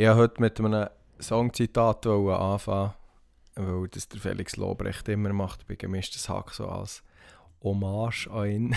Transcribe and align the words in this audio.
Ich 0.00 0.06
wollte 0.06 0.20
heute 0.20 0.40
mit 0.40 0.60
einem 0.60 0.88
Songzitat 1.20 2.06
anfangen, 2.06 2.92
weil 3.56 3.88
das 3.88 4.08
der 4.08 4.20
Felix 4.20 4.54
Lobrecht 4.54 5.08
immer 5.08 5.32
macht 5.32 5.66
bei 5.66 5.74
gemischtes 5.74 6.28
Hack 6.28 6.52
so 6.52 6.68
als 6.68 7.02
Hommage 7.64 8.28
an 8.30 8.48
ihn. 8.48 8.76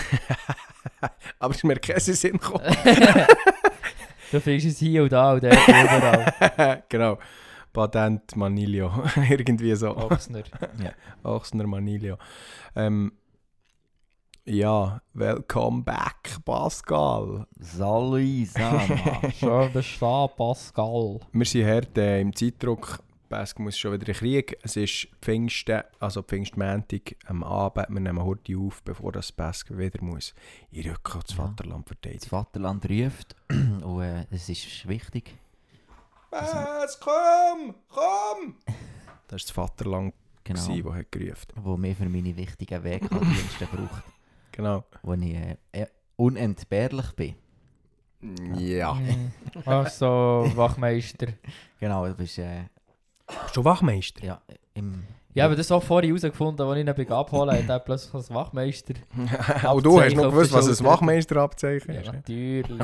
Aber 1.39 1.51
es 1.51 1.57
ist 1.57 1.63
mir 1.63 1.75
keinen 1.75 1.99
Sinn 1.99 2.39
gekommen. 2.39 2.65
du 4.31 4.41
findest 4.41 4.65
es 4.65 4.79
hier 4.79 5.03
und 5.03 5.11
da 5.11 5.33
und 5.33 5.43
dort 5.43 5.67
überall. 5.67 6.83
genau. 6.89 7.19
Patent 7.71 8.35
Manilio. 8.35 8.91
Irgendwie 9.29 9.75
so. 9.75 9.95
Ochsner. 9.95 10.41
ja. 10.83 10.91
Ochsner 11.21 11.67
Manilio. 11.67 12.17
Ähm, 12.75 13.11
ja, 14.45 15.01
welcome 15.13 15.83
back, 15.83 16.37
Pascal. 16.45 17.45
Salut, 17.59 18.47
Sama. 18.47 18.81
Schön 19.33 19.71
bist 19.73 19.95
du 19.95 20.05
da, 20.05 20.27
Pascal. 20.27 21.19
Wir 21.31 21.45
sind 21.45 21.67
heute 21.67 22.01
äh, 22.01 22.21
im 22.21 22.35
Zeitdruck. 22.35 22.99
Pascal 23.29 23.63
muss 23.63 23.77
schon 23.77 23.93
wieder 23.93 24.07
in 24.09 24.13
Krieg. 24.13 24.57
Es 24.61 24.75
ist 24.75 25.07
Pfingsten, 25.21 25.83
also 25.99 26.21
Pfingstmäntig 26.21 27.17
am 27.27 27.43
Abend. 27.43 27.87
Wir 27.89 27.99
nehmen 28.01 28.23
heute 28.23 28.57
auf, 28.57 28.83
bevor 28.83 29.11
das 29.13 29.31
Pascal 29.31 29.77
wieder 29.77 30.03
muss. 30.03 30.33
Ich 30.71 30.85
rücke 30.87 31.19
das 31.25 31.37
Ja. 31.37 31.45
Vaterland 31.45 31.85
Das 31.85 31.97
verteidigen. 31.97 32.29
Vaterland 32.29 32.89
ruft 32.89 33.35
und 33.49 34.01
äh, 34.01 34.25
es 34.31 34.49
ist 34.49 34.87
wichtig. 34.87 35.33
Was? 36.29 36.99
Komm! 36.99 37.75
Komm! 37.89 38.55
Das 38.65 38.73
war 39.31 39.37
das 39.39 39.51
Vaterland, 39.51 40.13
Genau. 40.43 40.59
das 40.59 40.93
hat 40.95 41.11
gerufen. 41.11 41.47
Wo 41.55 41.77
mir 41.77 41.95
für 41.95 42.09
meine 42.09 42.35
wichtigen 42.35 42.83
Wegdienste 42.83 43.67
braucht. 43.71 44.03
Genau. 44.51 44.83
Wo 45.03 45.13
ich 45.13 45.33
äh, 45.33 45.57
äh, 45.71 45.87
unentbehrlich 46.15 47.11
bin. 47.13 47.35
Ja. 48.57 48.93
Mhm. 48.93 49.31
Also, 49.65 50.51
Wachmeister. 50.55 51.27
Genau, 51.79 52.07
du 52.07 52.13
bist 52.13 52.37
äh, 52.37 52.65
Bist 53.27 53.57
du 53.57 53.63
Wachmeister? 53.63 54.23
ja, 54.23 54.41
im... 54.73 55.03
Ja, 55.33 55.45
aber 55.45 55.55
das 55.55 55.71
auch 55.71 55.81
vorhin 55.81 56.09
herausgefunden, 56.09 56.65
als 56.65 56.77
ich 56.77 56.85
ihn 56.87 56.93
bin 56.93 57.11
abholen 57.11 57.57
hat 57.57 57.69
er 57.69 57.79
plötzlich 57.79 58.13
als 58.13 58.33
Wachmeister. 58.33 58.95
Auch 59.63 59.81
du 59.81 60.01
hast 60.01 60.15
noch 60.15 60.25
gewusst, 60.25 60.51
was 60.51 60.67
ein 60.67 60.75
Schulter. 60.75 60.91
Wachmeisterabzeichen 60.91 61.93
Ja, 61.93 62.01
ist. 62.01 62.13
natürlich. 62.13 62.81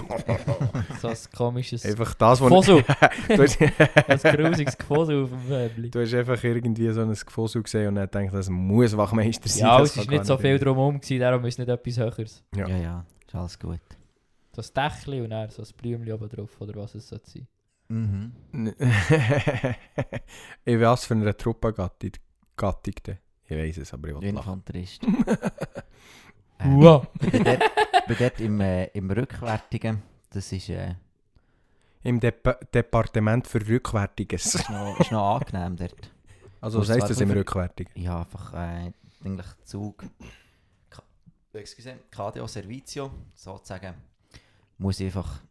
so 1.02 1.08
ein 1.10 1.18
komisches 1.36 1.86
Einfach 1.86 2.14
das, 2.14 2.40
was 2.40 2.52
hast, 3.30 3.62
ein 4.26 4.36
grusiges 4.38 4.78
Gefosel 4.78 5.24
auf 5.24 5.30
dem 5.30 5.48
Möbel. 5.50 5.90
du 5.90 6.02
hast 6.02 6.14
einfach 6.14 6.42
irgendwie 6.42 6.90
so 6.92 7.02
ein 7.02 7.12
Gefosel 7.14 7.64
gesehen 7.64 7.90
und 7.90 7.96
dann 7.96 8.08
gedacht, 8.10 8.34
das 8.34 8.50
muss 8.50 8.96
Wachmeister 8.96 9.50
sein. 9.50 9.68
Ja, 9.68 9.82
es 9.82 9.94
gar 9.96 10.06
nicht 10.06 10.26
so 10.26 10.38
viel 10.38 10.58
drumherum, 10.58 11.02
gewesen, 11.02 11.20
darum 11.20 11.44
ist 11.46 11.60
nicht 11.60 11.68
etwas 11.70 11.98
Höheres. 11.98 12.44
Ja. 12.56 12.68
Ja, 12.68 12.78
ja, 12.78 13.06
ist 13.26 13.36
alles 13.36 13.60
gut. 13.60 13.80
So 14.56 14.62
ein 14.62 14.68
Dächli 14.74 15.22
und 15.22 15.32
dann 15.32 15.50
so 15.50 15.62
ein 15.62 15.68
Blümchen 15.76 16.14
oben 16.14 16.30
drauf 16.30 16.50
oder 16.62 16.76
was 16.82 16.96
es 16.96 17.10
sein. 17.10 17.48
Mhm. 17.90 18.32
ich 20.66 20.80
weiß 20.80 21.06
für 21.06 21.14
eine 21.14 21.36
Truppengattung. 21.36 22.12
Gattung 22.12 22.27
denn. 22.62 23.18
Ich 23.50 23.58
weiß 23.58 23.78
es, 23.78 23.94
aber 23.94 24.10
ich 24.10 24.16
will 24.16 24.32
lachen. 24.34 24.38
Infanterist. 24.38 25.02
Wow. 26.60 27.06
Ich 27.22 27.32
bin 27.32 27.44
dort, 27.44 27.62
bin 28.08 28.16
dort 28.18 28.40
im, 28.40 28.62
äh, 28.62 28.86
im 28.88 29.12
Rückwärtigen. 29.12 30.02
Das 30.32 30.52
ist, 30.52 30.70
äh, 30.70 30.96
Im 32.04 32.20
Dep 32.20 32.72
Departement 32.72 33.46
für 33.48 33.66
Rückwärtiges. 33.68 34.56
ist, 34.56 34.70
noch, 34.70 35.00
ist 35.00 35.12
noch 35.12 35.36
angenehm 35.36 35.76
dort. 35.78 36.12
Also 36.60 36.80
was 36.80 36.90
heisst 36.90 37.12
das 37.12 37.22
im 37.22 37.30
Rückwärtigen? 37.30 37.92
Ja, 38.02 38.22
einfach 38.22 38.54
äh, 38.54 38.92
eigentlich 39.24 39.46
Zug. 39.66 40.04
Ka- 40.90 41.04
Excuse, 41.54 41.96
KDO 42.10 42.48
Servizio, 42.48 43.12
sozusagen. 43.36 43.94
Muss 44.80 45.00
ich 45.00 45.06
einfach 45.08 45.42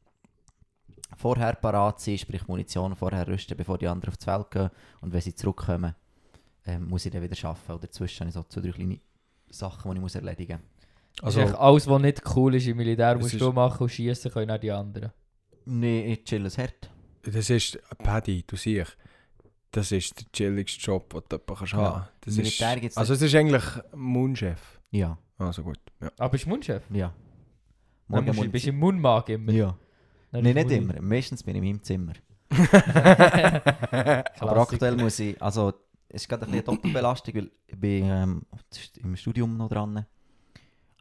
vorher 1.17 1.55
parat 1.55 2.01
sein, 2.01 2.19
sprich 2.19 2.49
Munition 2.49 2.97
vorher 2.97 3.27
rüsten, 3.29 3.57
bevor 3.57 3.79
die 3.79 3.87
anderen 3.87 4.11
auf 4.13 4.17
die 4.17 4.25
Feld 4.25 4.51
gehen. 4.51 4.71
Und 5.01 5.13
wenn 5.13 5.21
sie 5.21 5.37
zurückkommen, 5.37 5.95
ähm, 6.67 6.89
muss 6.89 7.07
ich 7.07 7.13
dann 7.13 7.23
wieder 7.23 7.37
arbeiten. 7.49 7.73
Und 7.73 7.85
dazwischen 7.85 8.21
habe 8.21 8.29
ich 8.29 8.35
so 8.35 8.43
zwei, 8.45 8.61
drei 8.61 8.71
kleine 8.73 8.99
Sachen, 9.51 9.91
die 9.91 9.97
ich 9.97 10.01
muss 10.03 10.15
erledigen 10.15 10.61
Also, 11.23 11.41
Also, 11.41 11.57
alles, 11.57 11.87
was 11.87 12.03
nicht 12.03 12.23
cool 12.37 12.55
ist 12.55 12.67
im 12.67 12.77
Militär, 12.77 13.17
musst 13.17 13.35
ist- 13.35 13.41
du 13.41 13.53
machen 13.53 13.83
und 13.85 13.89
schießen 13.91 14.31
können 14.31 14.51
auch 14.51 14.59
die 14.59 14.71
anderen. 14.73 15.11
muss. 15.11 15.61
Nee, 15.69 16.13
ich 16.13 16.25
chill 16.25 16.45
es 16.47 16.59
hart. 16.59 16.91
das 17.23 17.51
ist, 17.51 17.79
Paddy, 17.99 18.45
du 18.47 18.57
siehst, 18.57 18.97
das 19.73 19.91
ist 19.93 20.19
der 20.21 20.27
chilligste 20.33 20.81
Job, 20.81 21.11
den 21.11 21.23
du 21.29 21.37
jemanden 21.37 21.55
kannst 21.57 21.73
Ja. 21.73 21.79
haben. 21.79 22.09
Das 22.21 22.33
ist, 22.35 22.39
Militär 22.39 22.81
gibt's 22.81 22.97
also 22.97 23.15
es 23.15 23.23
ist 23.23 23.35
eigentlich 23.35 23.65
Mundchef. 23.95 24.81
Ja, 24.91 25.19
Also 25.39 25.63
gut. 25.65 25.79
Ja. 26.01 26.11
Aber 26.19 26.31
bist 26.31 26.45
du 26.45 26.49
Mundchef? 26.51 26.83
ja. 26.91 27.13
Dann 28.09 28.25
musst 28.25 28.39
du, 28.39 28.43
muss 28.45 28.53
bist 28.53 28.67
du 28.67 28.71
im 28.71 28.79
Mundmark 28.79 29.29
immer. 29.31 29.53
Ja. 29.53 29.77
Ist 30.33 30.43
nicht 30.43 30.71
immer. 30.71 31.01
Meistens 31.03 31.43
bin 31.43 31.57
ich 31.57 31.63
in 31.63 31.69
meinem 31.69 31.83
Zimmer. 31.83 32.13
Aber 34.41 34.57
aktuell 34.59 34.97
muss 34.97 35.19
ich, 35.19 35.41
also 35.43 35.73
es 36.09 36.23
ist 36.23 36.29
gerade 36.29 36.47
ein 36.47 36.53
eine 36.53 36.63
Doppelbelastung, 36.63 37.35
weil 37.35 37.51
ich 37.67 37.79
bin 37.79 38.05
ähm, 38.05 38.43
im 38.97 39.17
Studium 39.17 39.57
noch 39.57 39.69
dran. 39.69 40.07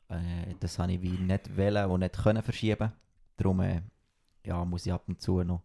Äh, 0.10 0.56
das 0.60 0.80
habe 0.80 0.94
ich 0.94 1.02
wie 1.02 1.18
nicht 1.18 1.56
wollen 1.58 1.90
und 1.90 2.00
nicht 2.02 2.18
können 2.18 2.44
verschieben. 2.44 2.92
Darum 3.38 3.62
äh, 3.62 3.82
ja, 4.46 4.64
muss 4.66 4.86
ich 4.86 4.94
ab 4.94 5.04
und 5.08 5.22
zu 5.22 5.44
noch, 5.44 5.64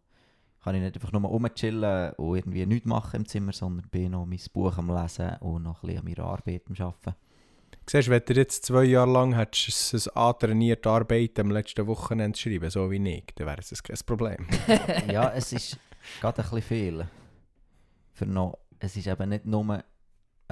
kann 0.63 0.75
ich 0.75 0.83
nicht 0.83 0.95
einfach 0.95 1.13
nur 1.13 1.23
rumchillen 1.23 2.13
und 2.15 2.37
irgendwie 2.37 2.67
nichts 2.67 2.87
machen 2.87 3.17
im 3.17 3.27
Zimmer, 3.27 3.53
sondern 3.53 3.89
bin 3.89 4.13
noch 4.13 4.27
mein 4.27 4.41
Buch 4.53 4.77
am 4.79 4.95
Lesen 4.95 5.37
und 5.41 5.63
noch 5.63 5.83
ein 5.83 5.89
bisschen 5.89 5.99
an 6.01 6.05
meiner 6.05 6.25
Arbeit 6.25 6.63
am 6.69 6.87
Arbeiten. 6.87 7.15
Siehst 7.87 8.07
du, 8.07 8.13
wenn 8.13 8.23
du 8.25 8.35
jetzt 8.35 8.67
zwei 8.67 8.85
Jahre 8.85 9.11
lang 9.11 9.35
hättest 9.35 9.95
es 9.95 10.09
antrainiert, 10.09 10.87
Arbeit 10.87 11.39
am 11.41 11.51
letzten 11.51 11.87
Wochenende 11.87 12.39
schreiben, 12.39 12.71
so 12.71 12.91
wie 12.91 13.09
ich, 13.09 13.25
dann 13.35 13.47
wäre 13.47 13.61
es 13.61 13.83
kein 13.83 13.97
Problem. 14.07 14.47
ja, 15.13 15.33
es 15.33 15.53
ist 15.53 15.79
gerade 16.21 16.43
ein 16.43 16.51
bisschen 16.51 16.63
viel. 16.63 17.09
Für 18.13 18.27
noch, 18.27 18.59
es 18.81 18.97
ist 18.97 19.07
eben 19.07 19.29
nicht 19.29 19.45
nur 19.45 19.63
eine 19.63 19.85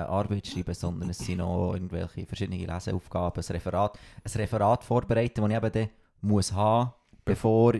Arbeit 0.09 0.47
schreiben, 0.47 0.75
sondern 0.75 1.11
es 1.11 1.19
sind 1.19 1.39
noch 1.39 1.73
irgendwelche 1.73 2.27
verschiedene 2.27 2.65
Leseaufgaben, 2.65 3.43
ein 3.43 3.53
Referat, 3.53 3.99
ein 4.25 4.41
Referat 4.41 4.85
vorbereiten, 4.85 5.41
das 5.41 5.51
ich 5.51 5.57
eben 5.57 5.73
dann 5.73 5.89
muss 6.21 6.53
haben, 6.53 6.93
bevor, 7.25 7.75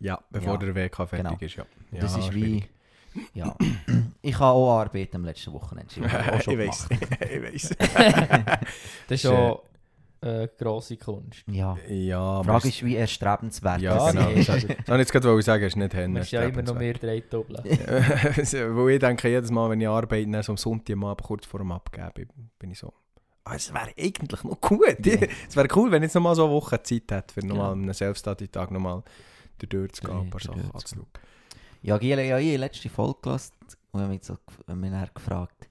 Ja, 0.00 0.22
bevor 0.30 0.54
Ja, 0.54 0.58
der 0.58 0.74
WK 0.74 0.96
fertig 1.08 1.18
genau. 1.18 1.36
ist, 1.40 1.56
ja. 1.56 1.66
das 1.92 2.12
ja, 2.12 2.18
ist 2.20 2.26
schwierig. 2.26 2.68
wie, 3.14 3.38
ja, 3.38 3.54
ich 4.22 4.38
habe 4.38 4.52
auch 4.52 4.80
Arbeit 4.80 5.14
am 5.14 5.24
letzten 5.24 5.52
Wochenende 5.52 5.94
auch 6.32 6.40
schon 6.40 6.58
ich 6.58 6.68
weiß, 6.68 6.88
gemacht. 6.88 7.18
ich 7.30 7.42
weiß. 7.42 7.76
Das 9.08 9.10
ist 9.10 9.22
schon 9.22 9.58
äh, 10.22 10.48
grosse 10.58 10.96
Kunst. 10.96 11.44
Ja, 11.46 11.76
Ja, 11.88 11.88
die 11.88 12.12
aber 12.14 12.44
Frage 12.44 12.68
ist, 12.68 12.84
wie 12.84 12.96
erstrebenswert 12.96 13.80
Ja, 13.80 13.94
das 13.96 14.12
genau. 14.12 14.30
ist. 14.30 14.48
Das 14.48 14.62
soll 14.62 14.70
ich 14.70 14.88
jetzt 14.98 15.12
gerade 15.12 15.42
sagen, 15.42 15.64
ist 15.64 15.76
nicht 15.76 15.92
Du 15.92 15.96
Henne. 15.96 16.18
musst 16.20 16.30
ja 16.32 16.42
immer 16.42 16.62
noch 16.62 16.74
mehr 16.74 16.94
drei 16.94 17.20
doppeln. 17.20 17.62
Weil 17.66 18.90
ich 18.94 18.98
denke, 19.00 19.28
jedes 19.28 19.50
Mal, 19.50 19.70
wenn 19.70 19.80
ich 19.80 19.88
arbeite, 19.88 20.30
dann 20.30 20.42
so 20.42 20.52
am 20.52 20.56
Sonntag 20.56 20.96
Abend 20.96 21.22
kurz 21.22 21.46
vor 21.46 21.60
dem 21.60 21.72
Abgeben, 21.72 22.50
bin 22.58 22.70
ich 22.70 22.78
so. 22.78 22.92
Ah, 23.44 23.54
es 23.56 23.74
wäre 23.74 23.90
eigentlich 23.98 24.44
noch 24.44 24.60
gut. 24.60 25.04
Ja. 25.04 25.16
Es 25.48 25.56
wäre 25.56 25.66
cool, 25.74 25.90
wenn 25.90 26.02
ich 26.02 26.06
jetzt 26.08 26.14
noch 26.14 26.22
mal 26.22 26.34
so 26.36 26.44
eine 26.44 26.52
Woche 26.54 26.80
Zeit 26.82 27.10
hätte, 27.10 27.34
für 27.34 27.44
nochmal 27.46 27.66
Ja. 27.66 27.72
einen 27.72 27.92
Selbststudy-Tag 27.92 28.70
nochmal 28.70 29.02
durchzugehen, 29.58 30.20
ein 30.20 30.30
paar 30.30 30.40
Sachen 30.40 30.70
anzuschauen. 30.72 31.06
Ja, 31.82 31.98
Giele, 31.98 32.24
ja, 32.24 32.38
ich 32.38 32.44
habe 32.44 32.52
die 32.52 32.56
letzte 32.58 32.88
Folge 32.88 33.18
gehört 33.22 33.50
und 33.90 34.00
habe 34.00 34.12
mich, 34.12 34.22
so, 34.24 34.34
mich 34.74 34.90
dann 34.92 35.08
gefragt, 35.12 35.68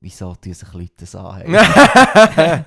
wieso 0.00 0.34
tun 0.34 0.54
sich 0.54 0.72
Leute 0.72 0.92
das 0.98 1.14
an? 1.14 1.42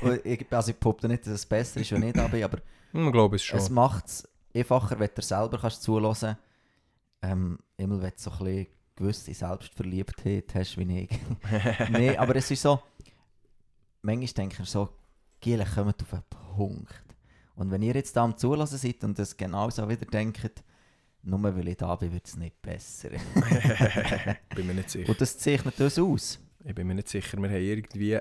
Und 0.00 0.26
ich, 0.26 0.46
also 0.50 0.70
ich 0.70 0.76
behaupte 0.76 1.08
nicht, 1.08 1.26
dass 1.26 1.34
es 1.34 1.46
besser 1.46 1.80
ist, 1.80 1.92
wenn 1.92 2.02
ich 2.02 2.12
da 2.12 2.26
bin, 2.28 2.44
aber 2.44 2.58
Ich 2.92 3.12
glaube 3.12 3.36
es 3.36 3.44
schon. 3.44 3.58
es 3.58 3.70
macht 3.70 4.06
es 4.06 4.28
einfacher, 4.54 4.98
wenn 4.98 5.10
du 5.14 5.22
selber 5.22 5.58
kannst 5.58 5.82
zuhören 5.82 6.36
ähm, 7.22 7.58
Immer 7.76 8.02
wenn 8.02 8.10
du 8.10 8.16
so 8.16 8.30
ein 8.30 8.38
bisschen 8.38 8.66
gewisse 8.96 9.34
Selbstverliebtheit 9.34 10.54
hast 10.54 10.76
wie 10.76 11.00
ich. 11.02 11.10
Nein, 11.90 12.18
aber 12.18 12.36
es 12.36 12.50
ist 12.50 12.62
so, 12.62 12.82
manchmal 14.02 14.28
denke 14.28 14.62
ich 14.62 14.68
so, 14.68 14.88
Giele, 15.40 15.64
kommt 15.64 16.02
auf 16.02 16.12
einen 16.12 16.22
Punkt. 16.56 17.02
Und 17.54 17.70
wenn 17.70 17.82
ihr 17.82 17.94
jetzt 17.94 18.16
da 18.16 18.24
am 18.24 18.36
Zuhören 18.36 18.66
seid 18.66 19.04
und 19.04 19.18
das 19.18 19.36
genauso 19.36 19.88
wieder 19.88 20.06
denkt, 20.06 20.62
nur 21.24 21.42
weil 21.42 21.68
ich 21.68 21.76
da 21.76 21.94
bin, 21.96 22.12
wird 22.12 22.26
es 22.26 22.36
nicht 22.36 22.60
besser. 22.60 23.10
bin 24.54 24.66
mir 24.66 24.74
nicht 24.74 24.90
sicher. 24.90 25.08
Und 25.08 25.20
das 25.20 25.38
zeichnet 25.38 25.80
uns 25.80 25.98
aus. 25.98 26.40
Ich 26.64 26.74
bin 26.74 26.86
mir 26.86 26.94
nicht 26.94 27.08
sicher. 27.08 27.38
Wir 27.38 27.48
haben 27.48 27.56
irgendwie. 27.56 28.18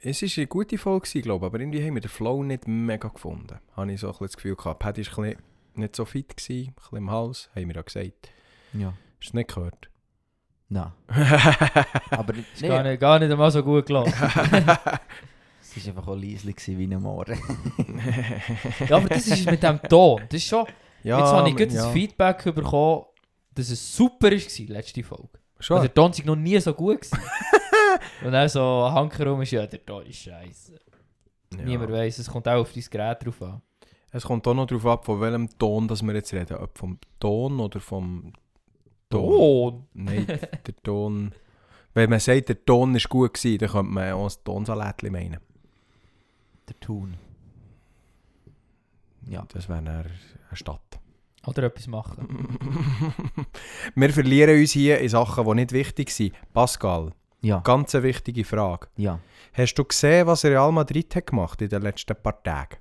Es 0.00 0.22
war 0.22 0.28
eine 0.36 0.46
gute 0.46 0.78
Folge, 0.78 1.22
glaube 1.22 1.46
ich, 1.46 1.50
aber 1.50 1.60
irgendwie 1.60 1.84
haben 1.84 1.94
wir 1.94 2.00
den 2.00 2.10
Flow 2.10 2.42
nicht 2.42 2.66
mega 2.66 3.08
gefunden. 3.08 3.58
Habe 3.76 3.92
ich 3.92 4.00
so 4.00 4.08
ein 4.08 4.12
bisschen 4.12 4.26
das 4.26 4.36
Gefühl 4.36 4.56
gehabt. 4.56 4.80
Paddy 4.80 5.06
war 5.06 5.18
ein 5.18 5.30
bisschen 5.30 5.42
nicht 5.78 5.96
so 5.96 6.04
fit, 6.04 6.36
gewesen, 6.36 6.68
ein 6.68 6.74
bisschen 6.74 6.98
im 6.98 7.10
Hals, 7.10 7.48
haben 7.54 7.68
wir 7.68 7.76
ja 7.76 7.82
gesagt. 7.82 8.30
Ja. 8.72 8.88
Hast 8.88 8.96
du 9.20 9.28
es 9.28 9.34
nicht 9.34 9.54
gehört? 9.54 9.90
Nein. 10.68 10.92
Aber 12.10 12.34
Ist 12.34 12.62
gar, 12.62 12.82
nicht, 12.82 13.00
gar 13.00 13.18
nicht 13.18 13.30
einmal 13.30 13.50
so 13.50 13.62
gut 13.62 13.86
gelaufen. 13.86 14.12
es 15.62 15.86
war 15.86 15.88
einfach 15.88 16.08
auch 16.08 16.16
leislich 16.16 16.56
gewesen 16.56 16.78
wie 16.78 16.94
ein 16.94 17.00
Morgen. 17.00 17.38
ja, 18.88 18.96
aber 18.96 19.08
das 19.08 19.26
ist 19.28 19.50
mit 19.50 19.62
dem 19.62 19.80
Ton. 19.82 20.22
Das 20.28 20.42
ist 20.42 20.48
schon... 20.48 20.66
ja, 21.02 21.18
Jetzt 21.18 21.32
habe 21.32 21.48
ich 21.48 21.56
gerade 21.56 21.74
ja. 21.74 21.84
das 21.84 21.92
Feedback 21.92 22.44
bekommen, 22.54 23.04
dass 23.54 23.70
es 23.70 23.96
super 23.96 24.30
war, 24.30 24.66
letzte 24.66 25.02
Folge. 25.02 25.38
Schon? 25.60 25.78
Also 25.78 25.88
der 25.88 25.94
Ton 25.94 26.12
war 26.12 26.26
noch 26.26 26.36
nie 26.36 26.58
so 26.60 26.72
gut. 26.74 27.00
Gewesen. 27.02 27.18
Und 28.24 28.32
dann 28.32 28.48
so 28.48 28.84
ein 28.84 28.92
Hanker 28.92 29.26
rum 29.26 29.42
ist, 29.42 29.50
ja, 29.50 29.66
der 29.66 29.84
Ton 29.84 30.04
ist 30.06 30.18
scheiße. 30.18 30.78
Ja. 31.54 31.62
Niemand 31.64 31.92
weiß, 31.92 32.18
es 32.18 32.30
kommt 32.30 32.46
auch 32.48 32.60
auf 32.60 32.72
dein 32.72 32.84
Gerät 32.90 33.24
drauf 33.24 33.42
an. 33.42 33.62
Es 34.10 34.24
kommt 34.24 34.46
auch 34.46 34.54
noch 34.54 34.66
darauf 34.66 34.86
ab, 34.86 35.04
von 35.04 35.20
welchem 35.20 35.48
Ton 35.58 35.88
das 35.88 36.02
wir 36.02 36.14
jetzt 36.14 36.32
reden. 36.32 36.56
Ob 36.56 36.78
vom 36.78 36.98
Ton 37.20 37.60
oder 37.60 37.80
vom 37.80 38.32
Ton. 39.10 39.86
Nein, 39.94 40.26
der 40.26 40.76
Ton. 40.82 41.32
Wenn 41.94 42.10
man 42.10 42.20
sagt, 42.20 42.48
der 42.48 42.64
Ton 42.64 42.94
war 42.94 43.00
gut, 43.08 43.34
gewesen, 43.34 43.58
dann 43.58 43.70
könnte 43.70 43.92
man 43.92 44.12
auch 44.12 44.24
das 44.24 44.42
Tonsalätchen 44.42 45.12
meinen. 45.12 45.40
Der 46.68 46.80
Tun. 46.80 47.16
Ja. 49.28 49.46
Das 49.52 49.68
wäre 49.68 49.78
eine 49.78 50.04
Stadt. 50.52 50.87
Oder 51.48 51.62
etwas 51.64 51.86
machen. 51.86 52.58
wir 53.94 54.10
verlieren 54.12 54.58
uns 54.60 54.72
hier 54.72 54.98
in 54.98 55.08
Sachen, 55.08 55.44
die 55.46 55.54
nicht 55.54 55.72
wichtig 55.72 56.10
sind. 56.10 56.34
Pascal, 56.52 57.12
Ja. 57.40 57.60
ganz 57.60 57.94
eine 57.94 58.04
wichtige 58.04 58.44
Frage. 58.44 58.88
Ja. 58.96 59.18
Hast 59.52 59.74
du 59.74 59.84
gesehen, 59.84 60.26
was 60.26 60.44
Real 60.44 60.70
Madrid 60.72 61.14
hat 61.16 61.26
gemacht 61.26 61.60
in 61.62 61.68
den 61.68 61.82
letzten 61.82 62.14
paar 62.22 62.42
Tagen? 62.42 62.76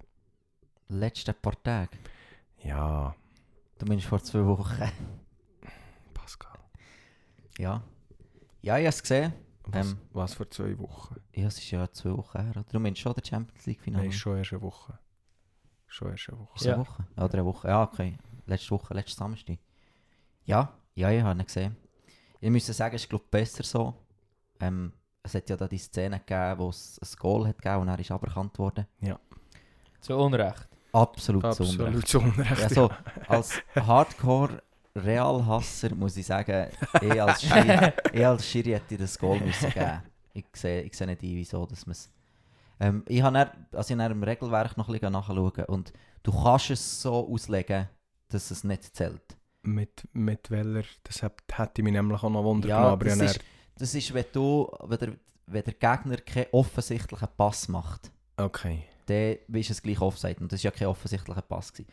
Letzte 0.89 1.33
paar 1.33 1.61
Tage. 1.63 1.97
Ja, 2.63 3.15
Du 3.79 3.85
meinst 3.85 4.05
vor 4.05 4.21
zwei 4.23 4.43
Wochen. 4.45 4.73
Pascal. 6.13 6.57
Ja. 7.59 7.83
Ja, 8.61 8.77
ich 8.77 8.85
habe 8.85 8.89
es 8.89 9.01
gesehen. 9.01 9.33
Was, 9.65 9.91
Ähm. 9.91 9.97
was 10.13 10.33
für 10.33 10.49
zwei 10.49 10.77
Wochen? 10.79 11.15
Ja, 11.33 11.47
es 11.47 11.57
ist 11.59 11.69
ja 11.71 11.91
zwei 11.91 12.11
Wochen 12.17 12.39
her. 12.41 12.63
Du 12.71 12.79
meinst 12.79 13.01
schon 13.01 13.13
der 13.13 13.23
Champions 13.23 13.65
League 13.67 13.81
Finale? 13.81 14.03
Nein, 14.05 14.11
ist 14.11 14.17
schon 14.19 14.37
erst 14.37 14.53
eine 14.53 14.61
Woche. 14.63 14.97
Schon 15.85 16.09
erst 16.11 16.29
eine 16.29 16.39
Woche. 16.39 16.55
Ist 16.55 16.61
es 16.61 16.67
eine 16.67 16.75
Ja. 16.75 16.79
Woche? 16.79 17.07
Oder 17.17 17.33
eine 17.33 17.45
Woche. 17.45 17.67
Ja, 17.67 17.83
okay. 17.83 18.17
Letzte 18.47 18.71
Woche, 18.71 18.93
letzten 18.93 19.19
Samstag. 19.19 19.57
Ja, 20.45 20.73
ja, 20.95 21.11
ich 21.11 21.21
habe 21.21 21.37
ihn 21.37 21.45
gesehen. 21.45 21.75
Ich 22.39 22.49
muss 22.49 22.65
sagen, 22.65 22.95
es 22.95 23.03
ist 23.03 23.09
glaube 23.09 23.25
besser 23.29 23.63
so. 23.63 23.93
Ähm, 24.59 24.93
es 25.21 25.35
hat 25.35 25.49
ja 25.49 25.57
da 25.57 25.67
die 25.67 25.77
Szene 25.77 26.19
gegeben, 26.19 26.59
wo 26.59 26.69
es 26.69 26.97
ein 27.01 27.09
Goal 27.19 27.47
hat 27.47 27.61
gegeben 27.61 27.81
und 27.81 27.89
er 27.89 27.99
ist 27.99 28.11
aberkannt 28.11 28.57
worden. 28.57 28.87
Zu 29.99 30.15
Unrecht. 30.15 30.69
Absolut, 30.93 31.53
zu 31.53 31.63
Unrecht. 31.63 31.81
Absolut 31.81 32.07
zu 32.07 32.19
Unrecht. 32.19 32.63
Also, 32.63 32.89
als 33.27 33.61
Hardcore-Realhasser 33.75 35.93
muss 35.95 36.15
ich 36.15 36.25
sagen, 36.25 36.69
ich 37.01 37.21
als 37.21 37.41
Schiri, 37.41 37.91
ich 38.13 38.25
als 38.25 38.47
Schiri 38.47 38.69
hätte 38.71 38.97
das 38.97 39.19
Goal 39.19 39.41
müssen 39.41 39.69
geben. 39.69 40.01
Ich 40.33 40.45
sehe, 40.53 40.83
ich 40.83 40.95
sehe 40.95 41.07
nicht 41.07 41.21
ein, 41.21 41.35
wieso 41.35 41.65
dass 41.65 41.85
man 41.85 41.91
es... 41.91 42.09
Ähm, 42.79 43.03
ich 43.07 43.21
habe 43.21 43.33
dann, 43.33 43.49
also 43.73 43.93
ich 43.93 43.99
habe 43.99 44.09
dann 44.09 44.11
im 44.13 44.23
Regelwerk 44.23 44.77
noch 44.77 44.87
ein 44.87 44.93
bisschen 44.93 45.11
nachschauen 45.11 45.65
und 45.65 45.91
du 46.23 46.31
kannst 46.31 46.69
es 46.69 47.01
so 47.01 47.27
auslegen, 47.27 47.89
dass 48.29 48.51
es 48.51 48.63
nicht 48.63 48.95
zählt. 48.95 49.21
Mit, 49.63 50.07
mit 50.13 50.49
welcher, 50.49 50.87
das 51.03 51.21
hätte 51.21 51.83
mich 51.83 51.93
nämlich 51.93 52.21
auch 52.23 52.29
noch 52.29 52.43
Wunder 52.43 52.69
Ja, 52.69 52.77
genommen, 52.77 52.93
aber 52.93 53.05
das 53.05 53.19
ist, 53.19 53.39
das 53.77 53.93
ist, 53.95 54.13
wenn 54.13 54.25
du, 54.31 54.71
wenn 54.83 54.97
der, 54.99 55.13
wenn 55.47 55.63
der 55.63 55.73
Gegner 55.73 56.17
keinen 56.17 56.47
offensichtlichen 56.51 57.27
Pass 57.35 57.67
macht. 57.67 58.11
okay. 58.37 58.83
dann 59.07 59.37
ist 59.53 59.69
es 59.69 59.81
gleich 59.81 59.99
Offside. 60.01 60.37
Und 60.39 60.51
das 60.51 60.63
war 60.63 60.71
ja 60.71 60.77
kein 60.77 60.87
offensichtlicher 60.87 61.41
Pass. 61.41 61.71
Gewesen. 61.73 61.89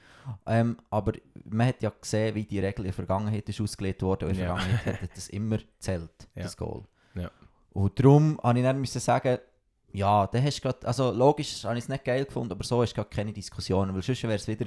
Ähm, 0.46 0.76
aber 0.90 1.12
man 1.44 1.68
hat 1.68 1.82
ja 1.82 1.90
gesehen, 2.00 2.34
wie 2.34 2.44
die 2.44 2.58
Regel 2.60 2.80
in 2.80 2.84
der 2.86 2.92
Vergangenheit 2.92 3.48
ist 3.48 3.60
ausgelegt 3.60 4.02
wurde. 4.02 4.26
Und 4.26 4.32
in 4.32 4.38
der 4.38 4.46
Ja. 4.48 4.56
Vergangenheit 4.56 5.02
hat 5.02 5.10
das 5.16 5.28
immer 5.28 5.58
zählt, 5.78 6.28
Ja. 6.34 6.42
das 6.44 6.56
Goal. 6.56 6.82
Ja. 7.14 7.30
Und 7.72 7.98
darum 7.98 8.34
musste 8.34 8.58
ich 8.58 8.62
dann 8.64 8.80
müssen 8.80 9.00
sagen, 9.00 9.38
ja, 9.92 10.26
da 10.26 10.40
hast 10.42 10.58
du 10.58 10.62
grad, 10.62 10.84
also 10.84 11.10
logisch 11.12 11.64
habe 11.64 11.76
ich 11.78 11.84
es 11.84 11.88
nicht 11.88 12.04
geil 12.04 12.24
gefunden, 12.24 12.50
aber 12.52 12.64
so 12.64 12.82
hast 12.82 12.92
du 12.92 12.96
gerade 12.96 13.10
keine 13.10 13.32
Diskussionen, 13.32 13.94
weil 13.94 14.02
sonst 14.02 14.22
wäre 14.24 14.34
es 14.34 14.46
wieder, 14.48 14.66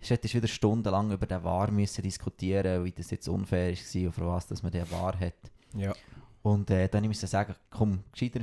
ich 0.00 0.10
hätte 0.10 0.32
wieder 0.32 0.48
stundenlang 0.48 1.10
über 1.10 1.26
den 1.26 1.42
War 1.42 1.70
müssen 1.70 2.02
diskutieren, 2.02 2.84
wie 2.84 2.92
das 2.92 3.10
jetzt 3.10 3.28
unfair 3.28 3.72
war 3.72 4.06
und 4.06 4.12
für 4.12 4.26
was 4.26 4.46
dass 4.46 4.62
man 4.62 4.72
den 4.72 4.90
War 4.90 5.18
hat. 5.18 5.34
Ja. 5.74 5.94
Und 6.42 6.70
äh, 6.70 6.88
dann 6.88 7.04
musste 7.06 7.26
ich 7.26 7.30
sagen, 7.30 7.54
komm, 7.70 8.04
gescheiter, 8.12 8.40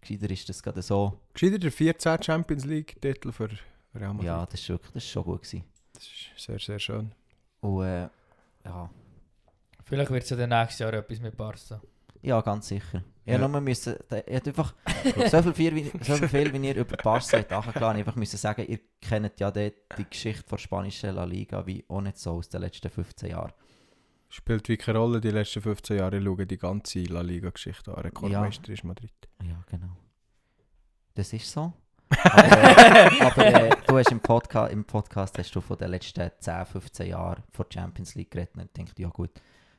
gescheiter 0.00 0.30
ist 0.30 0.48
das 0.48 0.62
gerade 0.62 0.82
so. 0.82 1.20
Gescheiter 1.32 1.58
der 1.58 1.72
14 1.72 2.22
Champions 2.22 2.64
League-Titel 2.64 3.32
für 3.32 3.48
Real 3.94 4.12
Madrid. 4.12 4.26
Ja, 4.26 4.44
das 4.44 4.60
ist 4.60 4.68
wirklich, 4.68 4.92
das 4.92 5.04
ist 5.04 5.10
schon 5.10 5.24
gut 5.24 5.42
gewesen. 5.42 5.64
Das 5.92 6.02
ist 6.02 6.44
sehr, 6.44 6.58
sehr 6.58 6.78
schön. 6.78 7.12
Und 7.60 7.84
äh, 7.84 8.08
ja, 8.64 8.90
Vielleicht 9.86 10.10
wird 10.10 10.24
es 10.24 10.30
ja 10.30 10.36
dann 10.36 10.50
nächstes 10.50 10.80
Jahr 10.80 10.92
etwas 10.94 11.20
mit 11.20 11.36
Barca. 11.36 11.80
Ja, 12.26 12.40
ganz 12.40 12.68
sicher. 12.68 13.04
Ich 13.24 13.32
Ja. 13.32 13.38
ja. 13.38 13.48
nur 13.48 13.60
müssen, 13.60 13.94
ich 13.94 14.34
hätte 14.34 14.50
einfach 14.50 14.74
so 15.30 15.42
viel, 15.42 15.54
viel, 15.54 15.74
wie, 15.74 16.04
so 16.04 16.16
viel, 16.16 16.28
viel, 16.28 16.52
wie 16.52 16.66
ihr 16.66 16.76
über 16.76 16.96
Barca 16.96 17.38
habt 17.38 17.50
nachgeladen, 17.50 17.98
einfach 17.98 18.16
müssen 18.16 18.36
sagen, 18.36 18.66
ihr 18.66 18.80
kennt 19.00 19.38
ja 19.38 19.50
dort 19.50 19.74
die 19.96 20.08
Geschichte 20.08 20.44
der 20.50 20.58
spanischen 20.58 21.14
La 21.14 21.24
Liga 21.24 21.66
wie 21.66 21.84
auch 21.88 22.00
nicht 22.00 22.18
so 22.18 22.32
aus 22.32 22.48
den 22.48 22.62
letzten 22.62 22.90
15 22.90 23.30
Jahren. 23.30 23.52
Spielt 24.28 24.68
wirklich 24.68 24.80
keine 24.80 24.98
Rolle 24.98 25.20
die 25.20 25.30
letzten 25.30 25.62
15 25.62 25.98
Jahre. 25.98 26.18
Ich 26.18 26.24
schaue 26.24 26.46
die 26.46 26.58
ganze 26.58 27.04
La 27.04 27.20
Liga-Geschichte 27.20 27.96
an. 27.96 28.02
Rekordmeister 28.02 28.72
ist 28.72 28.82
Madrid. 28.82 29.14
Ja, 29.42 29.62
genau. 29.70 29.96
Das 31.14 31.32
ist 31.32 31.50
so. 31.50 31.72
Aber, 32.22 32.44
äh, 32.44 33.20
aber 33.20 33.46
äh, 33.46 33.70
du 33.88 33.98
hast 33.98 34.12
im 34.12 34.20
Podcast, 34.20 34.72
im 34.72 34.84
Podcast 34.84 35.36
hast 35.38 35.52
du 35.52 35.60
von 35.60 35.76
den 35.76 35.90
letzten 35.90 36.30
10, 36.38 36.66
15 36.66 37.08
Jahren 37.08 37.42
vor 37.50 37.64
der 37.64 37.80
Champions 37.80 38.14
League 38.14 38.30
geredet 38.30 38.54
und 38.54 38.62
ich 38.62 38.84
dachte, 38.84 39.02
ja 39.02 39.08
gut, 39.08 39.30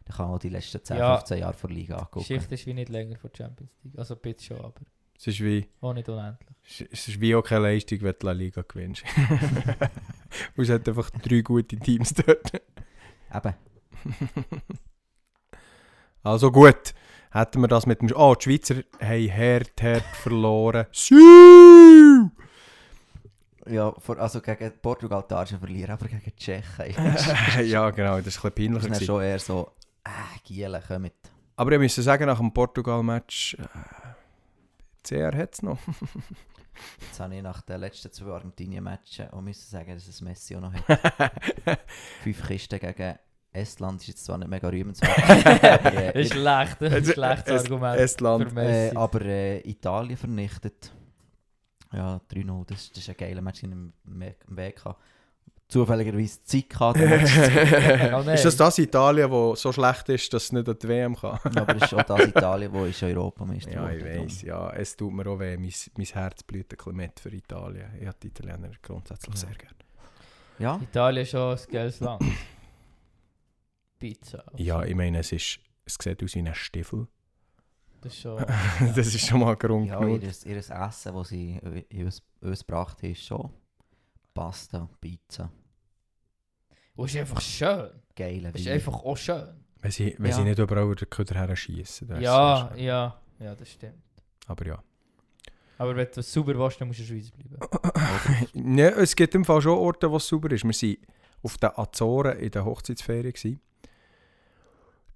dann 0.08 0.16
kann 0.18 0.28
man 0.28 0.36
auch 0.36 0.40
die 0.40 0.50
letzten 0.50 0.84
10, 0.84 0.98
Ja. 0.98 1.18
15 1.18 1.40
Jahre 1.40 1.54
vor 1.54 1.70
der 1.70 1.78
Liga 1.78 1.96
Die 1.96 2.00
angucken. 2.02 2.20
Geschichte 2.20 2.56
ist 2.56 2.66
wie 2.66 2.74
nicht 2.74 2.90
länger 2.90 3.18
von 3.18 3.30
der 3.32 3.38
Champions 3.46 3.72
League. 3.84 3.98
Also 4.00 4.16
bisschen 4.16 4.58
schon, 4.58 4.66
aber 4.66 4.82
Es 5.18 5.28
ist 5.28 5.40
wie, 5.42 5.68
auch 5.82 5.94
nicht 5.94 6.08
unendlich. 6.10 6.50
es 6.92 7.08
ist 7.08 7.20
wie 7.20 7.36
auch 7.36 7.42
keine 7.44 7.64
Leistung, 7.74 8.02
wenn 8.02 8.16
du 8.20 8.26
La 8.26 8.32
Liga 8.34 8.64
gewinnst. 8.68 9.04
Und 10.56 10.64
es 10.64 10.70
hat 10.70 10.88
einfach 10.88 11.10
drei 11.10 11.42
gute 11.42 11.78
Teams 11.78 12.14
dort. 12.14 12.52
Eben. 13.34 13.54
Also 16.24 16.52
gut, 16.52 16.94
hätten 17.32 17.62
wir 17.62 17.68
das 17.68 17.86
mit 17.86 18.02
dem... 18.02 18.12
Oh, 18.16 18.36
die 18.36 18.44
Schweizer 18.44 18.76
haben 19.02 19.32
hart, 19.32 19.82
hart 19.82 20.16
verloren. 20.16 20.86
Siu! 20.92 22.30
Ja, 23.70 23.92
vor, 24.00 24.18
also 24.18 24.40
gegen 24.42 24.72
Portugal 24.82 25.26
darfst 25.28 25.54
du 25.54 25.58
verlieren, 25.58 25.92
aber 25.92 26.08
gegen 26.08 26.22
die 26.26 26.36
Tschechen 26.38 27.66
ja, 27.68 27.90
genau, 27.90 28.22
das 28.22 28.42
war 28.42 28.52
ein 28.52 28.54
bisschen 28.56 28.76
ist 28.76 28.82
peinlich. 28.82 28.82
dann 28.84 28.92
gewesen. 28.94 29.06
schon 29.06 29.22
eher 29.24 29.40
so, 29.40 29.72
äh, 30.08 30.40
Gielen, 30.44 30.82
kommt. 30.88 31.14
Aber 31.56 31.72
ich 31.72 31.80
muss 31.80 31.96
sagen, 31.96 32.26
nach 32.28 32.38
dem 32.40 32.52
Portugal-Match... 32.54 33.56
Äh, 33.60 33.68
CR 35.04 35.36
hat 35.38 35.54
es 35.54 35.62
noch. 35.62 35.80
Jetzt 37.02 37.20
habe 37.20 37.36
ich 37.36 37.42
nach 37.42 37.62
den 37.62 37.80
letzten 37.80 38.12
zwei 38.12 38.32
Argentinien-Matchen 38.32 39.30
auch 39.32 39.42
müssen 39.42 39.68
sagen, 39.70 39.94
dass 39.94 40.08
es 40.08 40.22
Messi 40.22 40.56
auch 40.56 40.62
noch 40.62 40.74
hat. 40.74 41.32
Fünf 42.24 42.46
Kisten 42.46 42.78
gegen 42.80 43.18
Estland 43.54 44.02
ist 44.02 44.08
jetzt 44.10 44.26
zwar 44.26 44.38
nicht 44.38 44.50
mega 44.50 44.68
rühmenswert, 44.70 45.18
aber, 45.64 45.94
äh, 45.94 46.14
Das 46.14 46.26
ist 46.26 46.34
schlecht, 46.34 46.78
das 46.82 46.94
ist 46.94 47.08
ein 47.10 47.14
schlechtes 47.14 47.54
Es- 47.54 47.64
Argument 47.64 48.00
Estland. 48.00 48.50
für 48.50 48.54
Messi. 48.56 48.94
äh, 48.96 48.98
aber 48.98 49.22
äh, 49.22 49.60
Italien 49.70 50.18
vernichtet. 50.18 50.92
Ja, 51.94 52.20
3-0, 52.32 52.66
das, 52.68 52.90
das 52.90 52.98
ist 53.00 53.10
ein 53.10 53.16
geiler 53.18 53.42
Match 53.42 53.64
in 53.64 53.70
dem 53.72 53.94
Me- 54.04 54.36
im 54.48 54.58
Weg. 54.58 54.76
gehabt. 54.76 55.02
Zufälligerweise 55.68 56.42
Zeit 56.44 56.70
gehabt. 56.70 56.98
Oh 56.98 58.30
ist 58.32 58.46
das 58.46 58.56
das 58.56 58.78
Italien, 58.78 59.30
das 59.30 59.62
so 59.62 59.74
schlecht 59.74 60.08
ist, 60.08 60.32
dass 60.34 60.46
es 60.46 60.52
nicht 60.54 60.70
an 60.70 60.78
die 60.82 60.88
WM 60.88 61.16
kann? 61.16 61.40
aber 61.44 61.76
es 61.76 61.84
ist 61.84 61.94
auch 61.94 62.04
das 62.04 62.26
Italien, 62.26 62.72
wo 62.72 62.86
ist 62.86 63.04
Europameister 63.04 63.72
Ja, 63.72 63.90
ich 63.92 64.04
weiß. 64.04 64.42
Ja, 64.44 64.70
es 64.72 64.96
tut 64.96 65.12
mir 65.12 65.28
auch 65.28 65.40
weh. 65.40 65.58
Mein, 65.58 65.74
mein 65.98 66.06
Herz 66.06 66.44
blüht 66.44 66.72
ein 66.72 66.78
bisschen 66.78 66.96
mit 66.96 67.20
für 67.20 67.34
Italien. 67.34 67.92
Ich 68.00 68.08
habe 68.08 68.18
die 68.24 68.28
Italiener 68.28 68.72
grundsätzlich 68.82 69.36
Ja. 69.36 69.42
sehr 69.42 69.56
gerne. 69.56 69.76
Ja, 70.60 70.80
Italien 70.82 71.24
ist 71.24 71.32
schon 71.32 71.58
ein 71.58 71.60
geiles 71.70 72.00
Land. 72.00 72.24
Pizza. 74.00 74.44
Ja, 74.56 74.84
ich 74.84 74.96
meine, 74.96 75.20
es, 75.20 75.34
ist, 75.34 75.60
es 75.84 75.98
sieht 76.02 76.24
aus 76.24 76.34
wie 76.34 76.40
ein 76.40 76.56
Stiefel. 76.56 77.08
Das 78.00 78.14
ist 78.14 78.22
schon... 78.22 78.38
das 78.96 79.08
ist 79.08 79.28
schon 79.28 79.42
mal 79.42 79.56
Grund 79.58 79.88
ja 79.88 80.00
genug. 80.00 80.22
ihr, 80.24 80.32
ihr 80.46 80.58
Essen, 80.58 81.14
das 81.14 81.28
sie 81.28 81.60
uns 81.92 82.24
gebracht 82.66 83.04
haben, 83.04 83.12
ist 83.12 83.26
schon 83.26 83.52
Pasta, 84.38 84.90
Pizza, 85.02 85.52
Und 86.96 87.06
es 87.06 87.16
ist 87.16 87.20
einfach 87.22 87.42
schön. 87.42 87.90
geile 88.16 88.50
Es 88.50 88.56
ist 88.62 88.66
Wein. 88.68 88.74
einfach 88.74 88.94
auch 89.04 89.18
schön. 89.18 89.64
Wenn 89.82 89.92
sie, 89.92 90.16
wenn 90.18 90.32
Ja. 90.32 90.36
sie 90.38 90.44
nicht 90.44 90.60
überall 90.60 90.96
den 90.96 91.10
Köder 91.10 91.36
her 91.36 91.50
ist 91.50 91.68
Ja, 92.20 92.74
ja, 92.76 93.22
ja, 93.40 93.56
das 93.56 93.70
stimmt. 93.72 94.02
Aber 94.48 94.66
ja. 94.66 94.84
Aber 95.78 95.96
wenn 95.96 96.08
du 96.12 96.24
sauber 96.24 96.58
willst, 96.58 96.82
dann 96.82 96.88
musst 96.88 97.00
du 97.00 97.04
in 97.04 97.10
der 97.10 97.22
Schweiz 97.22 97.32
bleiben. 97.32 98.78
ja. 98.80 98.90
Es 98.90 99.16
gibt 99.16 99.36
im 99.36 99.46
Fall 99.46 99.62
schon 99.62 99.78
Orte, 99.78 100.10
wo 100.10 100.18
es 100.18 100.28
sauber 100.28 100.52
ist. 100.52 100.64
Wir 100.64 100.72
waren 100.74 100.98
auf 101.44 101.58
den 101.60 101.70
Azoren 101.76 102.38
in 102.40 102.50
der 102.50 102.66
Hochzeitsferien. 102.66 103.32
Gewesen. 103.34 103.62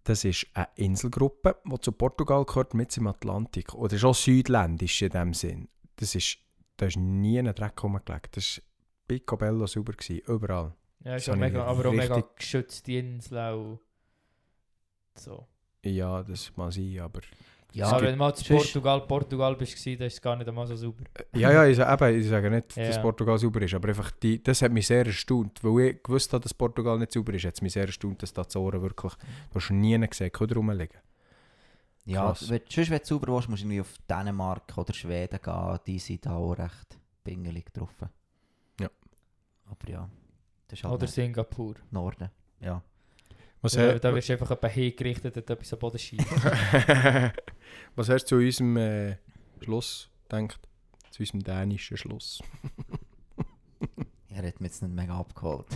Das 0.04 0.24
ist 0.24 0.46
eine 0.54 0.68
Inselgruppe, 0.76 1.58
die 1.66 1.80
zu 1.80 1.92
Portugal 1.92 2.46
gehört, 2.46 2.74
mit 2.74 2.96
im 2.98 3.08
Atlantik. 3.08 3.74
Oder 3.74 3.98
schon 3.98 4.14
südländisch 4.14 5.02
in 5.02 5.10
dem 5.10 5.34
Sinn. 5.34 5.68
Das 5.96 6.16
ist, 6.16 6.38
da 6.78 6.88
ist 6.88 6.98
nie 6.98 7.40
ein 7.40 7.54
Dreck 7.54 7.82
rumgelegt. 7.84 8.38
Das 8.38 8.58
war 8.58 8.64
picobello 9.12 9.68
sauber, 9.68 9.94
gewesen, 9.94 10.22
überall. 10.28 10.74
Ja, 11.04 11.16
ist 11.16 11.30
auch 11.30 11.36
mega, 11.36 11.64
aber 11.66 11.90
auch 11.90 11.94
mega 11.94 12.24
geschützte 12.36 12.94
Insel 12.94 13.38
auch. 13.40 13.80
So. 15.16 15.48
Ja, 15.84 16.24
das 16.24 16.56
mag 16.56 16.72
sein, 16.72 17.00
aber... 17.00 17.22
Ja, 17.74 17.88
aber 17.88 18.02
wenn 18.02 18.12
du 18.12 18.18
mal 18.18 18.36
zu 18.36 18.54
Portugal, 18.54 19.00
Portugal 19.08 19.56
bist, 19.56 19.76
gewesen, 19.76 19.98
dann 19.98 20.08
ist 20.08 20.16
es 20.16 20.22
gar 20.22 20.36
nicht 20.36 20.48
einmal 20.48 20.68
so 20.68 20.76
sauber. 20.76 21.06
Ja, 21.34 21.54
ja, 21.54 21.66
ich, 21.66 21.80
eben, 21.80 22.20
ich 22.20 22.28
sage 22.28 22.50
nicht, 22.50 22.76
dass 22.76 22.96
Ja. 22.98 23.02
Portugal 23.02 23.38
sauber 23.38 23.62
ist, 23.62 23.74
aber 23.74 23.88
einfach 23.88 24.12
die, 24.12 24.44
das 24.44 24.62
hat 24.62 24.74
mich 24.74 24.88
sehr 24.88 25.06
erstaunt. 25.06 25.64
Weil 25.64 25.86
ich 25.88 26.04
gewusst 26.04 26.34
habe, 26.34 26.44
dass 26.44 26.54
Portugal 26.54 27.00
nicht 27.00 27.14
sauber 27.14 27.34
ist, 27.34 27.46
hat 27.46 27.54
es 27.54 27.62
mich 27.62 27.72
sehr 27.72 27.86
erstaunt, 27.86 28.22
dass 28.22 28.34
die 28.34 28.42
Azoren 28.42 28.82
wirklich... 28.82 29.14
Du 29.52 29.56
hast 29.56 29.70
nie 29.72 29.98
gesehen, 30.06 30.32
Köder 30.34 30.56
rumliegen. 30.56 31.00
Ja, 32.04 32.26
Krass. 32.26 32.50
wenn, 32.50 32.62
sonst, 32.68 32.90
wenn 32.90 33.00
du 33.00 33.06
sauber 33.06 33.34
willst, 33.34 33.48
musst 33.48 33.64
du 33.64 33.68
irgendwie 33.68 33.82
auf 33.82 33.94
Dänemark 34.10 34.78
oder 34.78 34.94
Schweden 34.94 35.40
gehen. 35.42 35.80
Die 35.88 36.00
sind 36.00 36.26
da 36.26 36.36
auch 36.36 36.52
recht 36.52 37.00
pingelig 37.24 37.66
getroffen. 37.68 38.10
Ja. 39.72 39.78
Aber 39.80 39.92
ja, 39.92 40.10
das 40.68 40.80
ist 40.80 40.84
halt 40.84 40.94
Oder 40.94 41.08
Singapur. 41.08 41.76
Norden. 41.92 42.30
Ja. 42.60 42.84
Was, 43.62 43.74
Ja, 43.74 43.98
da 44.00 44.14
wirst 44.14 44.30
du 44.30 44.34
einfach 44.34 44.50
jemand 44.50 44.74
hingerichtet 44.74 45.38
und 45.38 45.50
etwas 45.50 45.74
am 45.74 45.80
Boden 45.80 46.00
schießen. 46.00 46.26
Was 47.96 48.10
hast 48.10 48.26
du 48.26 48.28
zu 48.28 48.36
unserem 48.38 48.78
äh, 48.78 49.18
Schluss 49.62 50.10
gedacht? 50.28 50.68
Zu 51.12 51.22
unserem 51.22 51.44
dänischen 51.44 51.98
Schluss? 51.98 52.42
Er 54.30 54.48
hat 54.48 54.62
mich 54.62 54.72
jetzt 54.72 54.82
nicht 54.82 54.96
mega 54.96 55.20
abgeholt. 55.20 55.68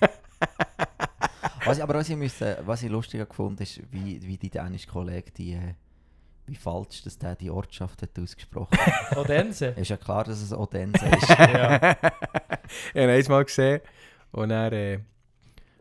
was 1.64 1.78
ich, 1.78 1.82
aber 1.82 1.94
was 1.94 2.08
ich, 2.08 2.16
müsste, 2.16 2.62
was 2.64 2.82
ich 2.84 2.90
lustiger 2.90 3.26
gefunden 3.26 3.60
ist, 3.60 3.80
wie, 3.90 4.22
wie 4.22 4.38
die 4.38 4.50
dänische 4.50 4.86
Kollege, 4.86 5.32
die, 5.32 5.54
äh, 5.54 5.74
wie 6.48 6.56
falsch 6.56 7.02
dass 7.02 7.18
der 7.18 7.36
die 7.36 7.50
Ortschaft 7.50 8.02
hat 8.02 8.18
ausgesprochen 8.18 8.76
hat. 8.78 9.16
Odense. 9.16 9.66
ist 9.76 9.88
ja 9.90 9.96
klar, 9.96 10.24
dass 10.24 10.40
es 10.42 10.52
Odense 10.52 11.04
ist. 11.16 11.28
ja. 11.28 11.96
Ich 12.94 13.00
habe 13.02 13.18
ihn 13.18 13.24
mal 13.28 13.44
gesehen 13.44 13.80
und 14.32 14.48
dann, 14.50 14.72
äh, 14.72 14.98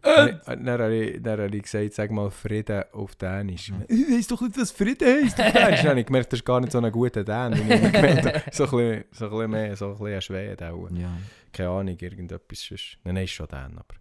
dann, 0.01 0.39
dann, 0.65 0.81
habe 0.81 0.95
ich, 0.95 1.21
dann 1.21 1.39
habe 1.41 1.55
ich 1.55 1.63
gesagt, 1.63 1.93
sag 1.93 2.11
mal 2.11 2.29
Frieden 2.31 2.83
auf 2.93 3.15
Dänisch. 3.15 3.71
Mhm. 3.71 3.83
Ich 3.89 4.09
weiss 4.09 4.27
doch 4.27 4.39
nicht, 4.41 4.57
was 4.57 4.71
Frieden 4.71 5.23
heisst 5.23 5.39
auf 5.41 5.51
Dänisch. 5.51 5.81
Dann 5.81 5.89
habe 5.89 5.99
ich 5.99 6.05
gemerkt, 6.05 6.31
das 6.31 6.39
ist 6.39 6.45
gar 6.45 6.59
nicht 6.61 6.71
so 6.71 6.79
ein 6.79 6.91
guter 6.91 7.23
Dän. 7.23 7.53
ich 7.53 7.59
so, 8.55 8.65
ein 8.65 8.69
bisschen, 8.71 9.03
so 9.11 9.25
ein 9.25 9.29
bisschen 9.31 9.51
mehr, 9.51 9.75
so 9.75 9.87
ein 9.91 9.97
bisschen 9.97 10.21
Schwede 10.21 10.71
auch. 10.71 10.89
ja. 10.91 11.09
Keine 11.51 11.69
Ahnung, 11.69 11.97
irgendetwas 11.99 12.59
sonst. 12.61 12.97
Nein, 13.03 13.15
nein, 13.15 13.23
ist 13.23 13.31
schon 13.31 13.47
Dän, 13.47 13.77
aber 13.77 13.95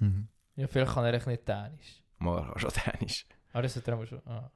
Mhm. 0.00 0.28
ja, 0.56 0.66
vielleicht 0.68 0.92
kann 0.92 1.04
er 1.06 1.14
echt 1.14 1.26
nicht 1.26 1.48
Dänisch. 1.48 2.02
mal 2.18 2.52
schon 2.56 2.70
Dänisch. 2.84 3.26
Aber 3.52 3.62
das 3.62 3.74
hat 3.76 3.88
er 3.88 3.94
aber 3.94 4.06
schon. 4.06 4.20
Ah. 4.26 4.50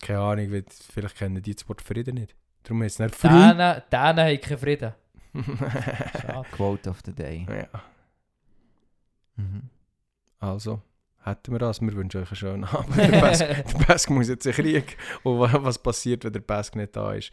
Keine 0.00 0.20
Ahnung, 0.20 0.52
weil 0.52 0.64
vielleicht 0.92 1.16
kennen 1.16 1.42
die 1.42 1.54
das 1.54 1.68
Wort 1.68 1.82
Frieden 1.82 2.14
nicht. 2.16 2.34
Darum 2.62 2.82
heißt 2.82 3.00
es 3.00 3.06
nicht 3.06 3.14
Frieden. 3.14 3.58
Dänen, 3.58 3.82
Dänen 3.90 4.18
haben 4.26 4.40
keinen 4.40 4.58
Frieden. 4.58 4.92
Schade. 6.22 6.48
Quote 6.52 6.90
of 6.90 7.00
the 7.04 7.12
day. 7.12 7.46
ja, 7.48 7.82
Mhm. 9.36 9.62
also, 10.40 10.82
hätten 11.24 11.52
wir 11.52 11.58
das. 11.60 11.80
Wir 11.80 11.92
wünschen 11.92 12.22
euch 12.22 12.28
einen 12.30 12.36
schönen 12.36 12.64
Abend. 12.64 12.96
Der 12.96 13.06
Pesk, 13.20 13.46
der 13.46 13.84
Pesk 13.84 14.10
muss 14.10 14.28
jetzt 14.28 14.46
in 14.46 14.52
den 14.52 14.62
Krieg. 14.64 14.96
Und 15.22 15.38
wa- 15.38 15.58
was 15.62 15.78
passiert, 15.80 16.24
wenn 16.24 16.32
der 16.32 16.40
Pesk 16.40 16.74
nicht 16.76 16.96
da 16.96 17.12
ist, 17.12 17.30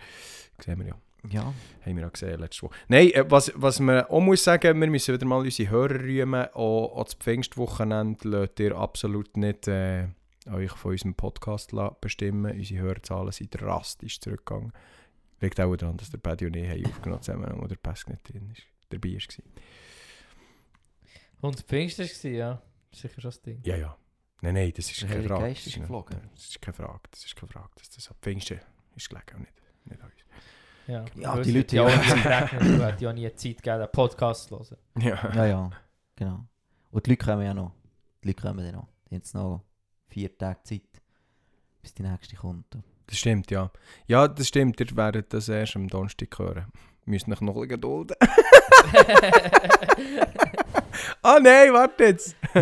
sehen 0.64 0.80
wir 0.80 0.88
ja. 0.88 0.96
Ja. 1.28 1.54
Haben 1.84 1.98
wir 1.98 2.06
auch 2.06 2.12
gesehen 2.14 2.40
letzte 2.40 2.62
Woche. 2.64 2.76
Nein, 2.88 3.10
äh, 3.12 3.26
was, 3.28 3.52
was 3.56 3.80
man 3.80 4.02
auch 4.04 4.20
muss 4.20 4.44
sagen, 4.44 4.80
wir 4.80 4.88
müssen 4.88 5.16
wieder 5.16 5.26
mal 5.26 5.38
unsere 5.40 5.72
Hörer 5.72 5.96
rühmen. 6.02 6.46
Auch, 6.54 6.96
auch 6.98 7.04
das 7.06 7.16
Pfingstwochenende 7.16 8.28
lasst 8.30 8.60
ihr 8.60 8.76
absolut 8.76 9.36
nicht 9.36 9.68
äh, 9.68 10.10
euch 10.48 10.72
von 10.72 10.92
unserem 10.92 11.16
Podcast 11.16 11.72
la- 11.72 11.96
bestimmen. 12.02 12.52
Unsere 12.58 12.82
Hörerzahlen 12.82 13.32
sind 13.32 13.50
drastisch 13.60 14.20
zurückgegangen. 14.20 14.72
Liegt 15.42 15.60
auch 15.60 15.76
daran, 15.76 15.98
dass 15.98 16.10
der 16.10 16.18
Paddy 16.18 16.46
und 16.46 16.56
ich 16.56 16.70
haben 16.70 16.86
aufgenommen 16.86 17.22
zusammen 17.22 17.52
und 17.60 17.70
der 17.70 17.76
Pesk 17.76 18.10
nicht 18.10 18.32
drin 18.32 18.50
ist, 18.52 18.64
dabei 18.90 19.14
war. 19.14 19.44
Und 21.42 21.60
Pfingst 21.62 22.00
war 22.00 22.06
es, 22.06 22.24
ja. 22.24 22.62
Sicher 22.92 23.22
schon 23.22 23.30
das 23.30 23.42
Ding. 23.42 23.60
Ja, 23.64 23.76
ja. 23.76 23.98
Nein, 24.42 24.54
nein, 24.56 24.74
das 24.76 24.92
ist 24.92 25.08
keine 25.08 25.24
Frage. 25.24 25.50
Das 25.54 25.68
ist 25.68 25.76
geflogen. 25.76 26.22
das 26.34 26.44
ist 26.46 26.62
keine 26.62 26.74
Frage. 26.74 27.00
Das 27.12 27.26
ist 27.26 27.36
keine 27.36 27.52
Frage. 27.52 27.70
Das, 27.78 27.90
das 27.90 28.10
ab 28.10 28.18
Pfingsten 28.22 28.60
ist 28.96 29.10
gelegen 29.10 29.36
und 29.36 29.40
nicht, 29.42 29.54
nicht 29.86 30.02
an 30.02 30.10
uns. 30.10 30.16
Ja, 30.88 31.06
Ja, 31.16 31.42
die 31.42 31.52
Leute- 31.52 31.76
ja 31.76 31.84
auch 31.84 31.90
hättest 31.90 33.02
ja 33.02 33.14
nie 33.14 33.28
Zeit 33.36 33.58
gegeben, 33.58 33.76
einen 33.82 33.92
Podcast 33.92 34.48
zu 34.50 34.60
hören. 34.60 34.78
Ja. 35.00 35.34
Ja, 35.34 35.46
ja. 35.46 35.72
Genau. 36.16 36.46
Und 36.92 37.06
die 37.06 37.10
Leute 37.12 37.26
kommen 37.26 37.44
ja 37.44 37.54
noch. 37.54 37.74
Die 38.24 38.28
Leute 38.30 38.42
kommen 38.42 38.64
dann 38.66 38.76
noch. 38.76 38.88
Die 39.06 39.16
haben 39.16 39.18
jetzt 39.22 39.34
noch 39.34 39.64
vier 40.16 40.38
Tage 40.38 40.64
Zeit, 40.64 41.02
bis 41.82 41.94
die 41.94 42.04
nächste 42.04 42.38
kommt. 42.38 42.78
Das 43.06 43.18
stimmt, 43.18 43.52
ja. 43.52 43.70
Ja, 44.08 44.30
das 44.30 44.48
stimmt. 44.48 44.80
Ihr 44.80 44.96
werdet 44.96 45.34
das 45.34 45.50
erst 45.50 45.76
am 45.76 45.90
Donnerstag 45.90 46.40
hören. 46.40 46.68
Müsst 47.04 47.28
euch 47.28 47.42
noch 47.42 47.56
ein 47.56 47.68
bisschen 47.68 47.82
gedulden. 47.82 48.16
Ah 51.22 51.40
nein, 51.42 51.74
warte 51.74 52.04
jetzt! 52.06 52.36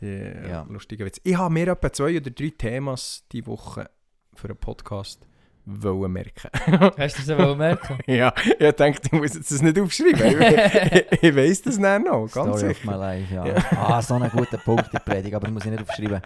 yeah, 0.00 0.48
Ja. 0.48 0.62
Lustiger 0.68 1.04
Witz. 1.06 1.20
Ich 1.24 1.36
habe 1.36 1.52
mir 1.52 1.68
etwa 1.68 1.92
zwei 1.92 2.16
oder 2.16 2.30
drei 2.30 2.52
Themas 2.56 3.24
die 3.32 3.44
Woche 3.46 3.90
für 4.34 4.48
einen 4.48 4.58
Podcast 4.58 5.26
wollen 5.68 6.12
merken. 6.12 6.50
Hast 6.98 7.18
du 7.18 7.22
das 7.22 7.30
auch 7.30 7.56
merken? 7.56 7.98
ja, 8.06 8.32
ich 8.58 8.72
dachte, 8.72 9.00
ich 9.04 9.12
muss 9.12 9.34
jetzt 9.34 9.50
das 9.50 9.62
nicht 9.62 9.78
aufschreiben. 9.78 10.42
ich, 11.10 11.22
ich 11.22 11.36
weiss 11.36 11.62
das 11.62 11.78
nicht 11.78 12.04
noch, 12.04 12.28
ganz 12.30 12.58
Story 12.58 12.70
of 12.70 12.76
sicher. 12.78 12.90
my 12.90 12.96
life, 12.96 13.34
ja. 13.34 13.44
Ah, 13.76 14.02
so 14.02 14.14
ein 14.14 14.30
guter 14.30 14.58
Punkt 14.58 14.86
in 14.86 14.92
der 14.92 15.00
Predigt, 15.00 15.34
aber 15.34 15.46
den 15.46 15.54
muss 15.54 15.64
ich 15.64 15.70
nicht 15.70 15.82
aufschreiben. 15.82 16.22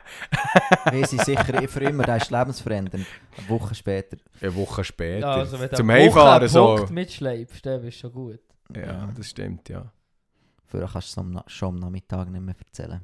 Weiss 0.85 1.13
ich 1.13 1.23
sicher 1.23 1.69
für 1.69 1.81
immer, 1.81 2.05
der 2.05 2.17
ist 2.17 2.31
lebensverändernd. 2.31 3.07
Eine 3.37 3.49
Woche 3.49 3.75
später. 3.75 4.17
Eine 4.41 4.55
Woche 4.55 4.85
später. 4.85 5.27
Ja, 5.27 5.35
also 5.35 5.59
wenn 5.59 5.69
du 5.69 5.77
Zum 5.77 5.91
Heimfahren 5.91 6.49
so. 6.49 6.77
Punkt 6.77 6.91
mitschleibst, 6.91 7.65
dann 7.67 7.83
bist 7.83 7.99
du 7.99 8.01
schon 8.01 8.13
gut. 8.13 8.41
Ja, 8.75 9.09
das 9.15 9.29
stimmt, 9.29 9.69
ja. 9.69 9.93
Vorher 10.67 10.89
kannst 10.89 11.17
du 11.17 11.21
es 11.21 11.53
schon 11.53 11.69
am 11.69 11.81
Nachmittag 11.81 12.31
nicht 12.31 12.41
mehr 12.41 12.55
erzählen. 12.59 13.01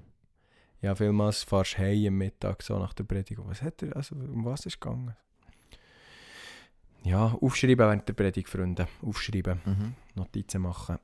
Ja, 0.80 0.94
vielmals 0.94 1.42
fahrst 1.42 1.74
du 1.74 1.78
heim 1.78 2.06
am 2.06 2.14
Mittag 2.14 2.62
so 2.62 2.78
nach 2.78 2.94
der 2.94 3.04
Predigt. 3.04 3.40
Was 3.44 3.62
hat 3.62 3.82
er, 3.82 3.96
also 3.96 4.14
um 4.14 4.44
was 4.44 4.60
ist 4.60 4.66
es 4.66 4.80
gegangen? 4.80 5.14
Ja, 7.04 7.36
aufschreiben 7.40 7.78
während 7.78 8.08
der 8.08 8.12
Predigt, 8.14 8.48
Freunde. 8.48 8.88
Aufschreiben, 9.02 9.60
Mhm. 9.64 9.94
Notizen 10.14 10.62
machen. 10.62 10.98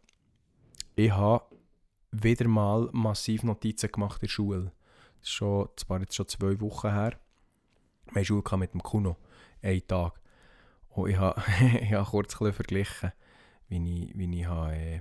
Ich 0.96 1.10
habe 1.10 1.44
wieder 2.12 2.48
mal 2.48 2.88
massiv 2.92 3.42
Notizen 3.42 3.90
gemacht 3.90 4.16
in 4.22 4.26
der 4.26 4.30
Schule. 4.30 4.72
Das 5.20 5.28
ist 5.28 5.34
schon, 5.34 5.68
das 5.76 5.88
war 5.88 6.00
jetzt 6.00 6.14
schon 6.14 6.28
zwei 6.28 6.60
Wochen 6.60 6.90
her. 6.90 7.18
Wir 8.06 8.20
hatten 8.20 8.24
Schule 8.24 8.58
mit 8.58 8.74
dem 8.74 8.82
Kuno. 8.82 9.16
Einen 9.62 9.86
Tag. 9.86 10.20
Und 10.90 11.10
ich 11.10 11.16
habe, 11.16 11.42
ich 11.80 11.92
habe 11.92 12.08
kurz 12.10 12.40
ein 12.40 12.52
verglichen, 12.52 13.12
wie 13.68 14.04
ich, 14.04 14.16
wie 14.16 14.40
ich 14.40 14.46
habe, 14.46 14.74
äh, 14.74 15.00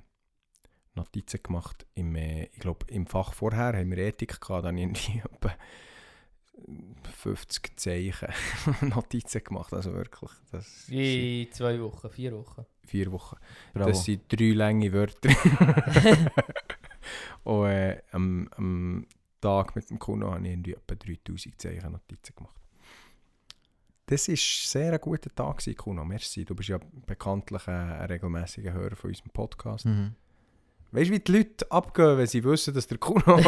Notizen 0.95 1.41
gemacht 1.41 1.85
Im, 1.95 2.15
äh, 2.15 2.45
ich 2.45 2.59
glaube, 2.59 2.85
im 2.87 3.07
Fach 3.07 3.33
vorher 3.33 3.73
haben 3.73 3.89
wir 3.89 3.97
Ethik 3.97 4.39
gehabt, 4.39 4.63
da 4.63 4.69
habe 4.69 4.79
ich 4.79 5.21
50 7.17 7.77
Zeichen 7.77 8.29
Notizen 8.89 9.43
gemacht. 9.43 9.73
Also 9.73 9.93
wirklich, 9.93 10.31
das 10.51 10.85
sind 10.87 10.97
In 10.97 11.51
zwei 11.51 11.79
Wochen, 11.81 12.09
vier 12.09 12.33
Wochen. 12.33 12.65
vier 12.85 13.11
Wochen. 13.11 13.37
Bravo. 13.73 13.89
Das 13.89 14.03
sind 14.03 14.23
drei 14.31 14.51
lange 14.51 14.91
Wörter. 14.91 15.29
Und 17.43 17.65
äh, 17.67 18.01
am, 18.11 18.47
am 18.55 19.05
Tag 19.41 19.75
mit 19.75 19.89
dem 19.89 19.99
Kuno 19.99 20.31
habe 20.31 20.45
ich 20.45 20.53
irgendwie 20.53 20.73
etwa 20.73 20.95
3000 20.95 21.59
Zeichen 21.59 21.91
Notizen 21.91 22.35
gemacht. 22.35 22.55
Das 24.05 24.27
war 24.27 24.35
sehr 24.35 24.93
ein 24.93 24.99
guter 25.01 25.33
Tag, 25.33 25.61
Kuno. 25.77 26.05
Merci. 26.05 26.45
Du 26.45 26.55
bist 26.55 26.69
ja 26.69 26.79
bekanntlich 27.05 27.67
ein, 27.67 27.91
ein 27.93 28.05
regelmäßiger 28.05 28.73
Hörer 28.73 28.95
von 28.95 29.09
unserem 29.09 29.31
Podcast. 29.31 29.85
Mhm. 29.85 30.15
Weißt 30.95 31.09
du, 31.09 31.13
wie 31.15 31.19
die 31.19 31.31
Leute 31.31 31.71
abgehen, 31.71 32.19
wenn 32.19 32.27
sie 32.27 32.43
wissen, 32.43 32.71
dass 32.71 32.85
der 32.85 32.99
Kuno 32.99 33.35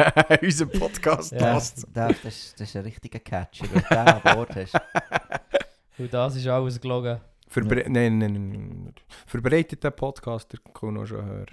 unseren 0.42 0.70
Podcast 0.70 1.30
Ja. 1.32 1.38
passt? 1.52 1.86
Der, 1.94 2.08
das, 2.08 2.24
ist, 2.24 2.58
das 2.58 2.68
ist 2.70 2.76
ein 2.76 2.82
richtiger 2.84 3.18
Catcher, 3.18 3.66
wenn 3.70 3.82
du 3.82 3.88
den 3.88 3.98
an 3.98 4.20
Bord 4.34 4.56
hast. 4.56 4.74
Und 5.98 6.12
das 6.14 6.36
ist 6.36 6.46
alles 6.46 6.80
gelogen. 6.80 7.20
Verbre 7.48 7.84
nein, 7.88 8.16
nein, 8.18 8.32
nein, 8.32 8.48
nein. 8.84 8.94
Verbreitet 9.26 9.84
den 9.84 9.92
Podcast 9.92 10.50
der 10.52 10.60
Kuno 10.72 11.04
schon 11.04 11.24
höher. 11.24 11.46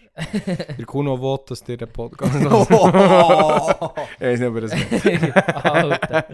der 0.78 0.86
Kuno 0.86 1.22
will, 1.22 1.40
dass 1.46 1.62
ihr 1.68 1.76
den 1.78 1.92
Podcast 1.92 2.34
hört. 2.36 2.72
Oh! 2.72 3.92
Ich 4.16 4.22
weiß 4.22 4.40
nicht, 4.40 4.50
ob 4.50 4.56
er 4.56 4.62
das 4.62 4.72
will. 5.06 5.32
Alter. 5.34 6.26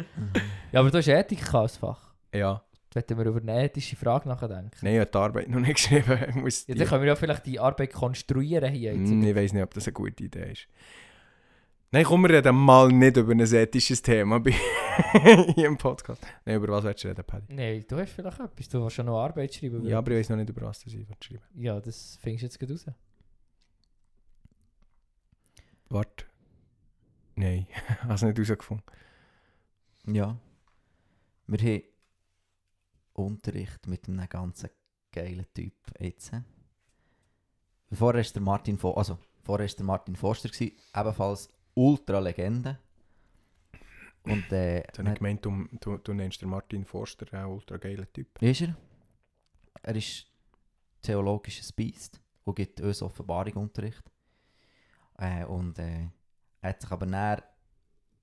Ja, 0.71 0.79
aber 0.79 0.91
du 0.91 0.97
hast 0.99 1.07
Ethik 1.07 1.51
als 1.53 1.77
Fach. 1.77 1.99
Ja. 2.33 2.61
Jetzt 2.95 3.09
wollen 3.11 3.19
wir 3.19 3.25
über 3.27 3.39
eine 3.39 3.63
ethische 3.65 3.95
Frage 3.95 4.27
nachdenken. 4.27 4.71
Nein, 4.81 4.95
ich 4.95 4.99
habe 4.99 5.11
die 5.11 5.17
Arbeit 5.17 5.49
noch 5.49 5.59
nicht 5.59 5.75
geschrieben. 5.75 6.19
Ich, 6.29 6.35
muss 6.35 6.67
Ja, 6.67 6.75
dann 6.75 6.87
können 6.87 7.01
wir 7.03 7.07
ja 7.09 7.15
vielleicht 7.15 7.45
die 7.45 7.59
Arbeit 7.59 7.93
konstruieren 7.93 8.73
hier. 8.73 8.95
Jetzt. 8.95 9.09
Hm, 9.09 9.23
ich 9.23 9.35
weiß 9.35 9.53
nicht, 9.53 9.63
ob 9.63 9.73
das 9.73 9.87
eine 9.87 9.93
gute 9.93 10.23
Idee 10.23 10.51
ist. 10.51 10.67
Nein, 11.91 12.03
komm, 12.03 12.21
wir 12.21 12.29
reden 12.29 12.55
mal 12.55 12.89
nicht 12.89 13.17
über 13.17 13.31
ein 13.31 13.39
ethisches 13.39 14.01
Thema 14.01 14.39
bei 14.39 14.51
hier 15.55 15.67
im 15.67 15.77
Podcast. 15.77 16.21
Nein, 16.45 16.57
über 16.57 16.67
was 16.67 16.83
willst 16.83 17.03
du 17.03 17.07
reden, 17.07 17.23
Paddy? 17.25 17.53
Nein, 17.53 17.85
du 17.87 17.97
hast 17.97 18.11
vielleicht 18.11 18.39
etwas. 18.39 18.69
Du 18.69 18.81
willst 18.81 18.95
schon 18.95 19.05
noch 19.07 19.19
Arbeit 19.19 19.53
schreiben. 19.53 19.83
Ja, 19.85 19.97
aber 19.97 20.11
ich 20.11 20.19
weiß 20.19 20.29
noch 20.29 20.37
nicht, 20.37 20.49
über 20.49 20.61
was 20.67 20.83
das 20.83 20.93
ich 20.93 21.07
will 21.07 21.15
schreiben 21.19 21.43
ja, 21.55 21.79
das 21.79 22.17
findest 22.21 22.43
du 22.43 22.45
jetzt 22.45 22.59
gerade 22.59 22.73
raus. 22.73 22.85
Warte. 25.89 26.25
Nein, 27.35 27.67
hast 28.07 28.21
du 28.21 28.27
nicht 28.27 28.37
herausgefunden. 28.37 28.85
Ja. 30.05 30.37
Wir 31.47 31.59
haben 31.59 31.83
Unterricht 33.19 33.87
mit 33.87 34.07
einem 34.07 34.27
ganz 34.27 34.65
geilen 35.11 35.45
Typ 35.53 35.73
jetzt. 35.99 36.31
Vorher 37.91 38.23
war 38.23 38.31
der 38.31 38.41
Martin, 38.41 38.77
Fo 38.77 38.93
also, 38.93 39.17
vorher 39.43 39.65
ist 39.65 39.79
der 39.79 39.85
Martin 39.85 40.15
Forster, 40.15 40.49
gewesen, 40.49 40.77
ebenfalls 40.95 41.49
Ultra-Legende. 41.73 42.77
Und 44.23 44.51
äh, 44.51 44.81
Jetzt 44.81 44.99
habe 44.99 45.09
ich 45.09 45.15
gemeint, 45.15 45.45
du, 45.45 45.67
du, 45.79 45.97
du 45.97 46.13
nennst 46.13 46.41
den 46.41 46.49
Martin 46.49 46.85
Forster 46.85 47.25
ein 47.33 47.45
ultra 47.45 47.77
geiler 47.77 48.11
Typ. 48.11 48.41
ist 48.41 48.61
er? 48.61 48.75
Er 49.81 49.95
ist 49.95 50.27
theologisches 51.01 51.71
Biest 51.71 52.21
und 52.43 52.55
gibt 52.55 52.81
uns 52.81 53.01
Offenbarung-Unterricht. 53.01 54.03
Äh, 55.17 55.45
und 55.45 55.79
äh, 55.79 56.09
er 56.61 56.69
hat 56.69 56.81
sich 56.81 56.91
aber 56.91 57.05
näher 57.05 57.43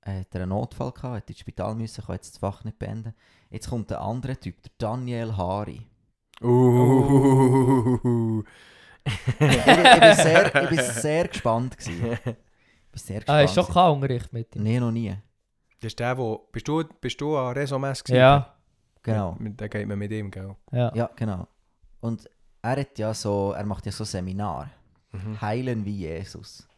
hat 0.06 0.34
er 0.34 0.42
einen 0.42 0.50
Notfall 0.50 0.92
gehabt, 0.92 1.16
hat 1.16 1.30
ins 1.30 1.40
Spital 1.40 1.74
müssen, 1.74 2.04
kann 2.04 2.16
jetzt 2.16 2.34
das 2.34 2.38
Fach 2.38 2.64
nicht 2.64 2.78
beenden. 2.78 3.14
Jetzt 3.50 3.68
kommt 3.68 3.92
ein 3.92 3.98
anderer 3.98 4.38
Typ, 4.38 4.62
der 4.62 4.72
Daniel 4.78 5.36
Hari. 5.36 5.86
Uh. 6.42 8.42
ich, 9.04 9.38
bin, 9.38 9.48
ich, 9.48 10.00
bin 10.00 10.14
sehr, 10.14 10.62
ich 10.62 10.70
bin 10.70 10.80
sehr 10.80 11.28
gespannt. 11.28 11.78
Gewesen. 11.78 12.12
Ich 12.12 12.22
bin 12.22 12.36
sehr 12.94 13.20
gespannt. 13.20 13.38
Ah, 13.38 13.42
ist 13.42 13.54
schon 13.54 13.66
kein 13.66 13.92
Unterricht 13.92 14.32
mit 14.32 14.54
ihm. 14.56 14.62
Nee, 14.62 14.80
noch 14.80 14.90
nie. 14.90 15.14
Das 15.80 15.88
ist 15.88 15.98
der, 15.98 16.16
wo... 16.16 16.48
Bist 16.52 16.68
du, 16.68 16.84
bist 17.00 17.20
du 17.20 17.36
an 17.36 17.54
Resomess 17.54 18.02
gewesen? 18.02 18.20
Ja, 18.20 18.56
Genau. 19.06 19.36
Da 19.38 19.68
geht 19.68 19.86
man 19.86 19.98
mit 19.98 20.10
ihm, 20.10 20.30
gell? 20.30 20.56
ja. 20.72 20.92
Ja, 20.94 21.10
genau. 21.14 21.46
Und 22.00 22.28
er 22.60 22.80
hat 22.80 22.98
ja 22.98 23.14
so, 23.14 23.52
er 23.52 23.64
macht 23.64 23.86
ja 23.86 23.92
so 23.92 24.04
Seminar. 24.04 24.70
Mhm. 25.12 25.40
Heilen 25.40 25.84
wie 25.84 25.98
Jesus. 25.98 26.68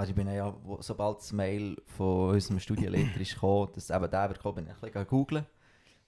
Also 0.00 0.12
ich 0.12 0.16
bin 0.16 0.32
ja, 0.32 0.56
sobald 0.78 1.18
das 1.18 1.30
Mail 1.30 1.76
von 1.84 2.30
unserem 2.30 2.58
Studienleiter 2.58 3.20
ist 3.20 3.34
gekommen, 3.34 3.70
dass 3.74 3.90
eben 3.90 4.10
der 4.10 4.30
wird 4.30 4.42
bin 4.42 4.64
ich 4.64 4.72
ein 4.72 4.80
bisschen 4.80 5.06
googeln. 5.06 5.44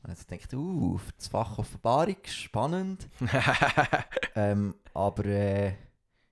Und 0.02 0.08
jetzt 0.08 0.32
dachte 0.32 0.46
ich, 0.46 0.54
uh, 0.54 0.98
das 1.14 1.28
Fach 1.28 1.58
Offenbarung, 1.58 2.16
spannend. 2.24 3.10
ähm, 4.34 4.76
aber 4.94 5.26
äh, 5.26 5.74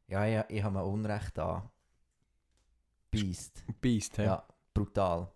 ja, 0.09 0.25
ja, 0.25 0.47
ich 0.49 0.62
habe 0.62 0.79
mir 0.79 0.85
Unrecht 0.87 1.37
da. 1.37 1.71
Beast. 3.11 3.62
Beast, 3.79 4.17
hä? 4.17 4.25
Ja, 4.25 4.43
brutal. 4.73 5.31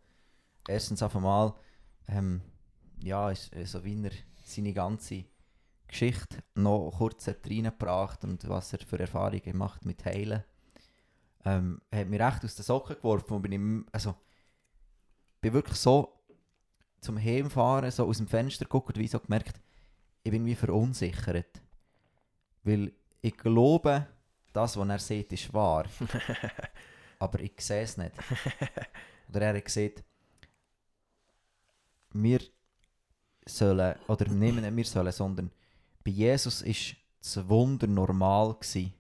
Erstens 0.66 1.02
auf 1.02 1.14
einmal, 1.16 1.52
ähm, 2.08 2.40
ja, 3.02 3.30
ist 3.30 3.54
äh, 3.54 3.66
so 3.66 3.84
wie 3.84 4.02
er 4.02 4.12
seine 4.44 4.72
ganze 4.72 5.26
Geschichte 5.88 6.38
noch 6.54 6.90
kurz 6.96 7.28
reingebracht 7.28 8.24
und 8.24 8.48
was 8.48 8.72
er 8.72 8.78
für 8.78 8.98
Erfahrungen 8.98 9.58
macht 9.58 9.84
mit 9.84 10.06
Heilen. 10.06 10.42
Ähm, 11.44 11.80
hat 11.92 12.08
mich 12.08 12.20
recht 12.20 12.44
aus 12.44 12.54
den 12.54 12.64
Socken 12.64 12.96
geworfen 12.96 13.34
und 13.34 13.42
bin 13.42 13.52
ich, 13.52 13.92
also, 13.92 14.14
bin 15.40 15.52
wirklich 15.52 15.76
so 15.76 16.14
zum 17.00 17.18
Heimfahren, 17.18 17.90
so 17.90 18.06
aus 18.06 18.16
dem 18.16 18.28
Fenster 18.28 18.64
geguckt 18.64 18.96
und 18.96 19.02
wie 19.02 19.08
so 19.08 19.20
gemerkt, 19.20 19.60
ich 20.22 20.30
bin 20.30 20.46
wie 20.46 20.54
verunsichert. 20.54 21.60
Weil 22.62 22.92
ich 23.20 23.36
glaube, 23.36 24.06
das, 24.52 24.76
was 24.76 24.88
er 24.88 24.98
sieht, 24.98 25.32
ist 25.32 25.52
wahr. 25.52 25.84
aber 27.18 27.40
ich 27.40 27.52
sehe 27.58 27.82
es 27.82 27.96
nicht. 27.96 28.12
Oder 29.28 29.42
er 29.42 29.56
hat 29.56 29.64
gesagt, 29.64 30.02
wir 32.12 32.40
sollen, 33.46 33.96
oder 34.08 34.28
nehmen 34.28 34.62
nicht 34.62 34.76
wir 34.76 34.84
sollen, 34.84 35.12
sondern 35.12 35.50
bei 36.02 36.10
Jesus 36.10 36.62
ist 36.62 36.96
das 37.20 37.48
Wunder 37.48 37.86
normal 37.86 38.54
gewesen. 38.54 38.94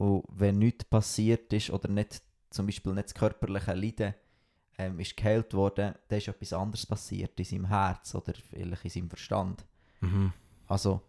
Und 0.00 0.24
wenn 0.28 0.58
nichts 0.58 0.84
passiert 0.86 1.52
ist, 1.52 1.68
oder 1.68 1.88
nicht, 1.88 2.22
zum 2.48 2.64
Beispiel 2.64 2.94
nicht 2.94 3.08
das 3.08 3.14
körperliche 3.14 3.74
Leiden 3.74 4.14
ähm, 4.78 4.98
ist 4.98 5.14
geheilt 5.14 5.52
worden, 5.52 5.94
dann 6.08 6.18
ist 6.18 6.26
etwas 6.26 6.54
anderes 6.54 6.86
passiert 6.86 7.38
in 7.38 7.44
seinem 7.44 7.66
Herz 7.66 8.14
oder 8.14 8.32
vielleicht 8.32 8.84
in 8.84 8.90
seinem 8.90 9.10
Verstand. 9.10 9.66
Mhm. 10.00 10.32
Also, 10.66 11.02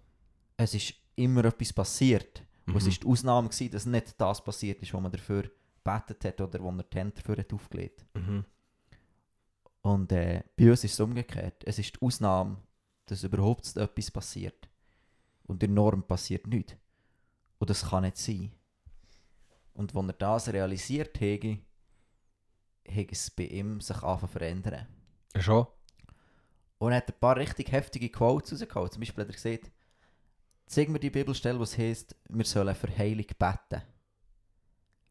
es 0.57 0.73
ist 0.73 0.93
immer 1.15 1.45
etwas 1.45 1.71
passiert. 1.71 2.43
Und 2.67 2.75
es 2.75 2.83
Mhm. 2.85 2.89
war 2.89 2.97
die 2.99 3.07
Ausnahme, 3.07 3.47
gewesen, 3.47 3.71
dass 3.71 3.85
nicht 3.85 4.19
das 4.19 4.43
passiert 4.43 4.81
ist, 4.83 4.93
was 4.93 5.01
man 5.01 5.11
dafür 5.11 5.49
gebetet 5.83 6.25
hat 6.25 6.41
oder 6.41 6.61
wo 6.61 6.69
er 6.71 6.83
die 6.83 6.97
Hände 6.97 7.15
dafür 7.15 7.37
hat 7.37 7.53
aufgelegt 7.53 8.05
Mhm. 8.13 8.43
Und 9.83 10.11
äh, 10.11 10.43
bei 10.57 10.69
uns 10.69 10.83
ist 10.83 10.93
es 10.93 10.99
umgekehrt. 10.99 11.63
Es 11.65 11.79
ist 11.79 11.95
die 11.95 12.01
Ausnahme, 12.05 12.57
dass 13.05 13.23
überhaupt 13.23 13.75
etwas 13.77 14.11
passiert. 14.11 14.67
Und 15.43 15.63
in 15.63 15.73
der 15.73 15.83
Norm 15.83 16.03
passiert 16.03 16.45
nichts. 16.45 16.75
Und 17.57 17.69
das 17.69 17.89
kann 17.89 18.03
nicht 18.03 18.17
sein. 18.17 18.51
Und 19.81 19.95
wenn 19.95 20.09
er 20.09 20.13
das 20.13 20.47
realisiert 20.47 21.19
hätte, 21.19 21.57
hätte 22.85 23.13
es 23.13 23.31
bei 23.31 23.45
ihm 23.45 23.81
sich 23.81 23.97
zu 23.97 24.27
verändern. 24.27 24.85
Schon? 25.35 25.65
Und 26.77 26.91
er 26.91 26.97
hat 26.97 27.07
ein 27.07 27.19
paar 27.19 27.35
richtig 27.35 27.71
heftige 27.71 28.09
Quotes 28.09 28.61
rausgehauen. 28.61 28.91
Zum 28.91 28.99
Beispiel 28.99 29.23
hat 29.23 29.31
er 29.31 29.33
gesagt, 29.33 29.71
zeig 30.67 30.87
mir 30.87 30.99
die 30.99 31.09
Bibelstelle, 31.09 31.59
was 31.59 31.75
heisst, 31.79 32.15
wir 32.29 32.45
sollen 32.45 32.75
für 32.75 32.95
Heilung 32.95 33.25
beten. 33.25 33.81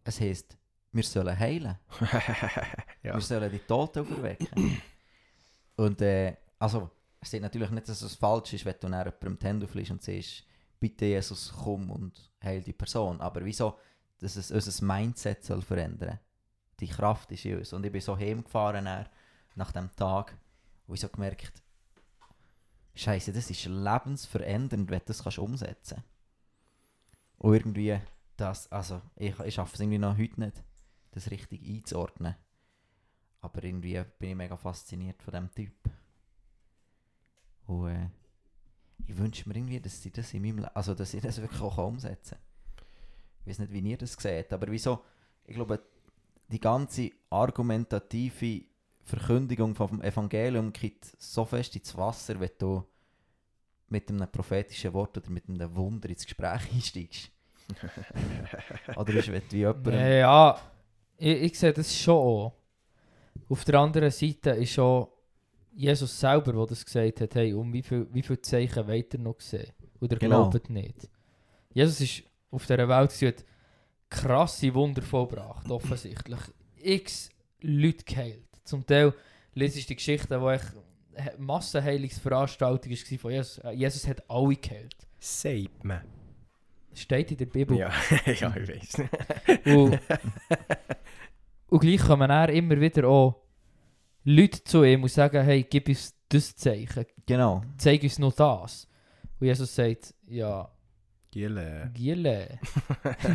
Es 0.04 0.20
heisst, 0.20 0.56
wir 0.92 1.02
sollen 1.02 1.36
heilen. 1.36 1.76
ja. 3.02 3.14
Wir 3.14 3.20
sollen 3.20 3.50
die 3.50 3.58
Toten 3.58 4.02
auferwecken. 4.02 4.80
und 5.78 6.00
äh, 6.00 6.36
also, 6.60 6.90
es 7.20 7.28
sieht 7.28 7.42
natürlich 7.42 7.70
nicht, 7.70 7.88
dass 7.88 8.02
es 8.02 8.14
falsch 8.14 8.52
ist, 8.52 8.64
wenn 8.64 8.76
du 8.80 8.88
nach 8.88 9.04
jemandem 9.04 9.36
die 9.36 9.46
Hände 9.46 9.90
und 9.90 10.02
siehst, 10.02 10.44
bitte 10.78 11.06
Jesus, 11.06 11.52
komm 11.52 11.90
und 11.90 12.30
heil 12.40 12.62
die 12.62 12.72
Person. 12.72 13.20
Aber 13.20 13.44
wieso, 13.44 13.76
dass 14.20 14.36
es 14.36 14.50
unser 14.50 14.84
Mindset 14.84 15.44
soll 15.44 15.62
verändern 15.62 16.18
Die 16.78 16.88
Kraft 16.88 17.32
ist 17.32 17.44
in 17.44 17.58
uns. 17.58 17.72
Und 17.72 17.84
ich 17.84 17.92
bin 17.92 18.00
so 18.00 18.16
heimgefahren 18.16 18.84
nach, 19.54 19.72
dem 19.72 19.90
Tag 19.96 20.36
und 20.86 20.94
ich 20.94 21.00
so 21.00 21.08
gemerkt, 21.08 21.62
Scheiße, 22.94 23.32
das 23.32 23.50
ist 23.50 23.64
lebensverändernd, 23.64 24.90
wenn 24.90 24.98
du 24.98 25.04
das 25.04 25.38
umsetzen 25.38 25.96
kannst. 25.96 26.08
Und 27.38 27.54
irgendwie, 27.54 27.98
das, 28.36 28.70
also, 28.70 29.00
ich, 29.16 29.38
ich 29.40 29.54
schaffe 29.54 29.74
es 29.74 29.80
irgendwie 29.80 29.98
noch 29.98 30.18
heute 30.18 30.40
nicht, 30.40 30.62
das 31.12 31.30
richtig 31.30 31.66
einzuordnen. 31.66 32.36
Aber 33.40 33.64
irgendwie 33.64 34.02
bin 34.18 34.30
ich 34.30 34.36
mega 34.36 34.56
fasziniert 34.56 35.22
von 35.22 35.32
diesem 35.32 35.54
Typ. 35.54 35.72
Und 37.66 37.88
äh, 37.88 38.08
ich 39.06 39.16
wünsche 39.16 39.48
mir 39.48 39.56
irgendwie, 39.56 39.80
dass 39.80 40.04
ich 40.04 40.12
das 40.12 40.34
in 40.34 40.42
meinem 40.42 40.58
Le 40.58 40.76
also 40.76 40.94
dass 40.94 41.14
ich 41.14 41.22
das 41.22 41.40
wirklich 41.40 41.60
auch 41.62 41.78
umsetzen 41.78 42.36
kann. 42.36 42.49
Ich 43.42 43.50
weiß 43.50 43.58
nicht, 43.60 43.72
wie 43.72 43.80
ihr 43.80 43.96
das 43.96 44.12
seht, 44.14 44.52
aber 44.52 44.70
wieso, 44.70 45.00
ich 45.46 45.54
glaube, 45.54 45.80
die 46.48 46.60
ganze 46.60 47.10
argumentative 47.30 48.62
Verkündigung 49.04 49.74
vom 49.74 50.02
Evangelium 50.02 50.72
geht 50.72 51.04
so 51.18 51.44
fest 51.44 51.74
ins 51.76 51.96
Wasser, 51.96 52.38
wenn 52.38 52.50
du 52.58 52.84
mit 53.88 54.08
einem 54.08 54.30
prophetischen 54.30 54.92
Wort 54.92 55.16
oder 55.18 55.30
mit 55.30 55.48
einem 55.48 55.74
Wunder 55.74 56.08
ins 56.08 56.24
Gespräch 56.24 56.60
einsteigst. 56.74 57.30
oder 58.96 59.14
ist, 59.14 59.28
wenn 59.32 59.42
du 59.42 59.52
wie 59.52 59.58
jemandem... 59.58 59.94
Ja, 59.94 60.60
ich, 61.16 61.42
ich 61.42 61.58
sehe 61.58 61.72
das 61.72 61.96
schon 61.96 62.14
auch. 62.14 62.52
Auf 63.48 63.64
der 63.64 63.80
anderen 63.80 64.10
Seite 64.10 64.50
ist 64.50 64.72
schon 64.72 65.06
Jesus 65.72 66.18
selber, 66.18 66.52
der 66.52 66.66
das 66.66 66.84
gesagt 66.84 67.20
hat, 67.20 67.34
hey, 67.34 67.52
um 67.52 67.72
wie 67.72 67.82
viel, 67.82 68.06
wie 68.12 68.22
viel 68.22 68.40
Zeichen 68.40 68.86
weiter 68.86 69.18
noch 69.18 69.40
sehen? 69.40 69.72
Oder 70.00 70.16
Genau. 70.16 70.48
glaubt 70.50 70.70
nicht. 70.70 71.08
Jesus 71.72 72.00
ist 72.00 72.22
auf 72.50 72.66
dieser 72.66 72.88
Welt 72.88 73.22
hat 73.22 73.44
krasse 74.08 74.74
Wunder 74.74 75.02
vollbracht, 75.02 75.70
offensichtlich. 75.70 76.40
X 76.76 77.30
Leute 77.60 78.04
geheilt. 78.04 78.46
Zum 78.64 78.84
Teil 78.86 79.12
lese 79.54 79.78
ich 79.78 79.86
die 79.86 79.96
Geschichte, 79.96 80.40
wo 80.40 80.50
ich 80.50 80.62
Massenheilungsveranstaltung 81.38 82.90
war 82.92 83.18
von 83.18 83.30
Jesus. 83.30 83.58
Äh, 83.58 83.70
Jesus 83.72 84.06
hat 84.06 84.28
alle 84.28 84.56
geheilt. 84.56 84.96
Sagt 85.18 85.84
man. 85.84 86.00
Steht 86.94 87.30
in 87.30 87.36
der 87.36 87.46
Bibel. 87.46 87.76
Ja, 87.76 87.92
ja, 88.26 88.56
ich 88.56 88.68
weiß. 88.68 89.02
Und, 89.66 90.00
und 91.68 91.80
gleich 91.80 92.00
kommen 92.00 92.28
dann 92.28 92.50
immer 92.50 92.80
wieder 92.80 93.06
auch 93.06 93.42
Leute 94.24 94.64
zu 94.64 94.82
ihm 94.84 95.02
und 95.02 95.10
sagen, 95.10 95.44
hey, 95.44 95.64
gib 95.68 95.88
uns 95.88 96.14
das 96.28 96.54
Zeichen, 96.56 97.06
Genau. 97.26 97.62
zeig 97.78 98.02
uns 98.02 98.18
noch 98.18 98.32
das. 98.32 98.88
Und 99.38 99.46
Jesus 99.46 99.74
sagt, 99.74 100.14
ja, 100.26 100.70
Giele. 101.30 101.90
Giele. 101.94 102.58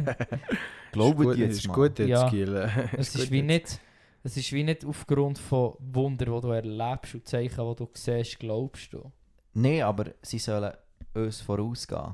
Glaubt 0.91 1.37
jetzt 1.37 1.57
ist 1.59 1.67
mal. 1.67 1.73
gut 1.73 1.99
jetzt, 1.99 2.09
Ja. 2.09 2.29
Giele. 2.29 2.89
Es 2.97 3.15
ist, 3.15 3.31
wie 3.31 3.41
nicht, 3.41 3.79
es 4.23 4.37
ist 4.37 4.51
wie 4.51 4.63
nicht 4.63 4.83
aufgrund 4.85 5.39
von 5.39 5.75
Wunder, 5.79 6.25
die 6.25 6.41
du 6.41 6.49
erlebst 6.49 7.15
und 7.15 7.27
Zeichen, 7.27 7.69
die 7.69 7.75
du 7.75 7.89
siehst, 7.93 8.39
glaubst 8.39 8.91
du. 8.93 9.11
Nein, 9.53 9.83
aber 9.83 10.11
sie 10.21 10.39
sollen 10.39 10.73
uns 11.13 11.39
vorausgehen. 11.41 12.13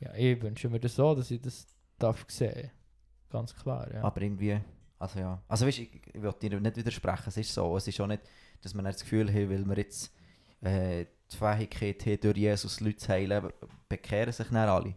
Ja, 0.00 0.14
ich 0.14 0.42
wünsche 0.42 0.68
mir 0.68 0.80
das 0.80 0.96
so, 0.96 1.14
dass 1.14 1.30
ich 1.30 1.40
das 1.40 1.66
darf 1.98 2.24
sehen. 2.28 2.70
Ganz 3.30 3.54
klar, 3.54 3.90
ja. 3.92 4.02
Aber 4.02 4.20
irgendwie, 4.20 4.60
also 4.98 5.18
ja. 5.18 5.42
Also 5.48 5.66
weißt, 5.66 5.78
ich, 5.78 6.00
ich 6.12 6.20
will 6.22 6.34
dir 6.42 6.60
nicht 6.60 6.76
widersprechen, 6.76 7.28
es 7.28 7.36
ist 7.38 7.54
so. 7.54 7.76
Es 7.76 7.86
ist 7.88 7.98
auch 8.00 8.06
nicht, 8.06 8.22
dass 8.60 8.74
man 8.74 8.84
das 8.84 9.00
Gefühl 9.00 9.28
hat, 9.28 9.48
weil 9.48 9.64
wir 9.64 9.76
jetzt 9.76 10.12
äh, 10.60 11.06
die 11.32 11.36
Fähigkeit 11.38 12.06
haben, 12.06 12.20
durch 12.20 12.36
Jesus 12.36 12.80
Leute 12.80 12.96
zu 12.96 13.08
heilen, 13.08 13.52
bekehren 13.88 14.32
sich 14.32 14.48
dann 14.48 14.68
alle. 14.68 14.94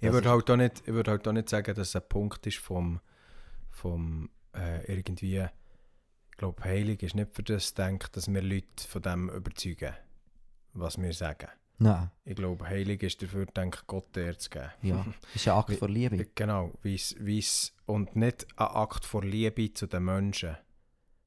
Ich 0.00 0.12
würde 0.12 0.30
halt, 0.30 0.50
auch 0.50 0.56
nicht, 0.56 0.80
ich 0.80 0.92
würde 0.92 1.10
halt 1.10 1.26
auch 1.26 1.32
nicht 1.32 1.48
sagen, 1.48 1.74
dass 1.74 1.88
es 1.88 1.96
ein 1.96 2.08
Punkt 2.08 2.46
ist 2.46 2.58
vom, 2.58 3.00
vom 3.70 4.28
äh, 4.54 4.84
irgendwie, 4.92 5.38
ich 5.38 6.36
glaube, 6.36 6.62
Heilig 6.64 7.02
ist 7.02 7.14
nicht 7.14 7.34
für 7.34 7.42
das 7.42 7.74
gedacht, 7.74 8.16
dass 8.16 8.32
wir 8.32 8.42
Leute 8.42 8.86
von 8.88 9.02
dem 9.02 9.30
überzeugen, 9.30 9.94
was 10.72 11.00
wir 11.00 11.12
sagen. 11.12 11.48
Nein. 11.78 12.10
Ich 12.26 12.36
glaube, 12.36 12.68
Heilig 12.68 13.02
ist 13.02 13.22
dafür 13.22 13.46
gedacht, 13.46 13.86
Gott 13.86 14.14
Ehre 14.14 14.36
zu 14.36 14.50
geben. 14.50 14.70
Ja, 14.82 15.06
ist 15.34 15.48
ein 15.48 15.54
Akt 15.54 15.76
von 15.76 15.90
Liebe. 15.90 16.26
Genau, 16.34 16.72
wie's, 16.82 17.16
wie's, 17.18 17.72
und 17.86 18.16
nicht 18.16 18.46
ein 18.56 18.66
Akt 18.66 19.06
von 19.06 19.22
Liebe 19.22 19.72
zu 19.72 19.86
den 19.86 20.04
Menschen, 20.04 20.56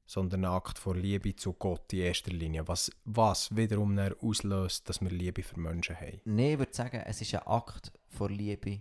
sondern 0.06 0.44
ein 0.44 0.50
Akt 0.50 0.78
von 0.78 0.98
Liebe 0.98 1.34
zu 1.34 1.54
Gott 1.54 1.92
in 1.92 2.00
erster 2.00 2.32
Linie. 2.32 2.66
Was, 2.68 2.90
was 3.04 3.54
wiederum 3.54 3.98
auslöst, 3.98 4.88
dass 4.88 5.00
wir 5.00 5.10
Liebe 5.10 5.42
für 5.42 5.58
Menschen 5.58 5.96
haben. 5.96 6.20
Nein, 6.24 6.52
ich 6.52 6.58
würde 6.58 6.74
sagen, 6.74 7.02
es 7.06 7.20
ist 7.20 7.34
ein 7.34 7.46
Akt 7.46 7.92
von 8.08 8.30
Liebe 8.30 8.80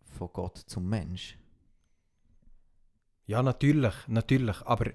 von 0.00 0.30
Gott 0.32 0.58
zum 0.58 0.88
Mensch. 0.88 1.38
Ja, 3.26 3.42
natürlich, 3.42 3.94
natürlich. 4.06 4.62
Aber 4.62 4.86
äh, 4.86 4.92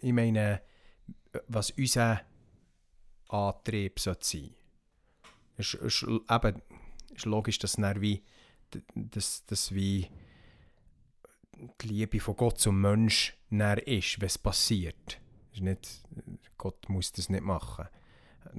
ich 0.00 0.12
meine, 0.12 0.62
was 1.48 1.70
unser, 1.72 2.20
Antrieb 3.30 4.00
sollte 4.00 4.26
sein 4.26 4.50
Es 5.56 5.74
ist, 5.74 6.02
ist, 6.02 6.02
eben, 6.02 6.62
ist 7.14 7.26
logisch, 7.26 7.58
dass 7.58 7.72
dann 7.72 8.00
wie, 8.00 8.22
dass, 8.94 9.44
dass 9.46 9.74
wie 9.74 10.08
die 11.80 11.88
Liebe 11.88 12.20
von 12.20 12.36
Gott 12.36 12.58
zum 12.58 12.80
Mensch 12.80 13.36
dann 13.50 13.78
ist, 13.78 14.20
wenn 14.20 14.26
es 14.26 14.38
passiert. 14.38 15.20
Ist 15.52 15.62
nicht, 15.62 16.02
Gott 16.56 16.88
muss 16.88 17.12
das 17.12 17.28
nicht 17.28 17.42
machen. 17.42 17.86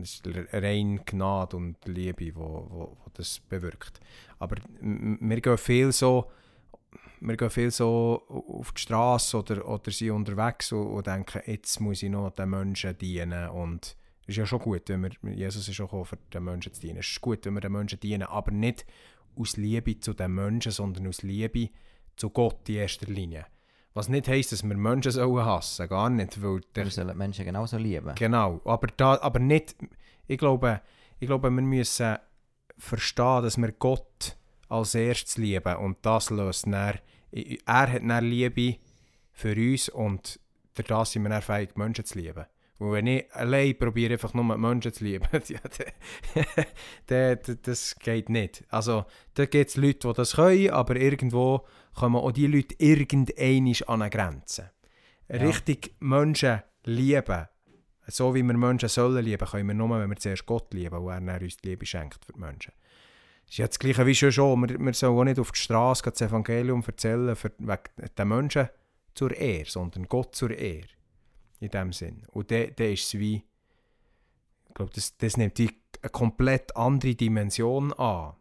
Es 0.01 0.15
ist 0.15 0.27
rein 0.53 1.01
Gnade 1.05 1.57
und 1.57 1.77
Liebe, 1.85 2.35
wo, 2.35 2.67
wo, 2.69 2.97
wo 3.03 3.09
das 3.13 3.39
bewirkt. 3.39 3.99
Aber 4.39 4.57
wir 4.81 5.41
gehen 5.41 5.57
viel 5.57 5.91
so, 5.91 6.31
wir 7.19 7.37
gehen 7.37 7.49
viel 7.49 7.71
so 7.71 8.23
auf 8.27 8.71
die 8.71 8.81
Straße 8.81 9.37
oder, 9.37 9.67
oder 9.67 9.91
sind 9.91 10.11
unterwegs 10.11 10.71
und, 10.71 10.87
und 10.87 11.07
denken, 11.07 11.41
jetzt 11.45 11.79
muss 11.79 12.03
ich 12.03 12.09
noch 12.09 12.31
den 12.31 12.49
Menschen 12.49 12.97
dienen. 12.97 13.49
Und 13.49 13.95
es 14.23 14.29
ist 14.29 14.37
ja 14.37 14.45
schon 14.45 14.59
gut, 14.59 14.87
wenn 14.87 15.03
wir, 15.03 15.33
Jesus 15.33 15.67
ist 15.67 15.79
auch 15.81 15.85
gekommen, 15.85 16.05
für 16.05 16.17
den 16.33 16.43
Menschen 16.43 16.73
zu 16.73 16.81
dienen. 16.81 16.97
Es 16.97 17.07
ist 17.07 17.21
gut, 17.21 17.45
wenn 17.45 17.53
wir 17.53 17.61
den 17.61 17.71
Menschen 17.71 17.99
dienen, 17.99 18.23
aber 18.23 18.51
nicht 18.51 18.85
aus 19.35 19.57
Liebe 19.57 19.99
zu 19.99 20.13
den 20.13 20.33
Menschen, 20.33 20.71
sondern 20.71 21.07
aus 21.07 21.21
Liebe 21.21 21.69
zu 22.15 22.29
Gott 22.29 22.67
in 22.69 22.75
erster 22.75 23.07
Linie. 23.07 23.45
Was 23.93 24.07
nicht 24.07 24.27
heisst, 24.27 24.53
dass 24.53 24.63
wir 24.63 24.75
Menschen 24.75 25.11
sollen 25.11 25.45
hassen, 25.45 25.89
gar 25.89 26.09
nicht, 26.09 26.41
weil 26.41 26.61
der, 26.75 26.85
Wir 26.85 26.91
sollen 26.91 27.17
Menschen 27.17 27.45
genauso 27.45 27.77
lieben. 27.77 28.15
Genau, 28.15 28.61
aber, 28.63 28.87
da, 28.95 29.19
aber 29.21 29.39
nicht, 29.39 29.75
ich 30.27 30.37
glaube, 30.37 30.81
ich 31.19 31.27
glaube, 31.27 31.49
wir 31.49 31.61
müssen 31.61 32.17
verstehen, 32.77 33.43
dass 33.43 33.57
wir 33.57 33.71
Gott 33.73 34.37
als 34.69 34.95
erstes 34.95 35.37
lieben 35.37 35.75
und 35.75 35.97
das 36.03 36.29
löst 36.29 36.65
dann, 36.67 36.99
er 37.31 37.91
hat 37.91 38.01
dann 38.01 38.25
Liebe 38.25 38.77
für 39.33 39.55
uns 39.55 39.89
und 39.89 40.39
durch 40.73 40.87
das 40.87 41.11
sind 41.11 41.23
wir 41.23 41.29
dann 41.29 41.41
fähig, 41.41 41.75
Menschen 41.75 42.05
zu 42.05 42.17
lieben. 42.17 42.45
Und 42.81 42.93
wenn 42.93 43.05
ich 43.05 43.31
allein 43.35 43.77
probiere, 43.77 44.13
einfach 44.13 44.33
nur 44.33 44.43
Menschen 44.57 44.91
zu 44.91 45.03
lieben, 45.03 45.27
ja, 45.47 45.59
dann- 47.05 47.57
das 47.61 47.95
geht 47.99 48.29
nicht. 48.29 48.63
Also, 48.69 49.05
da 49.35 49.45
gibt 49.45 49.69
es 49.69 49.77
Leute, 49.77 50.07
die 50.07 50.13
das 50.13 50.33
können, 50.35 50.71
aber 50.71 50.95
irgendwo 50.95 51.65
kommen 51.93 52.15
auch 52.15 52.31
die 52.31 52.47
Leute 52.47 52.73
irgendeinmal 52.79 53.75
an 53.87 54.01
eine 54.01 54.09
Grenze. 54.09 54.71
Ja. 55.29 55.37
Richtig 55.37 55.93
Menschen 55.99 56.63
lieben, 56.85 57.47
so 58.07 58.33
wie 58.33 58.41
wir 58.41 58.57
Menschen 58.57 58.89
sollen 58.89 59.23
lieben, 59.23 59.47
können 59.47 59.67
wir 59.67 59.75
nur, 59.75 59.99
wenn 59.99 60.09
wir 60.09 60.17
zuerst 60.17 60.47
Gott 60.47 60.73
lieben 60.73 60.95
und 60.97 61.27
er 61.27 61.39
uns 61.41 61.57
die 61.57 61.69
Liebe 61.69 61.85
schenkt 61.85 62.25
für 62.25 62.33
die 62.33 62.39
Menschen. 62.39 62.73
Das 63.45 63.51
ist 63.51 63.57
ja 63.59 63.67
das 63.67 63.77
Gleiche 63.77 64.05
wie 64.07 64.15
schon 64.15 64.31
schon. 64.31 64.59
Wir, 64.67 64.79
wir 64.79 64.93
sollen 64.93 65.17
auch 65.19 65.23
nicht 65.23 65.39
auf 65.39 65.51
die 65.51 65.59
Straße 65.59 66.03
das 66.09 66.21
Evangelium 66.21 66.83
erzählen 66.85 67.35
für, 67.35 67.51
wegen 67.59 68.09
den 68.17 68.27
Menschen 68.27 68.69
zur 69.13 69.35
Ehre, 69.37 69.69
sondern 69.69 70.07
Gott 70.07 70.35
zur 70.35 70.49
Ehre. 70.51 70.87
In 71.61 71.69
dem 71.69 71.93
Sinn. 71.93 72.23
Und 72.31 72.49
der 72.49 72.77
ist 72.77 73.05
es 73.05 73.19
wie, 73.19 73.43
ich 74.67 74.73
glaube, 74.73 74.91
das, 74.93 75.15
das 75.17 75.37
nimmt 75.37 75.57
die 75.57 75.69
eine 76.01 76.09
komplett 76.09 76.75
andere 76.75 77.15
Dimension 77.15 77.93
an. 77.93 78.33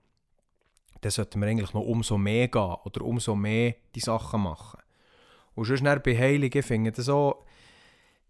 Dann 1.01 1.11
sollten 1.11 1.41
wir 1.41 1.49
eigentlich 1.49 1.73
noch 1.73 1.83
umso 1.83 2.19
mehr 2.19 2.49
gehen 2.49 2.77
oder 2.85 3.03
umso 3.03 3.35
mehr 3.35 3.75
die 3.95 4.01
Sachen 4.01 4.43
machen. 4.43 4.81
Und 5.55 5.67
sonst 5.67 5.85
dann 5.85 6.03
bei 6.03 6.17
Heiligen 6.17 6.63
finde 6.63 6.93
das 6.93 7.07
so, 7.07 7.45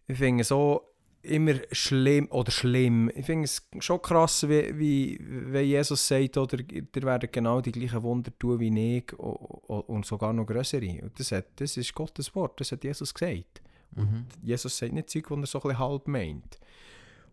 ich 0.07 0.18
finde 0.18 0.44
so 0.44 0.83
immer 1.22 1.55
schlimm 1.70 2.29
oder 2.31 2.50
schlimm. 2.50 3.11
Ich 3.14 3.26
finde 3.26 3.44
es 3.44 3.68
schon 3.81 4.00
krass, 4.00 4.48
wie, 4.48 4.76
wie, 4.79 5.18
wie 5.20 5.61
Jesus 5.61 6.07
sagt, 6.07 6.37
oder 6.37 6.59
ihr 6.68 6.87
werdet 7.03 7.33
genau 7.33 7.61
die 7.61 7.72
gleichen 7.72 8.03
Wunder 8.03 8.33
tun 8.38 8.59
wie 8.59 8.96
ich 8.98 9.18
o- 9.18 9.85
und 9.87 10.07
sogar 10.07 10.33
noch 10.33 10.46
größere. 10.46 11.03
Und 11.03 11.18
das, 11.18 11.33
hat, 11.33 11.46
das 11.57 11.76
ist 11.76 11.94
Gottes 11.94 12.35
Wort, 12.35 12.59
das 12.61 12.72
hat 12.72 12.83
Jesus 12.83 13.12
gesagt. 13.12 13.61
Mhm. 13.96 14.26
Jesus 14.42 14.76
sagt 14.76 14.92
nicht 14.92 15.11
Zeug, 15.11 15.26
die 15.29 15.35
er 15.35 15.46
so 15.46 15.62
ein 15.62 15.79
halb 15.79 16.09
meint. 16.09 16.59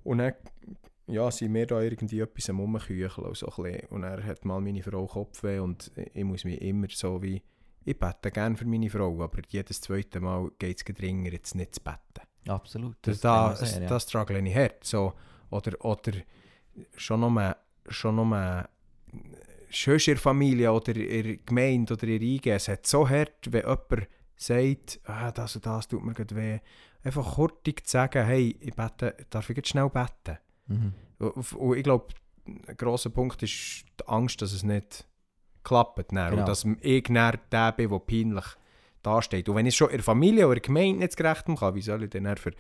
Und 0.04 0.20
dann 0.20 0.34
ja, 1.08 1.32
sind 1.32 1.54
wir 1.54 1.66
da 1.66 1.82
irgendwie 1.82 2.20
etwas 2.20 2.50
am 2.50 2.60
Rumkücheln. 2.60 3.34
So 3.34 3.48
ein 3.64 3.80
und 3.90 4.04
er 4.04 4.24
hat 4.24 4.46
mal 4.46 4.60
meine 4.60 4.84
Frau 4.84 5.06
Kopfweh 5.06 5.60
und 5.60 5.92
ich 6.14 6.24
muss 6.24 6.44
mich 6.44 6.62
immer 6.62 6.88
so 6.90 7.22
wie... 7.22 7.42
Ich 7.86 7.98
bete 7.98 8.32
gerne 8.32 8.58
für 8.58 8.66
meine 8.66 8.90
Frau, 8.90 9.22
aber 9.22 9.42
jedes 9.48 9.80
zweite 9.80 10.20
Mal 10.20 10.52
geht 10.60 10.78
es 10.78 10.94
dringender, 10.94 11.32
jetzt 11.32 11.56
nicht 11.56 11.76
zu 11.76 11.82
beten. 11.82 12.28
Absolut. 12.50 12.98
Das, 13.02 13.22
kennen 13.22 13.34
wir 13.34 13.50
da, 13.50 13.56
sehr, 13.56 13.82
ja. 13.84 13.88
das 13.88 14.04
struggle 14.04 14.40
ich 14.46 14.56
hart. 14.56 14.84
So, 14.84 15.14
oder, 15.50 15.86
oder 15.86 16.12
schon 16.98 17.22
nur, 17.22 17.56
schon 17.88 18.16
nur 18.16 18.68
schon 19.70 19.94
in 19.94 20.00
der 20.06 20.18
Familie 20.18 20.72
oder 20.72 20.96
in 20.96 21.24
der 21.24 21.38
Gemeinde 21.38 21.94
oder 21.94 22.04
in 22.04 22.20
der 22.20 22.22
IG, 22.22 22.50
es 22.52 22.68
hat 22.68 22.86
so 22.86 23.08
hart, 23.08 23.52
wenn 23.52 23.62
jemand 23.62 24.08
sagt, 24.38 25.00
ah, 25.06 25.32
das 25.32 25.56
und 25.56 25.66
das 25.66 25.88
tut 25.88 26.04
mir 26.04 26.14
gerade 26.14 26.36
weh, 26.36 26.60
einfach 27.04 27.38
hurtig 27.38 27.86
zu 27.86 27.92
sagen, 27.92 28.26
hey, 28.26 28.56
ich 28.60 28.76
bete, 28.76 29.16
darf 29.30 29.50
ich 29.50 29.58
jetzt 29.58 29.70
schnell 29.70 29.90
beten? 29.90 30.38
Mhm. 30.68 30.94
Und 31.20 31.78
ich 31.78 31.84
glaube, 31.84 32.08
ein 32.46 32.78
grosser 32.78 33.10
Punkt 33.10 33.42
ist 33.44 33.86
die 34.00 34.08
Angst, 34.08 34.42
dass 34.42 34.54
es 34.54 34.64
nicht 34.64 35.08
klappt. 35.64 36.12
Dann. 36.12 36.30
Genau. 36.30 36.42
Und 36.42 36.48
dass 36.48 36.66
ich 36.82 37.04
dann 37.04 37.40
der 37.52 37.72
bin, 37.72 37.90
der 37.90 38.00
peinlich 38.00 38.46
dasteht. 39.02 39.50
Und 39.50 39.56
wenn 39.56 39.66
ich 39.66 39.74
es 39.74 39.78
schon 39.78 39.90
in 39.90 39.98
der 39.98 40.04
Familie 40.04 40.46
oder 40.46 40.58
in 40.58 40.62
der 40.62 40.68
Gemeinde 40.68 41.00
nicht 41.00 41.18
gerecht 41.18 41.46
kann, 41.46 41.76
wie 41.76 41.82
soll 41.82 42.04
ich 42.04 42.10
denn 42.10 42.26
dann 42.26 42.38
für, 42.38 42.52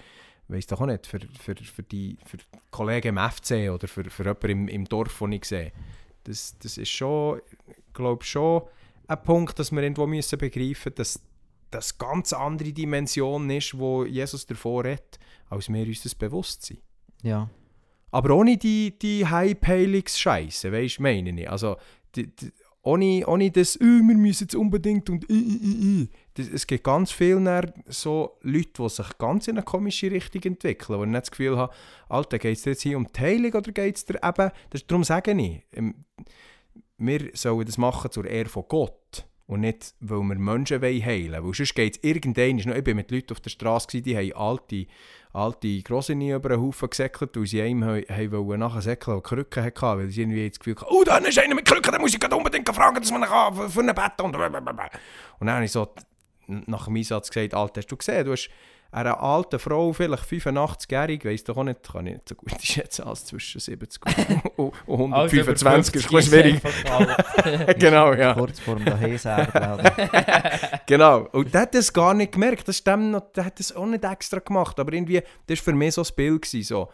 weiss 0.48 0.68
doch 0.68 0.82
auch 0.82 0.86
nicht, 0.86 1.06
für, 1.06 1.20
für, 1.20 1.56
für, 1.56 1.84
die, 1.84 2.18
für 2.26 2.38
die 2.38 2.46
Kollegen 2.72 3.18
im 3.18 3.30
FC 3.30 3.72
oder 3.72 3.88
für, 3.88 4.04
für 4.10 4.24
jemanden 4.24 4.50
im, 4.50 4.68
im 4.68 4.86
Dorf, 4.86 5.20
den 5.20 5.34
ich 5.34 5.46
sehe. 5.46 5.72
Das, 6.24 6.58
das 6.60 6.78
ist 6.78 6.90
schon, 6.90 7.42
ich 7.68 7.94
glaube 7.94 8.24
schon 8.24 8.64
ein 9.08 9.24
Punkt, 9.24 9.58
dass 9.60 9.72
wir 9.72 9.82
irgendwo 9.82 10.06
müssen 10.06 10.38
begreifen 10.38 10.66
müssen, 10.66 10.96
dass 10.96 11.22
das 11.72 11.98
ganz 11.98 12.34
andere 12.34 12.72
Dimension 12.74 13.50
ist, 13.50 13.78
wo 13.78 14.06
Jesus 14.06 14.46
davor 14.46 14.86
redet, 14.86 15.20
als 15.50 15.70
wir 15.70 15.86
uns 15.86 16.04
das 16.04 16.16
bewusst 16.16 16.64
sind. 16.64 16.80
Ja. 17.24 17.50
Aber 18.12 18.36
ohne 18.36 18.58
die, 18.58 18.98
die 18.98 19.26
Hype-Heilungs-Scheiße, 19.26 20.72
weißt 20.72 20.98
du, 20.98 21.02
meine 21.02 21.42
ich. 21.42 21.50
Also, 21.50 21.78
die, 22.16 22.34
die, 22.36 22.52
ohne, 22.88 23.28
ohne 23.28 23.52
das, 23.52 23.76
«Äh, 23.76 23.84
wir 23.84 24.16
müssen 24.16 24.46
jetzt 24.46 24.56
unbedingt 24.56 25.10
und, 25.10 25.30
äh, 25.30 25.34
äh, 25.34 26.04
äh. 26.04 26.08
Das, 26.36 26.48
es 26.48 26.66
gibt 26.66 26.86
ganz 26.86 27.12
viele 27.12 27.74
so 27.88 28.38
Leute, 28.42 28.82
die 28.82 28.90
sich 28.90 29.18
ganz 29.18 29.48
in 29.48 29.58
eine 29.58 29.66
komische 29.66 30.10
Richtung 30.10 30.42
entwickeln, 30.44 30.98
wo 30.98 31.04
ich 31.04 31.10
nicht 31.10 31.22
das 31.22 31.32
Gefühl 31.32 31.58
habe, 31.58 31.74
Alter, 32.08 32.40
geht 32.40 32.58
es 32.58 32.64
jetzt 32.64 32.84
hier 32.84 32.96
um 32.96 33.08
die 33.12 33.20
Heilung 33.20 33.54
oder 33.54 33.72
geht 33.74 33.98
es 33.98 34.06
dir 34.06 34.24
eben, 34.24 34.52
das, 34.70 34.88
darum 34.88 35.04
sage 35.04 35.34
ich, 35.34 35.64
wir 36.98 37.30
sollen 37.34 37.66
das 37.66 37.78
machen 37.78 38.10
zur 38.10 38.26
Ehre 38.26 38.50
von 38.50 38.64
Gott 38.70 39.28
und 39.48 39.62
nicht, 39.62 39.96
weil 40.02 40.20
wir 40.20 40.36
Menschen 40.36 40.82
heilen 40.82 41.32
wollen. 41.32 41.46
Weil 41.46 41.54
sonst 41.54 41.74
geht 41.74 41.98
es 41.98 42.04
irgendwann, 42.04 42.60
ich 42.60 42.84
bin 42.84 42.96
mit 42.98 43.10
Leuten 43.12 43.32
auf 43.32 43.40
der 43.40 43.50
Straße, 43.50 44.02
die 44.02 44.18
haben 44.18 44.34
alte, 44.34 44.86
alte 45.34 45.82
Grossini 45.84 46.34
über 46.34 46.52
einen 46.52 46.62
Haufen 46.62 46.90
gesäckelt, 46.90 47.36
weil 47.36 47.46
sie 47.48 47.62
einem 47.62 47.84
he- 47.96 48.06
he 48.14 48.32
wollen 48.32 48.60
nachher 48.60 48.82
säckeln, 48.82 49.18
der 49.18 49.24
Krücken 49.24 49.64
hatte, 49.64 49.82
weil 49.82 50.10
sie 50.10 50.22
irgendwie 50.22 50.50
das 50.50 50.60
Gefühl 50.60 50.76
hatten, 50.76 50.86
oh, 50.90 51.04
da 51.06 51.18
ist 51.18 51.40
einer 51.40 51.56
mit 51.56 51.66
Krücken, 51.66 51.92
den 51.92 52.02
muss 52.02 52.14
ich 52.14 52.34
unbedingt 52.34 52.68
fragen, 52.70 52.96
dass 53.00 53.12
man 53.12 53.24
ihn 53.24 53.70
für, 53.70 53.80
einen 53.80 53.96
Bett 53.96 54.22
und. 54.22 54.36
Und 54.36 55.48
dann 55.48 55.50
habe 55.56 55.66
ich 55.66 55.72
so 55.72 55.94
nach 56.48 56.86
dem 56.86 56.96
Einsatz 56.96 57.30
gesagt, 57.30 57.54
Alter, 57.54 57.82
hast 57.82 57.88
du 57.92 57.98
gesehen, 57.98 58.26
du 58.26 58.32
hast 58.34 58.50
einer 58.92 59.22
alten 59.22 59.60
Frau, 59.60 59.94
vielleicht 59.94 60.24
85-jährig, 60.24 61.26
weiss 61.26 61.44
doch 61.44 61.58
auch 61.58 61.64
nicht, 61.64 61.84
kann 61.84 62.08
ich 62.08 62.14
nicht 62.14 62.30
so 62.30 62.36
gut 62.36 62.54
schätzen, 62.62 63.04
als 63.04 63.26
zwischen 63.26 63.60
70 63.60 64.02
und, 64.56 64.74
und 64.88 65.14
Alter, 65.14 65.34
über 65.34 65.52
125 65.52 65.96
ist 65.96 66.08
50 66.10 66.34
ein 66.36 66.62
bisschen 66.62 66.62
schwierig. 67.52 67.80
genau, 67.80 68.14
ja. 68.14 68.34
Kurz 68.34 68.60
vor 68.60 68.76
dem 68.76 68.86
Daheimsäbeln. 68.86 69.92
Genau. 70.86 71.28
Und 71.32 71.54
der 71.54 71.62
hat 71.62 71.76
das 71.76 71.92
gar 71.92 72.14
nicht 72.14 72.32
gemerkt. 72.32 72.68
Das 72.68 72.78
stimmt 72.78 73.12
noch, 73.12 73.32
der 73.34 73.46
hat 73.46 73.60
das 73.60 73.76
auch 73.76 73.86
nicht 73.86 74.04
extra 74.04 74.40
gemacht. 74.40 74.80
Aber 74.80 74.94
irgendwie, 74.94 75.22
das 75.48 75.60
war 75.60 75.66
für 75.66 75.74
mich 75.74 75.94
so 75.94 76.02
das 76.02 76.12
Bild. 76.12 76.42
Gewesen, 76.42 76.64
so. 76.64 76.90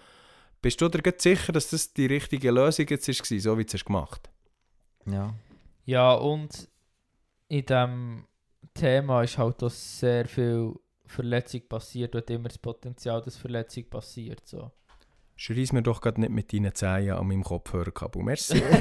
Bist 0.61 0.79
du 0.79 0.87
dir 0.87 1.13
sicher, 1.17 1.51
dass 1.51 1.69
das 1.69 1.93
die 1.93 2.05
richtige 2.05 2.49
Lösung 2.49 2.85
jetzt 2.89 3.07
war, 3.07 3.39
so 3.39 3.57
wie 3.57 3.63
du 3.63 3.67
es 3.67 3.73
hast 3.73 3.85
gemacht 3.85 4.29
ja. 5.05 5.33
Ja, 5.85 6.13
und 6.13 6.69
in 7.49 7.65
diesem 7.65 8.25
Thema 8.73 9.23
ist 9.23 9.37
halt 9.37 9.61
auch 9.61 9.69
sehr 9.69 10.25
viel 10.27 10.73
Verletzung 11.13 11.61
passiert 11.67 12.15
und 12.15 12.29
immer 12.29 12.49
das 12.49 12.57
Potenzial, 12.57 13.21
dass 13.21 13.37
Verletzung 13.37 13.85
passiert. 13.89 14.47
So. 14.47 14.71
Schreiss 15.35 15.71
mir 15.71 15.81
doch 15.81 16.01
gerade 16.01 16.21
nicht 16.21 16.31
mit 16.31 16.53
deinen 16.53 16.73
Zehen 16.75 17.11
an 17.11 17.27
meinem 17.27 17.43
Kopfhörerkabel. 17.43 18.23
Merci. 18.23 18.61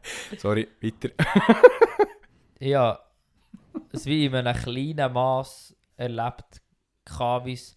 Sorry, 0.38 0.68
weiter. 0.80 1.10
ja, 2.60 2.98
es 3.92 4.06
wie 4.06 4.26
in 4.26 4.34
einem 4.34 4.56
kleinen 4.56 5.12
Maß 5.12 5.76
erlebt, 5.96 6.62
wie 7.44 7.52
es 7.52 7.76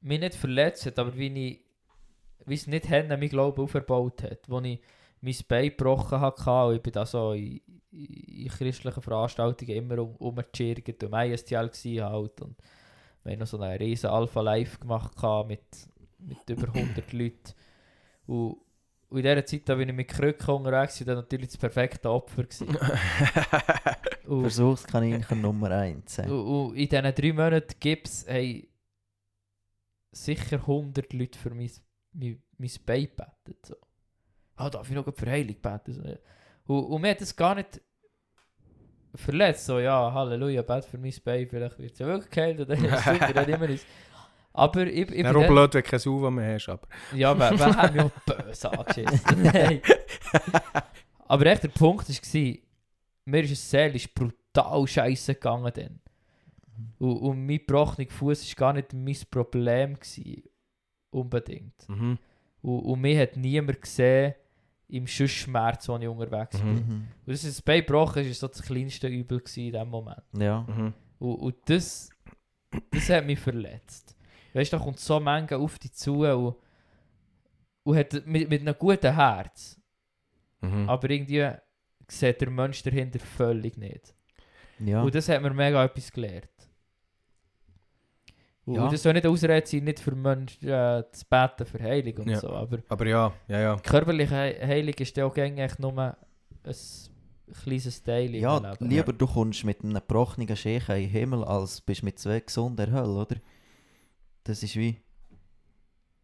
mich 0.00 0.20
nicht 0.20 0.34
verletzt 0.34 0.86
hat, 0.86 0.98
aber 0.98 1.16
wie, 1.16 1.48
ich, 1.48 1.64
wie 2.44 2.54
es 2.54 2.66
nicht 2.66 2.88
Hände 2.88 3.16
mein 3.16 3.28
Glauben 3.28 3.62
aufgebaut 3.62 4.22
hat. 4.22 4.48
Wo 4.48 4.60
ich 4.60 4.80
mein 5.20 5.36
Bein 5.48 5.64
gebrochen 5.70 6.20
hatte 6.20 6.50
und 6.50 6.76
ich 6.76 6.82
bin 6.82 6.92
da 6.92 7.06
so 7.06 7.32
in, 7.32 7.60
in 7.96 8.48
christlichen 8.48 9.02
Veranstaltungen 9.02 9.70
immer 9.76 9.98
um, 9.98 10.16
umgeschirrt, 10.16 11.02
um 11.02 11.14
ISTL 11.14 11.68
gsi 11.68 11.96
halt 11.96 12.40
und 12.40 12.56
wir 13.24 13.32
haben 13.32 13.40
noch 13.40 13.46
so 13.46 13.58
eine 13.58 13.80
riesen 13.80 14.10
Alpha 14.10 14.40
Live 14.40 14.78
gemacht 14.78 15.12
mit, 15.48 15.64
mit 16.18 16.48
über 16.50 16.68
100 16.74 17.12
Leuten 17.12 17.52
und, 18.26 18.56
und 19.08 19.18
in 19.18 19.22
dieser 19.22 19.46
Zeit 19.46 19.68
da 19.68 19.74
bin 19.76 19.88
ich 19.88 19.94
mit 19.94 20.08
Krücken 20.08 20.54
unterwegs 20.54 21.00
und 21.00 21.06
dann 21.08 21.16
natürlich 21.16 21.48
das 21.48 21.56
perfekte 21.56 22.10
Opfer 22.10 22.44
gewesen. 22.44 22.76
Und- 24.26 24.40
Versuchskaninchen 24.40 25.40
Nummer 25.40 25.70
1. 25.70 26.18
und, 26.18 26.30
und 26.30 26.74
in 26.76 26.88
diesen 26.88 27.14
drei 27.14 27.32
Monaten 27.32 27.74
Gips, 27.78 28.24
hey, 28.26 28.68
sicher 30.10 30.56
100 30.56 31.12
Leute 31.12 31.38
für 31.38 31.54
mein, 31.54 31.70
mein, 32.12 32.42
mein 32.58 32.70
Bein 32.84 33.02
gebetet. 33.06 33.66
So. 33.66 33.76
Ah, 34.56 34.68
darf 34.68 34.88
ich 34.88 34.96
noch 34.96 35.04
für 35.14 35.30
Heilung 35.30 35.54
beten? 35.60 36.18
Und, 36.66 36.84
und 36.86 37.02
mir 37.02 37.10
hat 37.10 37.20
das 37.20 37.36
gar 37.36 37.54
nicht 37.54 37.80
verletzt. 39.16 39.66
So, 39.66 39.78
ja, 39.78 40.12
Halleluja, 40.12 40.62
bet 40.62 40.84
für 40.84 40.98
mein 40.98 41.14
Bein, 41.24 41.48
vielleicht 41.48 41.78
wird 41.78 41.92
es 41.92 41.98
ja 41.98 42.06
wirklich 42.06 42.30
geheilt. 42.30 42.60
Oder 42.60 42.76
super, 42.76 43.32
dann 43.34 43.48
immer 43.48 43.68
ist. 43.68 43.86
Aber 44.52 44.86
ich, 44.86 45.10
ich 45.10 45.22
bin 45.22 45.32
blöd, 45.32 45.74
wenn 45.74 45.82
du 45.82 45.82
kein 45.82 45.98
Sauva 45.98 46.30
mehr 46.30 46.54
hast. 46.54 46.68
Aber. 46.68 46.86
Ja, 47.12 47.38
wer 47.38 47.50
hat 47.50 47.94
mich 47.94 48.02
auch 48.02 48.10
böse 48.26 48.72
angeschissen? 48.72 49.42
Nein. 49.42 49.82
Aber 51.28 51.46
echt, 51.46 51.64
der 51.64 51.68
Punkt 51.68 52.08
war, 52.08 52.54
mir 53.26 53.42
ist 53.42 53.52
es 53.52 53.70
seelisch 53.70 54.12
brutal 54.14 54.86
scheiße 54.86 55.34
gegangen 55.34 55.72
dann. 55.74 56.00
Und, 56.98 57.18
und 57.18 57.46
mein 57.46 57.58
gebrochener 57.58 58.08
Fuß 58.08 58.48
war 58.48 58.54
gar 58.56 58.72
nicht 58.72 58.92
mein 58.92 59.16
Problem. 59.30 59.94
Gewesen, 59.94 60.42
unbedingt. 61.10 61.88
Mhm. 61.88 62.18
Und, 62.62 62.80
und 62.80 63.00
mich 63.00 63.18
hat 63.18 63.36
niemand 63.36 63.82
gesehen 63.82 64.34
im 64.88 65.06
Schussschmerz, 65.06 65.88
als 65.88 66.02
ich 66.02 66.08
unterwegs 66.08 66.58
bin. 66.58 66.68
Mhm. 66.68 66.74
Mhm. 66.74 67.08
Und 67.26 67.32
das 67.32 67.44
ist 67.44 67.58
das 67.58 67.62
Bein 67.62 67.80
gebrochen 67.80 68.24
ist 68.24 68.40
so 68.40 68.48
das 68.48 68.62
kleinste 68.62 69.08
Übel 69.08 69.42
in 69.56 69.72
dem 69.72 69.88
Moment. 69.88 70.22
Ja. 70.32 70.62
Mhm. 70.62 70.94
Und, 71.18 71.34
und 71.36 71.56
das, 71.66 72.10
das 72.90 73.10
hat 73.10 73.26
mich 73.26 73.38
verletzt. 73.38 74.16
Weißt 74.54 74.72
du, 74.72 74.76
da 74.78 74.82
kommt 74.82 74.98
so 74.98 75.20
Menge 75.20 75.56
auf 75.56 75.78
dich 75.78 75.92
zu 75.92 76.24
und, 76.24 76.56
und 77.82 77.96
hat 77.96 78.26
mit, 78.26 78.48
mit 78.48 78.60
einem 78.60 78.74
guten 78.78 79.14
Herz. 79.14 79.80
Mhm. 80.60 80.88
Aber 80.88 81.10
irgendwie 81.10 81.50
sieht 82.08 82.40
der 82.40 82.50
Mensch 82.50 82.82
dahinter 82.82 83.18
völlig 83.18 83.76
nicht. 83.76 84.14
Ja. 84.78 85.02
Und 85.02 85.14
das 85.14 85.28
hat 85.28 85.42
mir 85.42 85.52
mega 85.52 85.84
etwas 85.84 86.12
gelernt. 86.12 86.48
Ja. 88.68 88.82
und 88.84 88.92
das 88.92 89.02
soll 89.02 89.12
nicht 89.12 89.26
Ausrede 89.26 89.64
sein, 89.66 89.84
nicht 89.84 90.00
für 90.00 90.14
Menschen 90.14 90.68
äh, 90.68 91.04
zu 91.12 91.24
beten 91.30 91.66
für 91.66 91.80
Heilung 91.82 92.16
und 92.18 92.28
Ja. 92.30 92.40
so. 92.40 92.50
Aber 92.50 92.78
Aber 92.88 93.06
ja, 93.06 93.32
ja, 93.48 93.60
ja. 93.60 93.76
körperliche 93.76 94.34
He- 94.34 94.66
Heilung 94.66 94.94
ist 94.98 95.16
ja 95.16 95.24
auch 95.26 95.34
gängig 95.34 95.60
echt 95.60 95.78
nur 95.78 95.96
ein 95.98 96.14
kleines 97.62 98.02
Teil 98.02 98.34
Ja, 98.34 98.58
Leben. 98.58 98.88
lieber 98.90 99.12
du 99.12 99.26
kommst 99.26 99.64
mit 99.64 99.84
einem 99.84 99.94
gebrochenen 99.94 100.56
Schächen 100.56 100.96
in 100.96 101.02
den 101.02 101.10
Himmel, 101.10 101.44
als 101.44 101.80
bist 101.80 102.02
mit 102.02 102.18
zwei 102.18 102.40
gesunden 102.40 102.92
Hölle, 102.92 103.08
oder? 103.14 103.36
Das 104.44 104.62
ist 104.64 104.74
wie... 104.76 104.96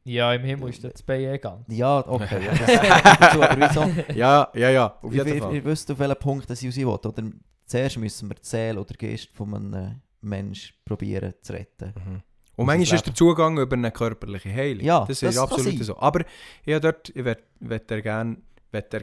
Ja, 0.04 0.34
im 0.34 0.42
Himmel 0.42 0.70
ist 0.70 0.82
das 0.82 1.00
Bein 1.04 1.20
eh 1.20 1.38
ganz. 1.38 1.64
Ja, 1.68 2.04
okay. 2.08 2.44
Ja, 2.44 2.50
das 2.54 3.20
dazu, 3.20 3.40
aber 3.42 3.56
wieso? 3.56 4.14
Ja, 4.18 4.48
ja, 4.52 4.70
ja. 4.70 4.98
Auf 5.00 5.12
Ich, 5.12 5.18
jeden 5.18 5.34
ich, 5.36 5.40
Fall. 5.40 5.54
ich 5.54 5.64
wüsste, 5.64 5.92
auf 5.92 5.98
welchen 6.00 6.16
Punkt 6.18 6.50
das 6.50 6.60
ich 6.60 6.66
raus 6.68 6.76
will. 6.76 6.86
Oder 6.86 7.30
zuerst 7.66 7.98
müssen 7.98 8.28
wir 8.28 8.34
die 8.34 8.40
Seele 8.44 8.80
oder 8.80 8.94
Geist 8.94 9.28
von 9.32 9.54
einem 9.54 10.00
Menschen 10.20 10.74
probieren 10.84 11.34
zu 11.40 11.52
retten. 11.52 11.92
Mhm. 11.96 12.22
Und 12.56 12.66
manchmal 12.66 12.96
ist 12.96 13.06
der 13.06 13.14
Zugang 13.14 13.58
über 13.58 13.76
eine 13.76 13.90
körperliche 13.90 14.52
Heilung. 14.52 14.84
Ja, 14.84 15.00
das 15.06 15.20
das 15.20 15.30
ist 15.34 15.38
absolut 15.38 15.82
so. 15.84 15.98
Aber 15.98 16.24
ja, 16.64 16.78
dort, 16.80 17.08
ich 17.10 17.24
würde 17.24 18.02
gerne 18.02 18.36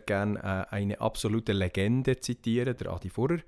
gern, 0.06 0.36
äh, 0.38 0.66
eine 0.70 1.00
absolute 1.02 1.52
Legende 1.54 2.20
zitieren, 2.20 2.76
der 2.78 2.92
Adi 2.92 3.10
Furrer. 3.10 3.40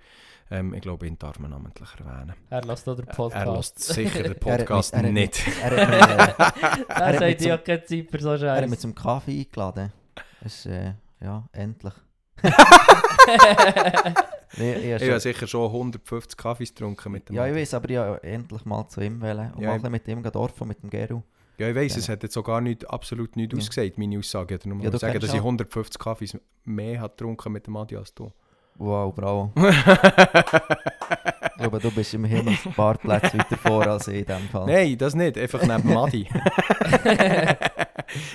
Ähm, 0.50 0.74
ich 0.74 0.82
glaube, 0.82 1.08
ihn 1.08 1.18
darf 1.18 1.40
man 1.40 1.52
namentlich 1.52 1.88
erwähnen. 1.98 2.34
Er 2.50 2.62
lässt 2.64 2.88
auch 2.90 2.96
den 2.96 3.08
Er 3.08 3.14
Podcast. 3.16 3.56
lässt 3.56 3.80
sicher 3.94 4.24
den 4.24 4.34
Er 4.44 4.58
Podcast 4.58 4.94
er 4.94 5.04
hat 5.04 5.12
nicht. 5.12 5.42
Er 5.64 5.72
hat 5.72 5.90
mich, 5.90 6.00
äh, 6.00 6.04
Er 6.90 7.06
hat 7.06 7.20
sagt 7.20 7.42
ja 7.42 7.58
keine 7.58 7.84
Zeit 7.86 8.08
für 8.12 8.20
so 8.20 8.32
er 8.34 8.52
hat 8.56 8.62
mich 8.64 8.70
Scheiße. 8.72 8.82
zum 8.82 8.96
Kaffee 8.96 9.40
eingeladen. 9.40 9.94
Ist, 10.44 10.66
äh, 10.66 10.94
ja, 11.22 11.44
endlich. 11.54 11.94
Nee, 14.58 14.74
ich 14.74 14.86
Ich 14.86 14.94
hab 15.04 15.10
habe 15.10 15.20
sicher 15.20 15.48
schon 15.48 15.66
150 15.72 16.38
Kaffees 16.38 16.70
getrunken 16.74 17.12
mit 17.12 17.30
dem 17.30 17.36
ja, 17.36 17.48
ich 17.48 17.56
weiß, 17.56 17.74
aber 17.76 17.90
ich 17.90 17.98
wollte 17.98 18.24
endlich 18.24 18.66
mal 18.66 18.88
zu 18.88 19.02
ihm 19.02 19.22
wollen. 19.22 19.54
Und 19.54 19.62
Ja, 19.62 19.78
mal 19.78 19.90
mit 19.90 20.08
ihm 20.08 20.22
Dorf 20.24 20.60
mit 20.66 20.82
dem 20.84 20.90
Geru. 20.90 21.22
Ja, 21.58 21.70
ich 21.70 21.76
weiss, 21.76 21.94
Ja. 21.94 22.00
es 22.00 22.10
hat 22.10 22.24
jetzt 22.24 22.38
auch 22.38 22.44
gar 22.44 22.60
nicht, 22.62 22.90
absolut 22.90 23.36
nicht 23.36 23.54
Ja. 23.54 23.60
ausgesagt, 23.60 23.98
meine 23.98 24.18
Aussage. 24.18 24.56
Ich 24.56 24.66
nur 24.66 24.82
Ja, 24.84 24.98
sagen, 24.98 25.20
dass 25.20 25.34
ich 25.34 25.40
auch- 25.40 25.44
150 25.46 26.00
Kaffees 26.00 26.38
mehr 26.66 27.00
habe 27.00 27.12
getrunken 27.12 27.52
mit 27.54 27.68
dem 27.68 27.76
Adi 27.78 27.96
als 27.96 28.14
du. 28.14 28.32
Wow, 28.76 29.14
bravo. 29.14 29.52
Ich 31.54 31.68
glaube, 31.68 31.80
du 31.80 31.92
bist 31.92 32.12
im 32.16 32.26
Himmel 32.26 32.58
ein 32.66 32.74
paar 32.74 32.98
Plätze 32.98 33.38
weiter 33.38 33.56
vor 33.58 33.86
als 33.86 34.08
ich 34.08 34.22
in 34.22 34.26
dem 34.26 34.50
Fall. 34.50 34.66
Nein, 34.66 34.98
das 34.98 35.14
nicht. 35.14 35.38
Einfach 35.38 35.62
neben 35.62 35.96
Adi. 35.96 36.28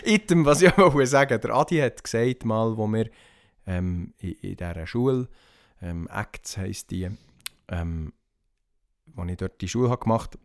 Item, 0.05 0.45
was 0.45 0.63
ich 0.63 0.77
auch 0.79 1.01
sagen 1.05 1.41
Der 1.41 1.51
Adi 1.55 1.79
hat 1.79 2.03
gesagt, 2.05 2.45
mal, 2.45 2.77
wo 2.77 2.87
wir 2.87 3.09
ähm, 3.67 4.13
in, 4.19 4.33
in 4.43 4.57
dieser 4.57 4.87
Schule, 4.87 5.29
ähm, 5.83 6.09
Acts 6.09 6.57
heisst 6.57 6.91
die, 6.91 7.11
ähm, 7.69 8.13
wo 9.07 9.25
ich 9.25 9.37
dort 9.37 9.61
die 9.61 9.69
Schule 9.69 9.91
habe 9.91 10.03
gemacht 10.03 10.39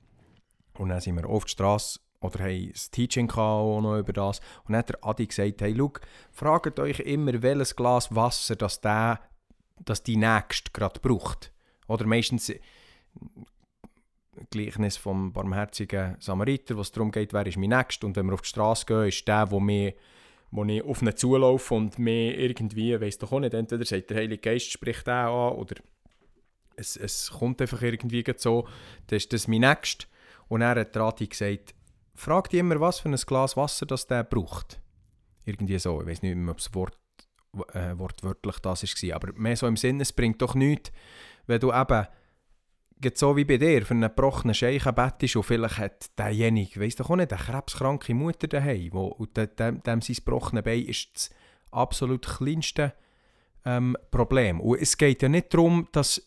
und 0.77 0.89
dann 0.89 1.01
sind 1.01 1.15
wir 1.15 1.27
auf 1.27 1.45
die 1.45 1.51
Straße 1.51 1.99
oder 2.21 2.39
haben 2.39 2.49
ein 2.49 2.73
Teaching 2.91 3.29
auch 3.31 3.81
noch 3.81 3.97
über 3.97 4.13
das. 4.13 4.39
Und 4.65 4.73
dann 4.73 4.77
hat 4.77 4.89
der 4.89 5.03
Adi 5.03 5.25
gesagt, 5.25 5.61
hey, 5.61 5.75
schau, 5.75 5.93
fragt 6.31 6.79
euch 6.79 6.99
immer, 6.99 7.41
welches 7.41 7.75
Glas 7.75 8.15
Wasser 8.15 8.55
das, 8.55 8.79
der, 8.79 9.19
das 9.79 10.03
die 10.03 10.17
Nächste 10.17 10.71
gerade 10.71 10.99
braucht. 10.99 11.51
Oder 11.87 12.05
meistens 12.05 12.53
Gleichnis 14.49 14.97
vom 14.97 15.33
barmherzigen 15.33 16.15
Samariter, 16.19 16.77
wo 16.77 16.81
es 16.81 16.91
darum 16.91 17.11
geht, 17.11 17.33
wer 17.33 17.45
ist 17.45 17.57
mein 17.57 17.69
Nächster. 17.69 18.05
Und 18.05 18.15
wenn 18.15 18.27
wir 18.27 18.33
auf 18.33 18.41
die 18.41 18.49
Straße 18.49 18.85
gehen, 18.85 19.07
ist 19.07 19.27
der, 19.27 19.49
wo, 19.51 19.59
mir, 19.59 19.93
wo 20.51 20.65
ich 20.65 20.83
auf 20.83 21.01
ihn 21.01 21.15
zulaufe 21.15 21.73
und 21.73 21.97
mir 21.97 22.37
irgendwie, 22.37 22.99
weiss 22.99 23.17
doch 23.17 23.31
auch 23.31 23.39
nicht, 23.39 23.53
entweder 23.53 23.85
sagt 23.85 24.09
der 24.09 24.17
Heilige 24.17 24.41
Geist, 24.41 24.71
spricht 24.71 25.07
der 25.07 25.27
an, 25.27 25.53
oder 25.53 25.75
es, 26.75 26.97
es 26.97 27.31
kommt 27.31 27.61
einfach 27.61 27.81
irgendwie 27.81 28.23
so, 28.37 28.67
dann 29.07 29.17
ist 29.17 29.31
das 29.33 29.47
mein 29.47 29.61
Nächster. 29.61 30.07
Und 30.47 30.61
er 30.61 30.75
hat 30.75 30.95
der 30.95 31.01
Adi 31.03 31.27
gesagt, 31.27 31.73
frag 32.15 32.49
dich 32.49 32.59
immer, 32.59 32.79
was 32.79 32.99
für 32.99 33.09
ein 33.09 33.15
Glas 33.15 33.55
Wasser 33.55 33.85
das 33.85 34.07
der 34.07 34.23
braucht. 34.23 34.81
Irgendwie 35.45 35.79
so, 35.79 36.01
ich 36.01 36.07
weiß 36.07 36.21
nicht 36.21 36.35
mehr, 36.35 36.51
ob 36.51 36.59
es 36.59 36.73
Wort, 36.73 36.97
äh, 37.73 37.97
wortwörtlich 37.97 38.59
das 38.59 38.83
war, 38.83 39.15
aber 39.15 39.33
mehr 39.33 39.55
so 39.55 39.67
im 39.67 39.77
Sinne, 39.77 40.03
es 40.03 40.13
bringt 40.13 40.41
doch 40.41 40.55
nichts, 40.55 40.91
wenn 41.47 41.59
du 41.59 41.71
eben 41.71 42.07
geht 43.01 43.17
so 43.17 43.35
wie 43.35 43.45
bei 43.45 43.57
dir, 43.57 43.85
für 43.85 43.93
einen 43.93 44.03
gebrochenen 44.03 44.53
Scheichen 44.53 44.93
bettest 44.93 45.35
und 45.35 45.43
vielleicht 45.43 45.77
hat 45.77 46.17
derjenige, 46.17 46.79
weiss 46.79 46.95
doch 46.95 47.09
auch 47.09 47.15
nicht, 47.15 47.33
eine 47.33 47.41
krebskranke 47.41 48.13
Mutter 48.13 48.47
daheim, 48.47 48.89
wo, 48.91 49.07
und 49.07 49.35
dem, 49.35 49.81
dem, 49.83 50.01
sein 50.01 50.15
gebrochenes 50.15 50.63
Bein 50.63 50.85
ist 50.85 51.09
das 51.13 51.29
absolut 51.71 52.27
kleinste 52.27 52.93
ähm, 53.65 53.97
Problem. 54.11 54.59
Und 54.59 54.79
es 54.79 54.97
geht 54.97 55.21
ja 55.21 55.29
nicht 55.29 55.53
darum, 55.53 55.87
dass 55.91 56.21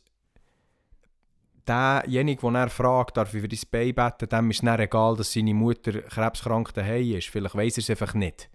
derjenige, 1.67 2.51
der 2.51 2.61
er 2.61 2.71
fragt, 2.71 3.17
darf 3.17 3.35
ich 3.35 3.41
für 3.41 3.49
dein 3.49 3.95
Bein 3.95 3.95
beten, 3.95 4.29
dem 4.29 4.51
ist 4.51 4.63
es 4.63 4.79
egal, 4.79 5.17
dass 5.17 5.33
seine 5.33 5.55
Mutter 5.55 6.03
krebskrank 6.03 6.75
daheim 6.75 7.13
ist. 7.13 7.29
Vielleicht 7.29 7.55
weiß 7.55 7.79
er 7.79 7.83
es 7.83 7.91
einfach 7.91 8.15
nicht. 8.15 8.51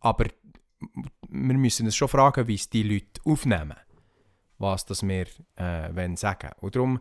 Aber 0.00 0.26
wir 1.28 1.54
müssen 1.58 1.86
es 1.86 1.96
schon 1.96 2.08
fragen, 2.08 2.48
wie 2.48 2.54
es 2.54 2.68
die 2.68 2.82
Leute 2.82 3.20
aufnehmen, 3.24 3.76
was 4.58 4.84
das 4.86 5.06
wir 5.06 5.26
äh, 5.56 5.94
wollen 5.94 6.16
sagen. 6.16 6.50
Und 6.60 6.74
darum 6.74 7.00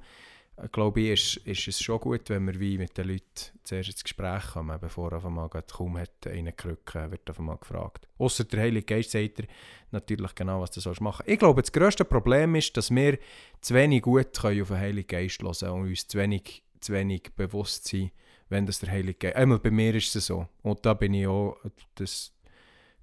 glaube 0.71 1.01
ich, 1.01 1.37
ist, 1.37 1.47
ist 1.47 1.67
es 1.67 1.81
schon 1.81 1.99
gut, 1.99 2.29
wenn 2.29 2.45
wir 2.45 2.59
wie 2.59 2.77
mit 2.77 2.97
den 2.97 3.07
Leuten 3.07 3.23
zuerst 3.63 3.89
ins 3.89 4.03
Gespräch 4.03 4.51
kommen, 4.53 4.77
bevor 4.79 5.13
auf 5.13 5.25
einmal 5.25 5.49
kaum 5.49 5.97
hat 5.97 6.27
einen 6.27 6.55
Krücken, 6.55 7.11
wird 7.11 7.29
auf 7.29 7.39
einmal 7.39 7.57
gefragt. 7.57 8.07
Außer 8.17 8.43
der 8.43 8.61
Heilige 8.61 8.85
Geist 8.85 9.11
sagt 9.11 9.39
er 9.39 9.47
natürlich 9.91 10.35
genau, 10.35 10.61
was 10.61 10.71
du 10.71 10.79
sollst 10.79 11.01
machen. 11.01 11.23
Ich 11.25 11.39
glaube, 11.39 11.61
das 11.61 11.71
grösste 11.71 12.05
Problem 12.05 12.55
ist, 12.55 12.75
dass 12.77 12.91
wir 12.91 13.17
zu 13.61 13.73
wenig 13.73 14.03
gut 14.03 14.37
können 14.39 14.61
auf 14.61 14.67
den 14.69 14.77
Heiligen 14.77 15.07
Geist 15.07 15.41
hören 15.41 15.81
und 15.81 15.87
uns 15.87 16.07
zu 16.07 16.17
wenig, 16.17 16.63
zu 16.79 16.93
wenig 16.93 17.31
bewusst 17.35 17.87
sind, 17.87 18.11
wenn 18.49 18.65
das 18.65 18.79
der 18.79 18.91
Heilige 18.91 19.15
Geist... 19.15 19.35
Einmal 19.35 19.59
bei 19.59 19.71
mir 19.71 19.95
ist 19.95 20.15
es 20.15 20.25
so. 20.25 20.47
Und 20.61 20.85
da 20.85 20.93
bin 20.93 21.13
ich 21.13 21.27
auch... 21.27 21.57
Das, 21.95 22.33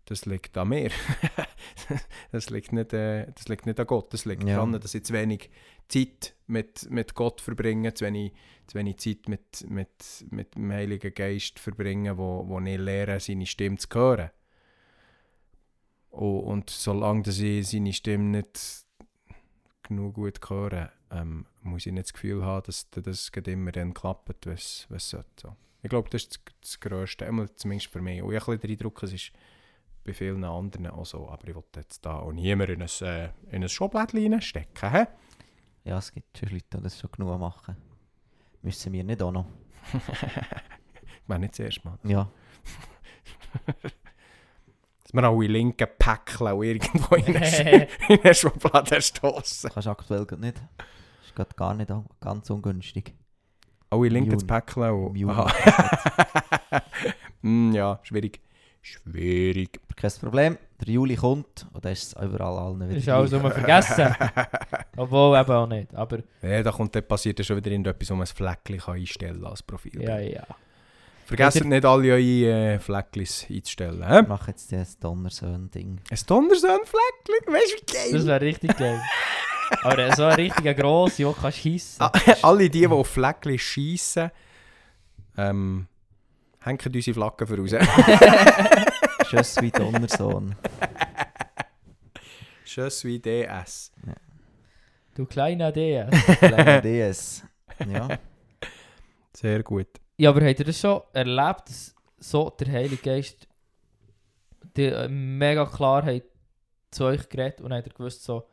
das 0.08 0.24
liegt 0.26 0.56
an 0.56 0.68
mir. 0.68 0.90
das, 2.32 2.50
liegt 2.50 2.72
nicht, 2.72 2.92
äh, 2.92 3.30
das 3.34 3.48
liegt 3.48 3.66
nicht 3.66 3.78
an 3.78 3.86
Gott. 3.86 4.12
Das 4.12 4.24
liegt 4.24 4.44
Ja. 4.44 4.56
daran, 4.56 4.72
dass 4.72 4.94
ich 4.94 5.04
zu 5.04 5.12
wenig 5.12 5.50
Zeit 5.88 6.34
mit, 6.46 6.90
mit 6.90 7.14
Gott 7.14 7.40
verbringe, 7.40 7.92
zu 7.92 8.06
wenig, 8.06 8.32
zu 8.66 8.78
wenig 8.78 8.98
Zeit 8.98 9.28
mit, 9.28 9.68
mit, 9.68 10.24
mit 10.30 10.54
dem 10.54 10.72
Heiligen 10.72 11.12
Geist 11.12 11.58
verbringe, 11.58 12.16
wo, 12.16 12.48
wo 12.48 12.58
ich 12.60 12.78
lehre, 12.78 13.20
seine 13.20 13.46
Stimme 13.46 13.76
zu 13.76 13.88
hören. 13.92 14.30
Und, 16.10 16.40
und 16.40 16.70
solange 16.70 17.22
dass 17.22 17.38
ich 17.38 17.68
seine 17.68 17.92
Stimme 17.92 18.38
nicht 18.38 18.86
genug 19.82 20.14
gut 20.14 20.38
höre, 20.48 20.90
ähm, 21.10 21.46
muss 21.62 21.86
ich 21.86 21.92
nicht 21.92 22.06
das 22.06 22.12
Gefühl 22.12 22.44
haben, 22.44 22.64
dass 22.66 22.88
das 22.90 23.30
immer 23.46 23.72
dann 23.72 23.94
klappt, 23.94 24.46
was 24.46 24.86
es 24.90 25.10
sollte. 25.10 25.28
So. 25.40 25.56
Ich 25.82 25.90
glaube, 25.90 26.08
das 26.10 26.22
ist 26.24 26.40
das, 26.60 26.78
das 26.80 27.26
einmal 27.26 27.54
zumindest 27.54 27.90
für 27.92 28.00
mich. 28.00 28.22
Und 28.22 28.32
ich 28.32 28.40
habe 28.40 28.52
ein 28.52 28.58
bisschen 28.58 28.76
den 28.76 28.78
Eindruck, 28.78 29.02
es 29.02 29.12
ist 29.12 29.32
bei 30.08 30.14
vielen 30.14 30.42
anderen 30.44 30.86
auch 30.88 31.04
so. 31.06 31.28
Aber 31.28 31.46
ich 31.46 31.54
wollte 31.54 31.80
jetzt 31.80 32.04
da 32.04 32.18
auch 32.20 32.32
niemand 32.32 32.70
in 32.70 32.82
ein, 32.82 32.88
äh, 33.02 33.28
in 33.50 33.62
ein 33.62 33.68
Schublädchen 33.68 34.40
stecken. 34.40 34.90
Hä? 34.90 35.06
Ja, 35.84 35.98
es 35.98 36.12
gibt 36.12 36.36
schon 36.38 36.48
Leute, 36.50 36.64
die 36.78 36.82
das 36.82 36.98
schon 36.98 37.10
genug 37.12 37.38
machen. 37.38 37.76
Müssen 38.62 38.92
wir 38.92 39.04
nicht 39.04 39.22
auch 39.22 39.32
noch. 39.32 39.46
ich 39.92 41.28
meine 41.28 41.40
nicht 41.42 41.52
das 41.58 41.60
erste 41.66 41.86
Mal. 41.88 41.98
Ja. 42.04 42.28
Dass 45.02 45.12
wir 45.14 45.24
alle 45.24 45.46
linken 45.46 45.88
Päckchen 45.98 46.46
auch 46.48 46.62
irgendwo 46.62 47.14
in 47.14 47.36
eine, 47.36 47.46
Sch- 47.46 47.88
in 48.08 48.20
eine 48.20 48.34
Schublade 48.34 49.00
stoßen. 49.00 49.70
Kannst 49.70 49.86
du 49.86 49.90
aktuell 49.90 50.26
nicht. 50.38 50.60
Ist 51.24 51.34
gerade 51.34 51.54
gar 51.56 51.72
nicht 51.74 51.90
an- 51.90 52.06
ganz 52.20 52.50
ungünstig. 52.50 53.14
Alle 53.90 54.08
Linken 54.08 54.46
Päckchen. 54.46 54.82
Aha. 55.30 55.50
mm, 57.40 57.72
ja, 57.72 57.98
schwierig. 58.02 58.40
Schwierig. 58.82 59.80
Kein 59.96 60.10
Problem. 60.20 60.58
Der 60.80 60.88
Juli 60.94 61.16
kommt 61.16 61.66
und 61.72 61.84
dann 61.84 61.92
ist 61.92 62.04
es 62.16 62.22
überall 62.22 62.56
allen 62.58 62.80
wieder 62.88 62.96
Ist 62.96 63.08
alles 63.08 63.32
immer 63.32 63.50
vergessen. 63.50 64.14
Obwohl 64.96 65.38
eben 65.38 65.50
auch 65.50 65.66
nicht. 65.66 65.94
Aber 65.94 66.18
Ja, 66.40 66.62
da 66.62 66.70
kommt, 66.70 66.94
dann 66.94 67.06
passiert 67.06 67.44
schon 67.44 67.56
wieder 67.56 67.70
irgendetwas, 67.70 68.08
wo 68.10 68.14
man 68.14 68.26
ein 68.26 68.34
Fleckchen 68.34 68.78
kann 68.78 68.94
einstellen 68.94 69.40
kann 69.42 69.50
als 69.50 69.62
Profil. 69.62 70.00
ja, 70.02 70.18
ja. 70.18 70.46
Vergesst 71.26 71.62
nicht 71.62 71.84
alle 71.84 72.12
eure 72.14 72.20
äh, 72.74 72.78
Flecklis 72.78 73.44
einzustellen. 73.50 74.00
Ich 74.02 74.08
Hä? 74.08 74.22
mache 74.22 74.50
jetzt 74.50 74.72
das 74.72 74.98
Donnersöhn-Ding. 74.98 76.00
Ein 76.10 76.18
Donnersöhn-Fleckchen? 76.26 77.52
Weißt 77.54 77.72
du, 77.74 77.76
wie 77.82 77.92
geil? 77.92 78.12
Das 78.12 78.26
wäre 78.26 78.40
richtig 78.40 78.74
geil. 78.78 78.98
Aber 79.82 80.16
so 80.16 80.24
ein 80.24 80.36
richtiger 80.36 80.72
grosse, 80.72 81.24
den 81.24 81.34
kannst 81.34 81.58
du 81.64 81.68
hissen. 81.68 82.02
Ah, 82.02 82.12
alle 82.42 82.70
die, 82.70 82.80
die 82.80 82.86
auf 82.86 83.08
Fleckchen 83.08 83.58
schiessen, 83.58 84.30
ähm, 85.36 85.86
hängen 86.60 86.80
unsere 86.94 87.14
Flaggen 87.14 87.46
voraus. 87.46 87.70
Tschüss 89.24 89.60
wie 89.60 89.70
Donnersohn. 89.70 90.56
Je 92.64 92.90
suis 92.90 93.20
DS. 93.20 93.92
Du 95.14 95.26
kleiner 95.26 95.72
DS. 95.72 96.10
Kleiner 96.38 96.80
DS. 96.82 97.42
Ja. 97.86 98.18
Sehr 99.32 99.62
gut. 99.62 99.88
Ja, 100.16 100.30
aber 100.30 100.46
habt 100.46 100.58
ihr 100.58 100.64
das 100.64 100.80
schon 100.80 101.00
erlebt, 101.12 101.68
dass 101.68 101.94
so 102.18 102.50
der 102.50 102.72
Heilige 102.72 103.02
Geist 103.02 103.48
die 104.76 104.86
äh, 104.86 105.08
mega 105.08 105.66
Klarheit 105.66 106.24
zu 106.90 107.04
euch 107.04 107.28
geredet 107.28 107.60
und 107.60 107.72
habt 107.72 107.86
ihr 107.86 107.92
gewusst, 107.92 108.24
so, 108.24 108.48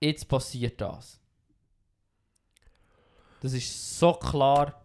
jetzt 0.00 0.28
passiert 0.28 0.80
das. 0.80 1.20
Das 3.40 3.52
ist 3.52 3.98
so 3.98 4.12
klar, 4.14 4.79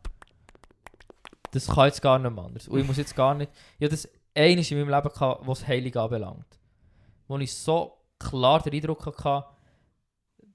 das 1.55 1.67
kann 1.67 1.85
jetzt 1.85 2.01
gar 2.01 2.19
nicht 2.19 2.31
mehr 2.31 2.43
anders. 2.43 2.67
Und 2.67 2.79
ich 2.79 2.85
muss 2.85 2.97
jetzt 2.97 3.15
gar 3.15 3.33
nicht. 3.33 3.51
Ich 3.79 3.85
hatte 3.85 3.95
das 3.95 4.09
eines 4.35 4.69
in 4.69 4.77
meinem 4.77 4.89
Leben, 4.89 5.09
gehabt, 5.09 5.47
was 5.47 5.65
Heilig 5.65 5.95
anbelangt. 5.95 6.59
Wo 7.27 7.37
ich 7.37 7.53
so 7.53 7.93
klar 8.19 8.61
den 8.61 8.73
Eindruck 8.73 9.05
hatte, 9.05 9.45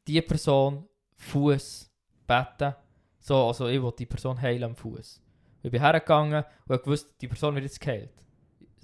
die 0.06 0.20
Person, 0.20 0.86
Fuß, 1.16 1.90
beten, 2.26 2.74
so, 3.18 3.46
also 3.48 3.68
ich 3.68 3.82
will 3.82 3.92
die 3.98 4.06
Person 4.06 4.40
heilen 4.40 4.64
am 4.64 4.76
Fuß. 4.76 5.22
Ich 5.62 5.70
bin 5.70 5.80
hergegangen 5.80 6.44
und 6.66 6.74
habe 6.74 6.82
gewusst, 6.82 7.14
die 7.20 7.28
Person 7.28 7.54
wird 7.54 7.64
jetzt 7.64 7.80
geheilt. 7.80 8.12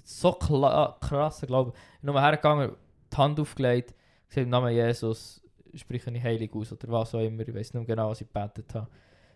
So 0.03 0.33
krass, 0.33 1.41
glaube 1.41 1.71
ich. 1.71 1.75
Ich 1.95 2.01
bin 2.01 2.13
nur 2.13 2.21
hergegangen, 2.21 2.75
die 3.11 3.17
Hand 3.17 3.39
aufgelegt, 3.39 3.93
gesagt, 4.27 4.43
im 4.43 4.49
Namen 4.49 4.73
Jesus 4.73 5.41
spreche 5.73 6.11
ich 6.11 6.23
heilig 6.23 6.51
aus 6.53 6.71
oder 6.71 6.87
was 6.89 7.13
auch 7.13 7.19
immer. 7.19 7.47
Ich 7.47 7.53
weiß 7.53 7.73
nicht 7.73 7.73
mehr 7.73 7.85
genau, 7.85 8.09
was 8.09 8.21
ich 8.21 8.27
gebetet 8.27 8.73
habe. 8.73 8.87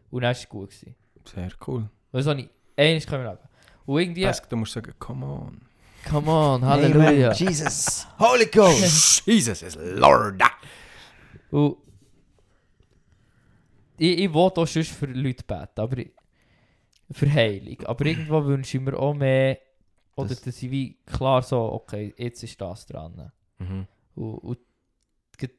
Und 0.09 0.21
dann 0.21 0.29
war 0.29 0.31
es 0.31 0.47
gut. 0.47 0.69
Gewesen. 0.69 0.95
Sehr 1.25 1.51
cool. 1.67 1.89
Das 2.11 2.27
habe 2.27 2.41
ich 2.41 2.49
eines 2.81 3.05
können 3.07 3.25
leben. 3.25 3.37
Und 3.85 3.99
irgendwie, 4.01 4.21
Ja. 4.21 4.31
Du 4.49 4.55
musst 4.55 4.73
sagen, 4.73 4.93
come 4.99 5.25
on. 5.25 5.61
come 6.09 6.29
on, 6.31 6.65
Halleluja. 6.65 7.27
Amen. 7.31 7.37
Jesus. 7.37 8.07
Holy 8.19 8.45
Ghost. 8.47 9.23
Jesus 9.25 9.61
is 9.61 9.77
Lord. 9.79 10.41
Und 11.51 11.77
ich, 13.97 14.17
ich 14.19 14.33
will 14.33 14.41
auch 14.41 14.67
sonst 14.67 14.91
für 14.91 15.05
Leute 15.07 15.43
beten, 15.43 15.79
aber 15.81 15.97
für 17.11 17.31
Heilung. 17.31 17.77
Aber 17.85 18.05
irgendwo 18.05 18.43
wünsche 18.45 18.77
ich 18.77 18.83
mir 18.83 18.97
auch 18.97 19.13
mehr, 19.13 19.59
oder 20.15 20.29
Das- 20.29 20.41
dass 20.41 20.61
ich 20.63 20.71
wie 20.71 20.97
klar 21.05 21.41
so, 21.41 21.59
okay, 21.73 22.13
jetzt 22.17 22.43
ist 22.43 22.59
das 22.59 22.85
dran. 22.85 23.31
Mhm. 23.59 23.87
Und, 24.15 24.33
und 24.39 24.59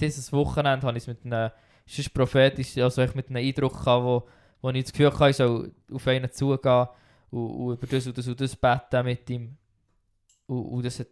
dieses 0.00 0.32
Wochenende 0.32 0.87
habe 0.87 0.96
ich 0.96 1.04
es 1.04 1.08
mit 1.08 1.24
einem, 1.24 1.50
es 1.87 1.98
ist 1.98 2.14
prophetisch, 2.14 2.76
also 2.78 3.02
ich 3.02 3.14
mit 3.14 3.28
einem 3.28 3.44
Eindruck 3.44 3.72
gehabt, 3.72 4.04
wo, 4.04 4.28
wo 4.61 4.70
ich 4.70 4.85
das 4.85 4.92
Gefühl 4.92 5.12
hatte, 5.12 5.30
ich 5.30 5.37
soll 5.37 5.72
auf 5.92 6.06
einen 6.06 6.30
zugehen 6.32 6.87
und, 7.32 7.50
und 7.50 7.72
über 7.72 7.86
das 7.86 8.06
und 8.06 8.16
das 8.16 8.28
und 8.28 8.40
das 8.40 8.54
beten 8.54 9.04
mit 9.04 9.28
ihm. 9.30 9.56
Und, 10.46 10.64
und 10.66 10.84
das 10.84 11.00
hat 11.00 11.08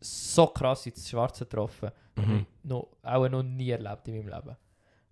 so 0.00 0.46
krass 0.48 0.86
ins 0.86 1.08
Schwarze 1.08 1.44
getroffen. 1.44 1.90
Mhm. 2.16 2.46
noch, 2.62 2.96
auch 3.02 3.28
noch 3.28 3.42
nie 3.42 3.70
erlebt 3.70 4.08
in 4.08 4.16
meinem 4.16 4.34
Leben. 4.34 4.56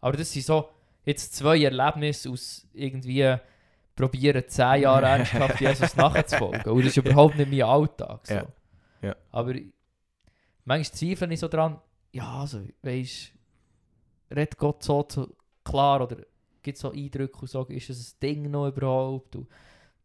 Aber 0.00 0.16
das 0.16 0.32
sind 0.32 0.44
so 0.44 0.70
jetzt 1.04 1.34
zwei 1.34 1.62
Erlebnisse 1.62 2.30
aus 2.30 2.66
irgendwie 2.72 3.36
probieren, 3.94 4.42
zehn 4.46 4.82
Jahre 4.82 5.06
ernsthaft 5.06 5.60
Jesus 5.60 5.96
nachzufolgen. 5.96 6.72
Und 6.72 6.80
das 6.80 6.96
ist 6.96 6.96
überhaupt 6.96 7.36
nicht 7.36 7.50
mein 7.50 7.62
Alltag. 7.62 8.26
So. 8.26 8.34
Ja. 8.34 8.46
Ja. 9.02 9.16
Aber 9.30 9.54
manchmal 10.64 10.98
zweifle 10.98 11.32
ich 11.32 11.40
so 11.40 11.48
dran, 11.48 11.78
ja, 12.12 12.40
also, 12.40 12.62
weißt 12.82 13.32
redet 14.30 14.56
Gott 14.56 14.82
so, 14.82 15.06
so 15.08 15.36
klar 15.62 16.02
oder 16.02 16.16
gibt 16.62 16.76
es 16.76 16.80
so 16.80 16.90
Eindrücke 16.90 17.38
und 17.40 17.48
so, 17.48 17.64
ist 17.66 17.90
es 17.90 18.14
ein 18.14 18.20
Ding 18.20 18.50
noch 18.50 18.68
überhaupt? 18.68 19.36
Und 19.36 19.48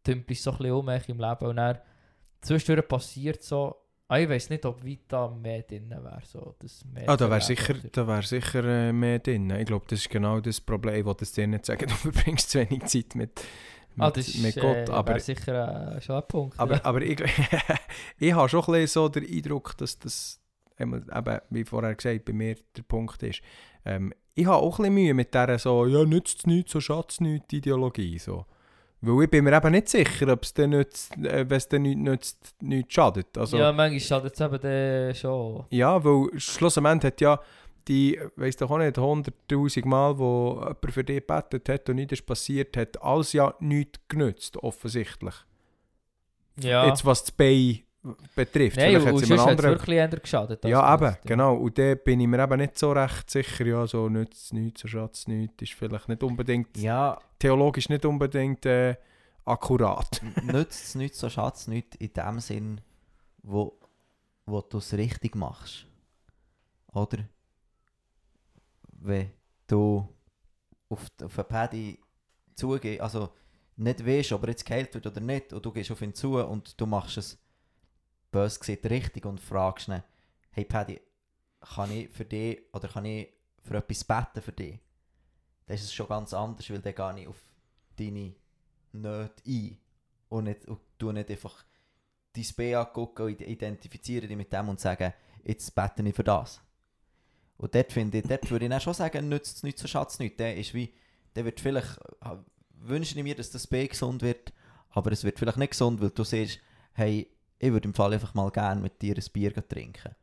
tümpelst 0.02 0.42
so 0.42 0.52
ein 0.52 0.58
bisschen 0.58 0.72
um 0.72 0.88
im 0.88 1.20
Leben 1.20 1.46
und 1.46 1.56
dann 1.56 1.78
zwischendurch 2.40 2.88
passiert 2.88 3.42
so, 3.42 3.76
ah, 4.08 4.18
ich 4.18 4.28
weiß 4.28 4.50
nicht, 4.50 4.64
ob 4.66 4.84
weit 4.84 5.00
da 5.08 5.28
mehr 5.28 5.62
drin 5.62 5.90
wäre. 5.90 6.20
So, 6.24 6.54
das 6.58 6.84
mehr 6.84 7.08
Ah, 7.08 7.16
da 7.16 7.30
wäre 7.30 7.40
sicher, 7.40 7.74
da 7.92 8.06
wär 8.06 8.22
sicher 8.22 8.64
äh, 8.64 8.92
mehr 8.92 9.18
drin. 9.18 9.50
Ich 9.50 9.66
glaube, 9.66 9.84
das 9.88 10.00
ist 10.00 10.10
genau 10.10 10.40
das 10.40 10.60
Problem. 10.60 10.94
Ich 10.96 11.04
wollte 11.04 11.24
es 11.24 11.32
dir 11.32 11.46
nicht 11.46 11.66
sagen, 11.66 11.86
du 11.88 11.94
verbringst 11.94 12.50
zu 12.50 12.58
wenig 12.58 12.84
Zeit 12.86 13.14
mit, 13.14 13.40
mit, 13.94 13.98
Ah, 13.98 14.10
das 14.10 14.28
ist, 14.28 14.42
mit 14.42 14.56
äh, 14.56 14.60
Gott. 14.60 14.88
wär 14.88 14.94
Aber, 14.94 15.20
sicher 15.20 15.96
äh, 15.96 16.00
schon 16.00 16.16
ein 16.16 16.28
Punkt. 16.28 16.58
aber, 16.58 16.84
aber 16.84 17.02
ich, 17.02 17.22
ich 18.18 18.32
habe 18.32 18.48
schon 18.48 18.74
ein 18.74 18.86
so 18.86 19.08
den 19.08 19.24
Eindruck, 19.28 19.76
dass 19.76 19.98
das, 19.98 20.40
eben, 20.78 21.04
wie 21.50 21.64
vorher 21.64 21.94
gesagt, 21.94 22.24
bei 22.24 22.32
mir 22.32 22.56
der 22.76 22.82
Punkt 22.82 23.22
ist. 23.22 23.42
Ähm, 23.84 24.12
ich 24.34 24.46
habe 24.46 24.56
auch 24.56 24.78
ein 24.78 24.82
bisschen 24.84 24.94
Mühe 24.94 25.14
mit 25.14 25.34
dieser 25.34 25.58
so, 25.58 25.86
ja, 25.86 26.04
nützt 26.04 26.38
es 26.38 26.46
nichts, 26.46 26.72
so 26.72 26.80
schatzt 26.80 27.12
es 27.12 27.20
nichts 27.20 27.52
Ideologie. 27.52 28.18
So. 28.18 28.46
Weil 29.02 29.24
ich 29.24 29.30
bin 29.30 29.44
mir 29.44 29.56
eben 29.56 29.72
nicht 29.72 29.88
sicher, 29.88 30.30
ob 30.30 30.42
es 30.42 30.52
dann 30.52 30.70
nützt, 30.70 31.16
äh, 31.16 31.48
wenn 31.48 31.56
es 31.56 31.68
dann 31.68 31.82
nichts 31.82 32.02
nützt, 32.02 32.54
nichts 32.60 32.94
schadet. 32.94 33.38
Also, 33.38 33.56
ja, 33.56 33.72
manchmal 33.72 34.00
schadet 34.00 34.34
es 34.34 34.40
eben 34.40 34.60
dann 34.60 35.14
schon. 35.14 35.64
Ja, 35.70 36.04
weil 36.04 36.38
schlussendlich 36.38 37.04
hat 37.04 37.20
ja 37.20 37.40
die, 37.88 38.20
weiss 38.36 38.56
doch 38.56 38.70
auch 38.70 38.78
nicht, 38.78 38.98
100'000 38.98 39.86
Mal, 39.86 40.18
wo 40.18 40.58
jemand 40.60 40.92
für 40.92 41.04
dich 41.04 41.26
gebetet 41.26 41.68
hat 41.68 41.88
und 41.88 41.96
nichts 41.96 42.12
ist 42.12 42.26
passiert, 42.26 42.76
hat 42.76 43.02
alles 43.02 43.32
ja 43.32 43.54
nichts 43.58 44.00
genützt, 44.08 44.58
offensichtlich. 44.58 45.34
Ja. 46.60 46.86
Jetzt 46.86 47.06
was 47.06 47.24
das 47.24 47.32
Bein 47.32 47.80
betrifft. 48.34 48.76
Nein, 48.76 49.00
Vielleicht 49.00 49.00
und, 49.00 49.06
hat 49.06 49.14
und 49.14 49.18
sonst 49.26 49.30
einen 49.30 49.40
hat 49.40 49.46
es 49.46 49.50
anderen... 49.50 49.70
wirklich 49.72 49.96
eher 49.96 50.08
geschadet. 50.08 50.64
Ja, 50.64 50.94
eben, 50.94 51.00
genutzt, 51.00 51.22
genau. 51.24 51.56
Und 51.56 51.78
da 51.78 51.94
bin 51.94 52.20
ich 52.20 52.26
mir 52.26 52.42
eben 52.42 52.58
nicht 52.58 52.78
so 52.78 52.92
recht 52.92 53.30
sicher, 53.30 53.66
ja, 53.66 53.86
so 53.86 54.08
nützt 54.08 54.44
es 54.44 54.52
nichts, 54.52 54.84
es 54.84 55.28
nichts, 55.28 55.62
ist 55.62 55.74
vielleicht 55.74 56.08
nicht 56.08 56.22
unbedingt, 56.22 56.76
Ja, 56.78 57.18
theologisch 57.38 57.88
nicht 57.88 58.04
unbedingt 58.04 58.64
äh, 58.66 58.96
akkurat. 59.44 60.20
nützt 60.42 60.84
es 60.84 60.94
nichts, 60.94 61.18
so 61.18 61.28
schadet 61.28 61.56
es 61.56 61.68
nichts 61.68 61.96
in 61.96 62.12
dem 62.12 62.40
Sinn, 62.40 62.80
wo, 63.42 63.78
wo 64.46 64.60
du 64.62 64.78
es 64.78 64.92
richtig 64.94 65.34
machst. 65.36 65.86
Oder? 66.92 67.18
Wenn 68.92 69.30
du 69.66 70.08
auf, 70.88 71.06
auf 71.22 71.38
einen 71.38 71.48
Paddy 71.48 71.98
zugehst, 72.54 73.00
also 73.00 73.30
nicht 73.76 74.04
weißt, 74.06 74.32
ob 74.32 74.42
er 74.42 74.50
jetzt 74.50 74.66
geheilt 74.66 74.92
wird 74.94 75.06
oder 75.06 75.20
nicht, 75.20 75.52
und 75.52 75.64
du 75.64 75.72
gehst 75.72 75.90
auf 75.90 76.02
ihn 76.02 76.14
zu 76.14 76.38
und 76.38 76.78
du 76.78 76.86
machst 76.86 77.16
es 77.16 77.38
bös 78.30 78.58
gesagt 78.58 78.86
richtig 78.86 79.26
und 79.26 79.40
fragst 79.40 79.88
ihn, 79.88 80.02
hey 80.52 80.64
Paddy, 80.64 81.00
kann 81.60 81.92
ich 81.92 82.08
für 82.10 82.24
dich 82.24 82.60
oder 82.72 82.88
kann 82.88 83.04
ich 83.04 83.28
für 83.62 83.76
etwas 83.76 84.04
beten 84.04 84.42
für 84.42 84.52
dich? 84.52 84.78
Dann 85.66 85.74
ist 85.76 85.84
es 85.84 85.92
schon 85.92 86.08
ganz 86.08 86.32
anders, 86.32 86.68
weil 86.70 86.80
dann 86.80 86.94
gehe 86.94 87.22
ich 87.22 87.28
auf 87.28 87.40
deine 87.96 88.34
Nöte 88.92 89.42
ein 89.46 89.78
und, 90.28 90.44
nicht, 90.44 90.66
und 90.66 90.80
tu 90.98 91.12
nicht 91.12 91.30
einfach 91.30 91.64
dein 92.32 92.46
B 92.56 92.74
angucken 92.74 93.26
und 93.26 93.40
identifiziere 93.40 94.26
dich 94.26 94.36
mit 94.36 94.52
dem 94.52 94.68
und 94.68 94.80
sagen, 94.80 95.12
jetzt 95.44 95.74
bete 95.74 96.02
ich 96.02 96.14
für 96.14 96.24
das. 96.24 96.60
Und 97.56 97.74
dort 97.74 97.92
finde 97.92 98.18
ich, 98.18 98.26
dort 98.26 98.50
würde 98.50 98.64
ich 98.64 98.70
dann 98.70 98.80
schon 98.80 98.94
sagen, 98.94 99.28
nützt 99.28 99.58
es 99.58 99.62
nichts, 99.62 99.82
so 99.82 99.88
schatz 99.88 100.18
nichts. 100.18 100.38
Der 100.38 100.56
ist 100.56 100.72
der 101.34 101.44
wird 101.44 101.60
vielleicht, 101.60 101.98
äh, 102.22 102.36
wünsche 102.72 103.16
ich 103.16 103.22
mir, 103.22 103.34
dass 103.34 103.50
das 103.50 103.66
B 103.66 103.86
gesund 103.86 104.22
wird, 104.22 104.52
aber 104.90 105.12
es 105.12 105.24
wird 105.24 105.38
vielleicht 105.38 105.58
nicht 105.58 105.70
gesund, 105.70 106.00
weil 106.00 106.10
du 106.10 106.24
siehst, 106.24 106.58
hey, 106.94 107.30
ich 107.60 107.70
würde 107.70 107.86
im 107.88 107.94
Fall 107.94 108.12
einfach 108.14 108.34
mal 108.34 108.50
gerne 108.50 108.80
mit 108.80 109.00
dir 109.02 109.14
ein 109.14 109.24
Bier 109.32 109.52
trinken. 109.68 110.14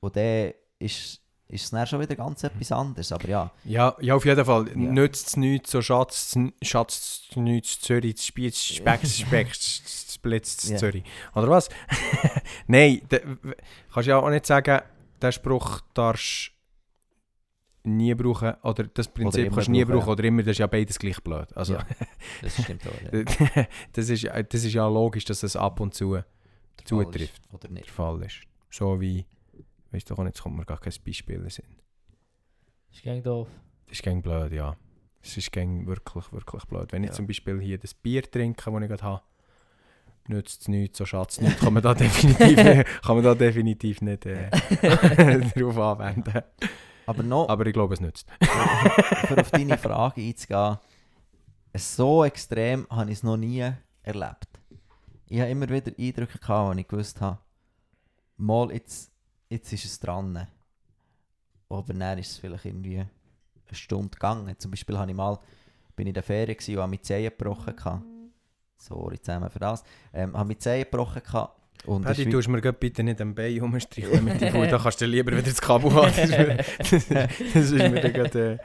Und 0.00 0.16
dann 0.16 0.52
ist, 0.80 1.20
ist 1.48 1.64
es 1.64 1.70
dann 1.70 1.86
schon 1.86 2.00
wieder 2.00 2.16
ganz 2.16 2.42
etwas 2.42 2.72
anderes, 2.72 3.12
aber 3.12 3.28
ja. 3.28 3.50
Ja, 3.64 3.96
ja, 4.00 4.14
auf 4.16 4.24
jeden 4.24 4.44
Fall. 4.44 4.68
Ja. 4.68 4.74
Nützt 4.74 5.28
es 5.28 5.36
nichts, 5.36 5.70
so 5.70 5.80
schatzt 5.80 6.36
es 6.36 7.36
nichts, 7.36 7.80
Zürich, 7.80 8.20
Spiez, 8.20 8.60
Speck, 8.60 9.06
Speck, 9.06 9.54
Splitz, 9.54 10.68
Ja. 10.68 10.76
Zürich. 10.76 11.04
Oder 11.36 11.48
was? 11.48 11.68
Nein, 12.66 13.00
kannst 13.92 14.08
ja 14.08 14.18
auch 14.18 14.28
nicht 14.28 14.44
sagen, 14.44 14.82
den 15.22 15.32
Spruch 15.32 15.80
darfst 15.94 16.50
nie 17.84 18.14
brauchen, 18.14 18.54
oder 18.62 18.84
das 18.84 19.08
Prinzip 19.08 19.46
immer 19.46 19.54
kannst 19.56 19.68
du 19.68 19.72
nie 19.72 19.84
brauchen, 19.84 19.98
brauchen, 20.00 20.10
oder 20.10 20.24
immer, 20.24 20.42
das 20.42 20.52
ist 20.52 20.58
ja 20.58 20.66
beides 20.66 20.98
gleich 20.98 21.22
blöd. 21.22 21.54
Also, 21.56 21.74
Ja. 21.74 21.86
Das 22.42 22.62
stimmt 22.62 22.82
auch. 22.86 23.12
Ja. 23.12 23.66
das, 23.92 24.08
ist, 24.08 24.24
das 24.24 24.64
ist 24.64 24.72
ja 24.72 24.88
logisch, 24.88 25.24
dass 25.26 25.42
es 25.42 25.54
ab 25.56 25.80
und 25.80 25.94
zu 25.94 26.14
Der 26.14 26.24
zutrifft. 26.84 27.14
Fall 27.14 27.22
ist, 27.46 27.54
Oder 27.54 27.60
der 27.68 27.70
nicht. 27.70 27.90
Fall 27.90 28.22
ist. 28.22 28.40
So 28.70 29.00
wie, 29.00 29.26
weißt 29.92 30.08
du 30.10 30.14
auch 30.14 30.18
nicht, 30.18 30.28
jetzt 30.34 30.42
kommt 30.42 30.56
mir 30.56 30.64
gar 30.64 30.78
kein 30.80 30.92
Beispiel 31.06 31.36
in 31.36 31.50
Sinn. 31.50 31.64
Das 32.88 32.96
ist 32.98 33.02
gegen 33.04 33.22
doof. 33.22 33.48
Das 33.86 33.98
ist 33.98 34.02
gegen 34.02 34.22
blöd, 34.22 34.52
ja. 34.52 34.76
Es 35.22 35.36
ist 35.36 35.54
wirklich, 35.54 36.32
wirklich 36.32 36.64
blöd. 36.64 36.92
Wenn 36.92 37.04
ich 37.04 37.10
Ja. 37.10 37.14
zum 37.16 37.26
Beispiel 37.26 37.60
hier 37.60 37.78
das 37.78 37.94
Bier 37.94 38.22
trinke, 38.22 38.62
das 38.70 38.82
ich 38.82 38.88
gerade 38.88 39.02
habe, 39.02 39.22
nützt 40.28 40.62
es 40.62 40.68
nichts, 40.68 40.98
so 40.98 41.04
schatz 41.04 41.40
nichts, 41.40 41.60
kann 41.60 41.72
man 41.74 41.82
da 41.82 41.92
definitiv, 41.94 42.56
kann 43.02 43.14
man 43.16 43.24
da 43.24 43.34
definitiv 43.34 44.00
nicht 44.00 44.24
äh, 44.26 44.50
darauf 45.54 45.78
anwenden. 45.78 46.42
Aber 47.06 47.22
noch, 47.22 47.48
Aber 47.48 47.66
ich 47.66 47.72
glaube, 47.72 47.94
es 47.94 48.00
nützt. 48.00 48.28
für 49.26 49.38
auf 49.40 49.50
deine 49.50 49.78
Frage 49.78 50.20
einzugehen, 50.20 50.78
so 51.76 52.24
extrem 52.24 52.86
habe 52.90 53.10
ich 53.10 53.18
es 53.18 53.22
noch 53.22 53.36
nie 53.36 53.70
erlebt. 54.02 54.48
Ich 55.26 55.40
habe 55.40 55.50
immer 55.50 55.68
wieder 55.68 55.92
Eindrücke 55.98 56.38
gehabt, 56.38 56.74
wo 56.74 56.78
ich 56.78 56.88
gewusst 56.88 57.20
habe, 57.20 57.38
mal 58.36 58.70
jetzt, 58.72 59.10
jetzt 59.48 59.72
ist 59.72 59.84
es 59.84 60.00
dran. 60.00 60.46
Aber 61.68 61.94
dann 61.94 62.18
ist 62.18 62.30
es 62.32 62.38
vielleicht 62.38 62.66
irgendwie 62.66 62.98
eine 62.98 63.08
Stunde 63.72 64.10
gegangen. 64.10 64.54
Zum 64.58 64.70
Beispiel 64.70 64.96
habe 64.98 65.10
ich 65.10 65.16
mal, 65.16 65.38
bin 65.96 66.06
ich 66.06 66.10
in 66.10 66.14
der 66.14 66.22
Ferien 66.22 66.56
gewesen 66.56 66.76
und 66.76 66.82
habe 66.82 66.90
meine 66.90 67.02
Zehen 67.02 67.24
gebrochen. 67.24 68.30
Sorry 68.76 69.18
zusammen 69.20 69.50
für 69.50 69.58
das. 69.58 69.82
Ähm, 70.12 70.34
habe 70.34 70.44
meine 70.44 70.58
Zehen 70.58 70.84
gebrochen 70.84 71.22
gehabt. 71.22 71.60
Und 71.86 72.02
Paddy, 72.04 72.28
tust 72.30 72.48
mir 72.48 72.60
bitte 72.72 73.02
nicht 73.02 73.20
am 73.20 73.34
Bein 73.34 73.58
rumstreichen 73.60 74.24
mit 74.24 74.40
dem 74.40 74.52
Fuß, 74.52 74.68
da 74.70 74.78
kannst 74.78 75.00
du 75.00 75.06
lieber 75.06 75.32
wieder 75.32 75.42
das 75.50 75.60
Kabel 75.60 75.92
haben. 75.92 76.12
Das 76.16 76.92
ist 76.92 77.10
mir, 77.10 77.28
das 77.54 77.54
ist 77.54 77.72
mir 77.72 78.00
dann 78.00 78.12
gerade, 78.12 78.52
äh, 78.54 78.58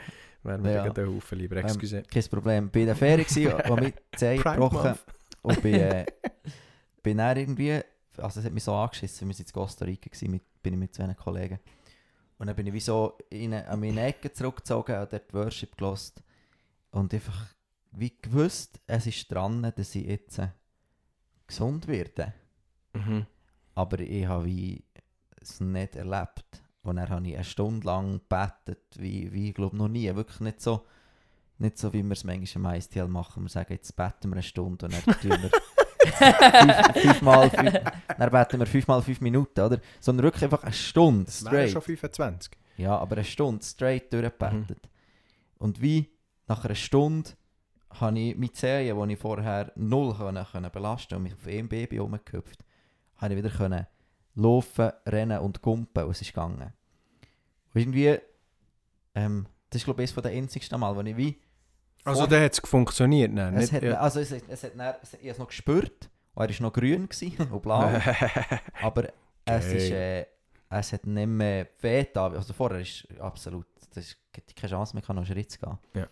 wäre 0.43 0.57
mir 0.57 0.71
Ja. 0.71 0.75
dann 0.83 0.93
gerade 0.93 1.01
ein 1.01 1.15
Haufen 1.15 1.37
lieber. 1.37 1.57
Ähm, 1.57 1.65
Excuse. 1.65 2.03
kein 2.09 2.23
Problem. 2.23 2.69
Bin 2.69 2.87
in 2.87 2.97
der 2.97 3.17
gewesen 3.17 3.47
und 3.47 3.63
habe 3.65 3.81
meine 3.81 3.93
Zehen 4.15 4.41
gebrochen. 4.41 4.95
Und 5.41 5.61
bin, 5.61 5.73
äh, 5.75 6.05
bin 7.03 7.17
dann 7.17 7.37
irgendwie, 7.37 7.79
also 8.17 8.39
es 8.39 8.45
hat 8.45 8.53
mich 8.53 8.63
so 8.63 8.73
angeschissen, 8.73 9.27
wir 9.27 9.35
waren 9.35 9.45
in 9.45 9.51
Costa 9.53 9.85
Rica, 9.85 10.09
gewesen, 10.09 10.31
mit, 10.31 10.43
bin 10.61 10.73
ich 10.73 10.79
mit 10.79 10.93
zwei 10.95 11.13
Kollegen. 11.13 11.59
Und 12.37 12.47
dann 12.47 12.55
bin 12.55 12.67
ich 12.67 12.73
wie 12.73 12.79
so 12.79 13.17
in, 13.29 13.53
an 13.53 13.79
meine 13.79 14.01
Ecke 14.01 14.31
zurückgezogen 14.31 14.97
und 14.97 15.11
dort 15.11 15.33
Worship 15.33 15.77
gelost 15.77 16.23
Und 16.91 17.13
einfach 17.13 17.47
wie 17.91 18.13
gewusst, 18.21 18.79
es 18.87 19.07
ist 19.07 19.29
dran, 19.31 19.61
dass 19.75 19.95
ich 19.95 20.05
jetzt 20.05 20.39
äh, 20.39 20.47
gesund 21.47 21.87
werde. 21.87 22.33
Mhm. 22.93 23.25
Aber 23.75 23.99
ich 23.99 24.25
habe 24.25 24.49
es 25.41 25.59
nicht 25.59 25.95
erlebt. 25.95 26.63
Und 26.81 26.95
dann 26.95 27.09
habe 27.09 27.27
ich 27.27 27.35
eine 27.35 27.43
Stunde 27.43 27.85
lang 27.85 28.19
gebetet, 28.19 28.83
wie, 28.97 29.31
wie 29.33 29.49
ich 29.49 29.55
glaube 29.55 29.75
noch 29.77 29.87
nie. 29.87 30.13
Wirklich 30.15 30.39
nicht 30.39 30.61
so, 30.61 30.85
nicht 31.57 31.77
so 31.77 31.91
wie 31.93 32.03
wir 32.03 32.13
es 32.13 32.23
manchmal 32.23 32.73
im 32.75 32.79
ISTL 32.79 33.07
machen. 33.07 33.43
Wir 33.43 33.49
sagen, 33.49 33.73
jetzt 33.73 33.95
beten 33.95 34.29
wir 34.29 34.33
eine 34.33 34.43
Stunde 34.43 34.85
und 34.85 34.93
dann 34.93 35.03
tun 35.15 35.31
wir 35.31 35.51
fünf, 35.99 37.01
fünfmal 37.01 37.49
fünf, 37.49 37.73
dann 38.17 38.31
beten 38.31 38.59
wir 38.59 38.65
fünfmal 38.65 39.01
fünf 39.01 39.21
Minuten, 39.21 39.59
oder? 39.59 39.79
Sondern 39.99 40.23
wirklich 40.23 40.43
einfach 40.45 40.63
eine 40.63 40.73
Stunde 40.73 41.25
Das 41.25 41.41
straight. 41.41 41.71
schon 41.71 41.81
25. 41.81 42.53
Ja, 42.77 42.97
aber 42.97 43.17
eine 43.17 43.25
Stunde 43.25 43.63
straight 43.63 44.11
durchgebetet. 44.13 44.89
Und 45.57 45.81
wie 45.81 46.09
nach 46.47 46.63
einer 46.63 46.75
Stunde 46.75 47.31
habe 47.91 48.17
ich 48.19 48.35
meine 48.37 48.51
Zehen, 48.53 49.07
die 49.07 49.13
ich 49.13 49.19
vorher 49.19 49.71
null 49.75 50.15
können, 50.15 50.45
können 50.45 50.71
belasten 50.71 51.15
und 51.15 51.23
mich 51.23 51.33
auf 51.33 51.45
einem 51.45 51.67
Baby 51.67 51.97
rumgehüpft, 51.97 52.63
habe 53.19 53.33
ich 53.33 53.43
wieder 53.43 53.55
können 53.55 53.85
laufen, 54.35 54.91
rennen 55.05 55.39
und 55.39 55.61
gumpen 55.61 56.03
und 56.03 56.11
es 56.11 56.21
ist 56.21 56.29
gegangen. 56.33 56.73
Und 57.73 57.81
irgendwie, 57.81 58.17
ähm, 59.15 59.47
das 59.69 59.81
ist 59.81 59.85
glaube 59.85 60.03
ich 60.03 60.11
eines 60.11 60.23
der 60.23 60.31
einzigsten 60.31 60.79
Mal, 60.79 60.95
wo 60.95 61.01
ich 61.01 61.17
wie... 61.17 61.39
Also 62.05 62.25
dann 62.25 62.43
hat 62.43 62.53
es 62.53 62.59
funktioniert. 62.59 63.37
Es 63.55 63.71
hat, 63.71 63.83
ja. 63.83 63.99
also 63.99 64.21
es, 64.21 64.31
es 64.31 64.63
hat 64.63 64.71
dann, 64.77 64.95
es, 65.01 65.13
ich 65.13 65.19
habe 65.19 65.29
es 65.29 65.37
noch 65.37 65.47
gespürt 65.47 66.09
und 66.33 66.43
er 66.43 66.49
war 66.49 66.61
noch 66.61 66.73
grün 66.73 67.09
gewesen, 67.09 67.51
und 67.51 67.61
blau. 67.61 67.81
Aber 68.81 69.09
es, 69.45 69.65
ist, 69.65 69.91
äh, 69.91 70.25
es 70.69 70.93
hat 70.93 71.05
nicht 71.05 71.27
mehr 71.27 71.67
weh 71.81 72.03
getan. 72.03 72.35
Also 72.35 72.53
vorher 72.53 72.79
ist 72.79 73.05
absolut, 73.19 73.67
das 73.93 74.15
gibt 74.31 74.55
keine 74.55 74.71
Chance 74.71 74.95
mehr, 74.95 75.03
noch 75.03 75.17
einen 75.17 75.25
Schritt 75.25 75.51
zu 75.51 75.59
gehen. 75.59 75.77
Ja. 75.93 76.07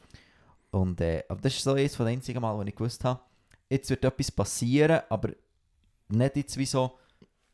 Und, 0.72 1.00
äh, 1.00 1.24
aber 1.30 1.40
das 1.42 1.56
ist 1.56 1.64
so 1.64 1.74
eines 1.74 1.96
von 1.96 2.06
den 2.06 2.16
einzigen 2.16 2.42
Mal, 2.42 2.56
wo 2.56 2.62
ich 2.64 2.76
gewusst 2.76 3.04
habe, 3.06 3.22
jetzt 3.70 3.90
wird 3.90 4.04
etwas 4.04 4.32
passieren, 4.32 5.02
aber 5.10 5.30
nicht 6.10 6.36
jetzt 6.36 6.58
wie 6.58 6.66
so 6.66 6.98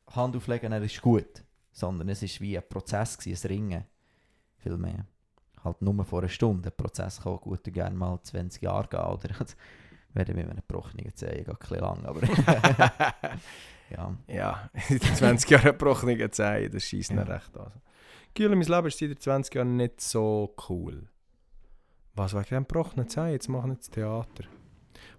Hand 0.08 0.36
auflegen, 0.36 0.72
dann 0.72 0.84
ist 0.84 1.01
gut. 1.01 1.43
Sondern 1.72 2.10
es 2.10 2.22
ist 2.22 2.39
wie 2.39 2.58
ein 2.58 2.64
Prozess, 2.68 3.18
gewesen, 3.18 3.47
ein 3.47 3.51
Ringen. 3.51 3.86
Viel 4.58 4.78
mehr. 4.78 5.06
Halt 5.64 5.82
nur 5.82 6.06
vor 6.06 6.20
einer 6.20 6.30
Stunde. 6.30 6.70
Ein 6.70 6.78
Prozess 6.78 7.22
kann 7.22 7.38
gut 7.38 7.66
und 7.66 7.74
gerne 7.74 7.95
mal 7.95 8.20
20 8.22 8.62
Jahre 8.62 8.88
gehen. 8.88 8.99
Oder 8.99 9.30
werde 10.14 10.34
mit 10.34 10.45
einem 10.47 10.58
gebrochenen 10.58 11.14
Zehen 11.16 11.45
geht 11.45 11.72
ein 11.72 11.80
lang. 11.80 12.06
Aber 12.06 12.22
ja. 13.89 14.16
ja, 14.28 14.70
in 14.89 14.99
den 14.99 15.16
20 15.16 15.49
Jahren 15.49 15.64
gebrochene 15.64 16.30
Zehen, 16.32 16.72
das 16.72 16.84
schießt 16.84 17.12
Ja. 17.12 17.24
recht 17.24 17.58
an. 17.58 17.72
Gül, 18.36 18.49
mein 18.49 18.62
Leben 18.62 18.88
ist 18.88 18.99
seit 18.99 19.22
20 19.22 19.56
Jahren 19.56 19.76
nicht 19.78 20.01
so 20.01 20.56
cool. 20.70 21.08
Was 22.16 22.34
wegen 22.34 22.45
dem 22.45 22.68
gebrochenen 22.68 23.08
Zehen? 23.08 23.32
Jetzt 23.32 23.47
machen 23.47 23.72
wir 23.72 23.76
jetzt 23.76 23.93
Theater. 23.93 24.43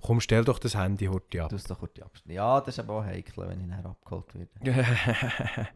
Komm, 0.01 0.21
stell 0.21 0.45
doch 0.45 0.59
das 0.59 0.77
Handy 0.77 1.07
heute 1.07 1.43
ab. 1.43 1.51
Du 1.51 1.57
es 1.57 1.65
doch 1.65 1.79
kurz 1.79 1.99
abstellen. 1.99 2.37
Ja, 2.37 2.61
das 2.61 2.77
ist 2.77 2.79
aber 2.81 2.99
auch 2.99 3.05
heikel, 3.05 3.49
wenn 3.49 3.61
ich 3.61 3.67
nachher 3.67 3.87
abgeholt 3.87 4.27
werde. 4.35 4.87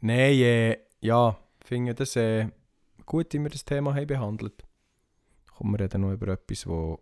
Nein, 0.00 0.32
äh, 0.32 0.78
ja, 1.00 1.36
finde 1.64 1.94
das 1.94 2.16
äh, 2.16 2.48
gut, 3.06 3.32
wie 3.32 3.40
wir 3.40 3.50
das 3.50 3.64
Thema 3.64 3.94
haben 3.94 4.06
behandelt. 4.06 4.64
Kommen 5.56 5.72
wir 5.72 5.80
reden 5.80 6.02
noch 6.02 6.12
über 6.12 6.28
etwas, 6.28 6.66
wo 6.66 7.00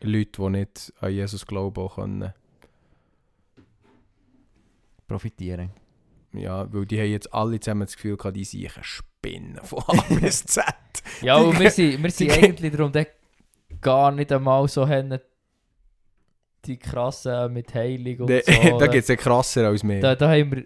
Leute, 0.00 0.42
die 0.42 0.50
nicht 0.50 0.92
an 1.00 1.12
Jesus 1.12 1.46
glauben, 1.46 1.80
auch 1.82 1.96
können. 1.96 2.32
Profitieren. 5.06 5.70
Ja, 6.32 6.72
weil 6.72 6.86
die 6.86 6.98
haben 6.98 7.10
jetzt 7.10 7.32
alle 7.32 7.60
zusammen 7.60 7.86
das 7.86 7.94
Gefühl 7.94 8.16
gehabt, 8.16 8.36
die 8.36 8.44
sind 8.44 8.70
Spinnen 8.82 9.60
von 9.62 9.82
A 9.86 10.02
bis 10.20 10.44
Z. 10.44 10.64
Ja, 11.22 11.36
und 11.36 11.58
wir 11.58 11.70
sind, 11.70 12.02
wir 12.02 12.10
sind 12.10 12.32
eigentlich 12.32 12.72
darum 12.72 12.92
gar 13.80 14.10
nicht 14.10 14.32
einmal 14.32 14.66
so 14.68 14.86
die 16.66 16.76
krassen 16.78 17.52
mit 17.52 17.74
Heilung 17.74 18.20
und 18.20 18.30
Da, 18.30 18.40
so. 18.40 18.78
da 18.78 18.86
gibt 18.86 19.02
es 19.02 19.08
ja 19.08 19.16
krasser 19.16 19.66
als 19.68 19.82
mehr. 19.82 20.00
da, 20.00 20.14
da 20.14 20.28
haben 20.30 20.52
wir, 20.52 20.64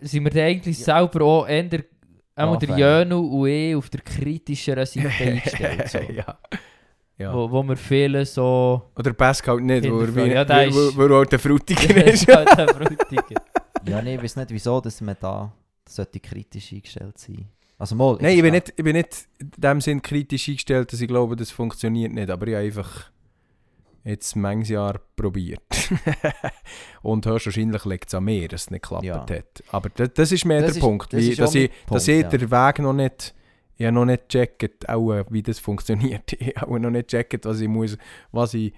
sind 0.00 0.24
wir 0.24 0.30
dann 0.30 0.42
eigentlich 0.44 0.78
selber 0.78 1.24
auch 1.24 1.46
eher, 1.48 1.68
einmal 2.34 2.58
der. 2.58 2.76
Jönu 2.76 3.18
und 3.42 3.48
ich 3.48 3.74
auf 3.76 3.90
der 3.90 4.00
kritischeren 4.00 4.86
Seite 4.86 5.08
eingestellt. 5.08 5.88
So. 5.88 5.98
ja. 6.12 6.38
ja. 7.18 7.34
Wo, 7.34 7.50
wo 7.50 7.62
wir 7.62 7.76
viele 7.76 8.24
so... 8.24 8.90
Oder 8.96 9.12
Pascal 9.12 9.60
nicht, 9.60 9.90
wo 9.90 10.00
er, 10.00 10.14
wie, 10.16 10.32
Ja, 10.32 10.44
der 10.44 10.66
ist- 10.68 10.96
er 10.98 11.08
halt 11.10 11.32
der 11.32 11.38
Frutiger 11.38 12.06
ist. 12.06 12.26
Ja, 12.26 12.44
der 12.44 12.68
Frutiger. 12.68 13.42
Ja, 13.86 14.00
nee, 14.02 14.14
ich 14.14 14.22
weiß 14.22 14.36
nicht, 14.36 14.50
wieso 14.50 14.80
dass 14.80 15.00
man 15.00 15.16
da 15.20 15.52
sollte 15.88 16.20
kritisch 16.20 16.72
eingestellt 16.72 17.18
sein. 17.18 17.46
Also 17.78 17.96
mal, 17.96 18.16
Nein, 18.20 18.36
ich 18.36 18.42
bin, 18.42 18.52
nicht, 18.52 18.72
ich 18.76 18.84
bin 18.84 18.94
nicht 18.96 19.26
in 19.40 19.50
dem 19.58 19.80
Sinn 19.80 20.00
kritisch 20.00 20.48
eingestellt, 20.48 20.92
dass 20.92 21.00
ich 21.00 21.08
glaube, 21.08 21.34
das 21.36 21.50
funktioniert 21.50 22.12
nicht. 22.12 22.30
Aber 22.30 22.46
ich 22.46 22.54
habe 22.54 22.64
einfach 22.64 23.10
jetzt 24.04 24.34
manches 24.36 24.70
Jahr 24.70 25.00
probiert. 25.16 25.62
Und 27.02 27.26
höchstwahrscheinlich 27.26 27.84
liegt 27.84 28.08
es 28.08 28.14
an 28.14 28.24
mir, 28.24 28.48
dass 28.48 28.62
es 28.62 28.70
nicht 28.70 28.82
geklappt 28.82 29.04
Ja. 29.04 29.20
hat. 29.28 29.62
Aber 29.70 29.88
das, 29.90 30.10
das 30.14 30.32
ist 30.32 30.44
mehr 30.44 30.60
Das 30.60 30.72
der 30.72 30.76
ist- 30.76 30.82
Punkt. 30.82 31.12
das 31.12 31.20
wie, 31.20 31.30
ist 31.30 31.38
dass 31.40 31.54
ich, 31.54 31.70
mein 31.70 31.78
dass 31.96 32.06
Punkt, 32.06 32.08
ich 32.08 32.22
ja. 32.22 32.28
den 32.28 32.50
Weg 32.50 32.78
noch 32.80 32.92
nicht... 32.92 33.34
Ich 33.78 33.90
noch 33.90 34.04
nicht 34.04 34.28
gecheckt, 34.28 34.88
auch, 34.88 35.12
äh, 35.12 35.24
wie 35.30 35.42
das 35.42 35.58
funktioniert. 35.58 36.32
Ich 36.38 36.54
habe 36.56 36.78
noch 36.78 36.90
nicht 36.90 37.08
gecheckt, 37.08 37.44
was 37.46 37.60
ich 37.60 37.68
muss, 37.68 37.96
was 38.30 38.54
ich, 38.54 38.72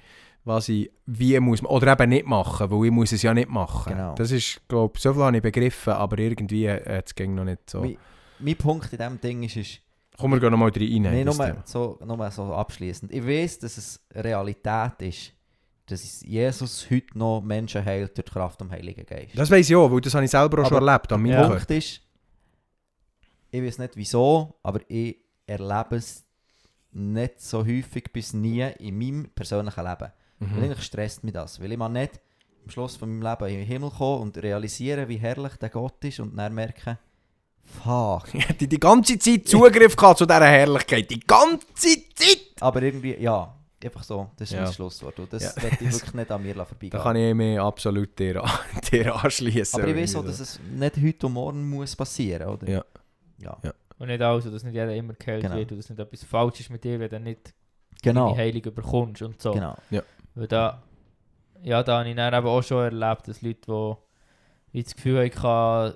was 0.44 0.68
ich 0.70 0.90
wie 1.04 1.38
muss, 1.40 1.62
oder 1.64 1.92
eben 1.92 2.08
nicht 2.10 2.26
machen, 2.26 2.70
weil 2.70 2.86
ich 2.86 2.92
muss 2.92 3.12
es 3.12 3.20
ja 3.22 3.34
nicht 3.34 3.50
machen. 3.50 3.92
Genau. 3.92 4.14
Das 4.14 4.30
ist, 4.30 4.62
glaube 4.68 4.94
ich, 4.96 5.02
so 5.02 5.12
viel 5.12 5.22
habe 5.22 5.36
ich 5.36 5.42
begriffen, 5.42 5.92
aber 5.94 6.18
irgendwie 6.18 6.70
hat 6.70 7.06
es 7.06 7.14
ging 7.14 7.34
noch 7.34 7.44
nicht 7.44 7.68
so. 7.68 7.80
Mein, 7.80 7.98
mein 8.38 8.56
Punkt 8.56 8.92
in 8.92 8.98
diesem 8.98 9.20
Ding 9.20 9.42
ist, 9.42 9.56
ist 9.56 9.80
Kommen 10.18 10.34
wir 10.34 10.40
gehen 10.40 10.50
noch 10.52 10.58
mal 10.58 10.70
rein. 10.70 10.80
in 10.82 11.02
nee, 11.02 11.24
das 11.24 11.36
nur, 11.36 11.46
Thema. 11.46 11.62
so, 11.64 11.98
nur 12.04 12.30
so 12.30 12.54
abschließend. 12.54 13.12
Ich 13.12 13.26
weiß, 13.26 13.58
dass 13.60 13.76
es 13.78 14.00
Realität 14.14 14.92
ist, 15.00 15.32
dass 15.86 16.22
Jesus 16.22 16.88
heute 16.90 17.18
noch 17.18 17.40
Menschen 17.42 17.84
heilt 17.84 18.16
durch 18.16 18.24
die 18.24 18.30
Kraft 18.32 18.58
vom 18.58 18.70
Heiligen 18.70 19.04
Geist. 19.04 19.36
Das 19.36 19.50
weiß 19.50 19.68
ich 19.68 19.76
auch, 19.76 19.90
weil 19.90 20.00
das 20.00 20.14
habe 20.14 20.24
ich 20.24 20.30
selber 20.30 20.62
auch 20.62 20.68
schon 20.68 20.76
Aber 20.78 20.86
erlebt 20.86 21.12
an 21.12 21.20
meinem 21.22 21.32
Ja. 21.32 21.48
Punkt 21.48 21.70
ist, 21.70 22.00
ich 23.50 23.62
weiß 23.62 23.78
nicht 23.78 23.96
wieso, 23.96 24.54
aber 24.62 24.80
ich 24.88 25.16
erlebe 25.46 25.96
es 25.96 26.24
nicht 26.92 27.40
so 27.40 27.64
häufig 27.66 28.12
bis 28.12 28.32
nie 28.32 28.62
in 28.78 28.98
meinem 28.98 29.28
persönlichen 29.34 29.84
Leben. 29.84 30.10
Und 30.40 30.52
Mhm. 30.56 30.62
eigentlich 30.62 30.82
stresst 30.84 31.22
mich 31.24 31.32
das, 31.32 31.60
weil 31.60 31.72
ich 31.72 31.78
mal 31.78 31.88
nicht 31.88 32.20
am 32.64 32.70
Schluss 32.70 32.96
von 32.96 33.08
meinem 33.18 33.22
Leben 33.38 33.52
in 33.52 33.58
den 33.60 33.66
Himmel 33.66 33.90
kommen 33.90 34.22
und 34.22 34.38
realisieren, 34.38 35.08
wie 35.08 35.16
herrlich 35.16 35.54
der 35.56 35.68
Gott 35.70 36.02
ist 36.04 36.20
und 36.20 36.36
dann 36.36 36.54
merken, 36.54 36.98
fuck. 37.64 38.28
Ich 38.34 38.48
hätte 38.48 38.66
die 38.68 38.78
ganze 38.80 39.18
Zeit 39.18 39.46
Zugriff 39.48 39.96
gehabt 39.96 40.18
zu 40.18 40.26
dieser 40.26 40.44
Herrlichkeit. 40.46 41.10
Die 41.10 41.20
ganze 41.20 41.88
Zeit! 42.14 42.38
Aber 42.60 42.82
irgendwie, 42.82 43.16
ja, 43.20 43.54
einfach 43.82 44.02
so, 44.02 44.30
das 44.36 44.48
ist 44.50 44.54
Ja. 44.56 44.62
mein 44.64 44.72
Schlusswort. 44.72 45.18
Und 45.18 45.32
das 45.32 45.42
Ja. 45.56 45.62
werde 45.62 45.76
ich 45.80 45.92
wirklich 45.92 46.14
nicht 46.14 46.30
an 46.30 46.42
mir 46.42 46.54
vorbeigehen. 46.54 46.90
Da 46.90 47.02
kann 47.02 47.16
ich 47.16 47.34
mich 47.34 47.58
absolut 47.60 48.18
dir, 48.18 48.42
dir 48.92 49.14
anschließen. 49.24 49.80
aber 49.80 49.90
ich 49.90 49.96
weiß 49.96 50.16
auch, 50.16 50.24
dass 50.24 50.40
es 50.40 50.58
nicht 50.70 50.96
heute 51.02 51.26
und 51.26 51.32
morgen 51.34 51.68
muss 51.68 51.94
passieren, 51.96 52.48
oder? 52.48 52.68
Ja. 52.68 52.84
Ja, 53.38 53.58
Und 53.98 54.06
nicht 54.08 54.22
also, 54.22 54.50
dass 54.50 54.62
nicht 54.64 54.74
jeder 54.74 54.94
immer 54.94 55.12
geheilt 55.14 55.42
Genau. 55.42 55.56
wird 55.56 55.72
und 55.72 55.78
dass 55.78 55.90
nicht 55.90 55.98
etwas 55.98 56.24
falsch 56.24 56.60
ist 56.60 56.70
mit 56.70 56.82
dir, 56.84 56.98
wenn 57.00 57.10
du 57.10 57.20
nicht 57.20 57.52
genau. 58.02 58.28
deine 58.30 58.38
Heilung 58.38 58.62
überkommst 58.62 59.20
und 59.22 59.42
so. 59.42 59.52
genau. 59.52 59.76
Weil 60.36 60.46
da, 60.46 60.82
ja, 61.62 61.82
da 61.82 61.98
habe 61.98 62.08
ich 62.08 62.16
dann 62.16 62.32
eben 62.32 62.46
auch 62.46 62.62
schon 62.62 62.84
erlebt, 62.84 63.28
dass 63.28 63.42
Leute, 63.42 63.60
die 63.66 63.94
wie 64.72 64.82
das 64.82 64.94
Gefühl 64.96 65.30
haben, 65.42 65.94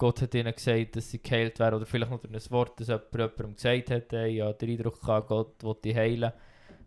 Gott 0.00 0.22
hat 0.22 0.34
ihnen 0.34 0.54
gesagt, 0.54 0.96
dass 0.96 1.10
sie 1.10 1.22
geheilt 1.22 1.58
wären. 1.58 1.74
Oder 1.74 1.84
vielleicht 1.86 2.10
noch 2.10 2.20
durch 2.20 2.32
ein 2.46 2.50
Wort, 2.50 2.80
das 2.80 2.88
jemand 2.88 3.12
jemandem 3.14 3.54
gesagt 3.54 3.90
hat. 3.90 4.12
Hey, 4.12 4.36
ja, 4.36 4.52
den 4.52 4.70
Eindruck 4.70 5.00
gehabt, 5.00 5.28
Gott 5.28 5.62
will 5.62 5.76
dich 5.84 5.94
heilen. 5.94 6.32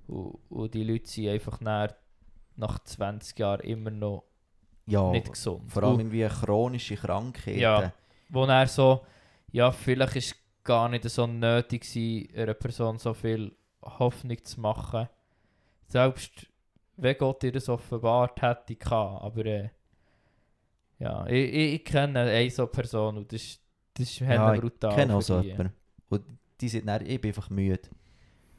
Und, 0.08 0.40
und 0.50 0.74
die 0.74 0.84
Leute 0.84 1.08
sind 1.08 1.30
einfach 1.30 1.62
nach, 1.62 1.94
nach 2.56 2.80
20 2.84 3.38
Jahren 3.38 3.62
immer 3.62 3.92
noch 3.92 4.24
Ja, 4.88 5.12
nicht 5.12 5.32
gesund. 5.32 5.72
vor 5.72 5.84
allem 5.84 5.94
Und 5.94 6.00
irgendwie 6.02 6.28
chronische 6.28 6.96
Krankheiten. 6.96 7.60
Ja. 7.60 7.94
wo 8.30 8.46
er 8.46 8.68
so, 8.68 9.06
ja, 9.52 9.72
vielleicht 9.72 10.16
ist 10.16 10.36
gar 10.64 10.90
nicht 10.90 11.04
so 11.10 11.28
nötig 11.28 11.82
gewesen, 11.84 12.36
einer 12.36 12.54
Person 12.56 12.98
so 12.98 13.14
viel 13.14 13.56
Hoffnung 13.82 14.44
zu 14.44 14.60
machen. 14.60 15.08
Selbst 15.88 16.48
wenn 16.98 17.18
Gott 17.18 17.44
ihr 17.44 17.52
das 17.52 17.70
offenbart 17.70 18.42
hätte 18.42 18.76
gehabt, 18.76 19.24
aber 19.24 19.46
äh, 19.46 19.70
ja, 21.04 21.26
ich, 21.28 21.54
ich, 21.54 21.74
ich 21.74 21.84
kenne 21.84 22.22
eine 22.22 22.50
so 22.50 22.66
Person 22.68 23.18
und 23.18 23.34
das 23.34 23.42
ist, 23.42 23.62
das 23.94 24.08
ist 24.08 24.20
Ja, 24.22 24.54
brutal. 24.54 24.92
Ich 24.92 24.96
kenne 24.96 25.16
auch 25.16 25.22
so 25.22 25.42
jemanden. 25.42 25.74
Und 26.08 26.24
die 26.62 26.70
sind 26.70 26.88
dann, 26.88 27.06
ich 27.06 27.20
bin 27.20 27.30
einfach 27.30 27.50
müde. 27.50 27.82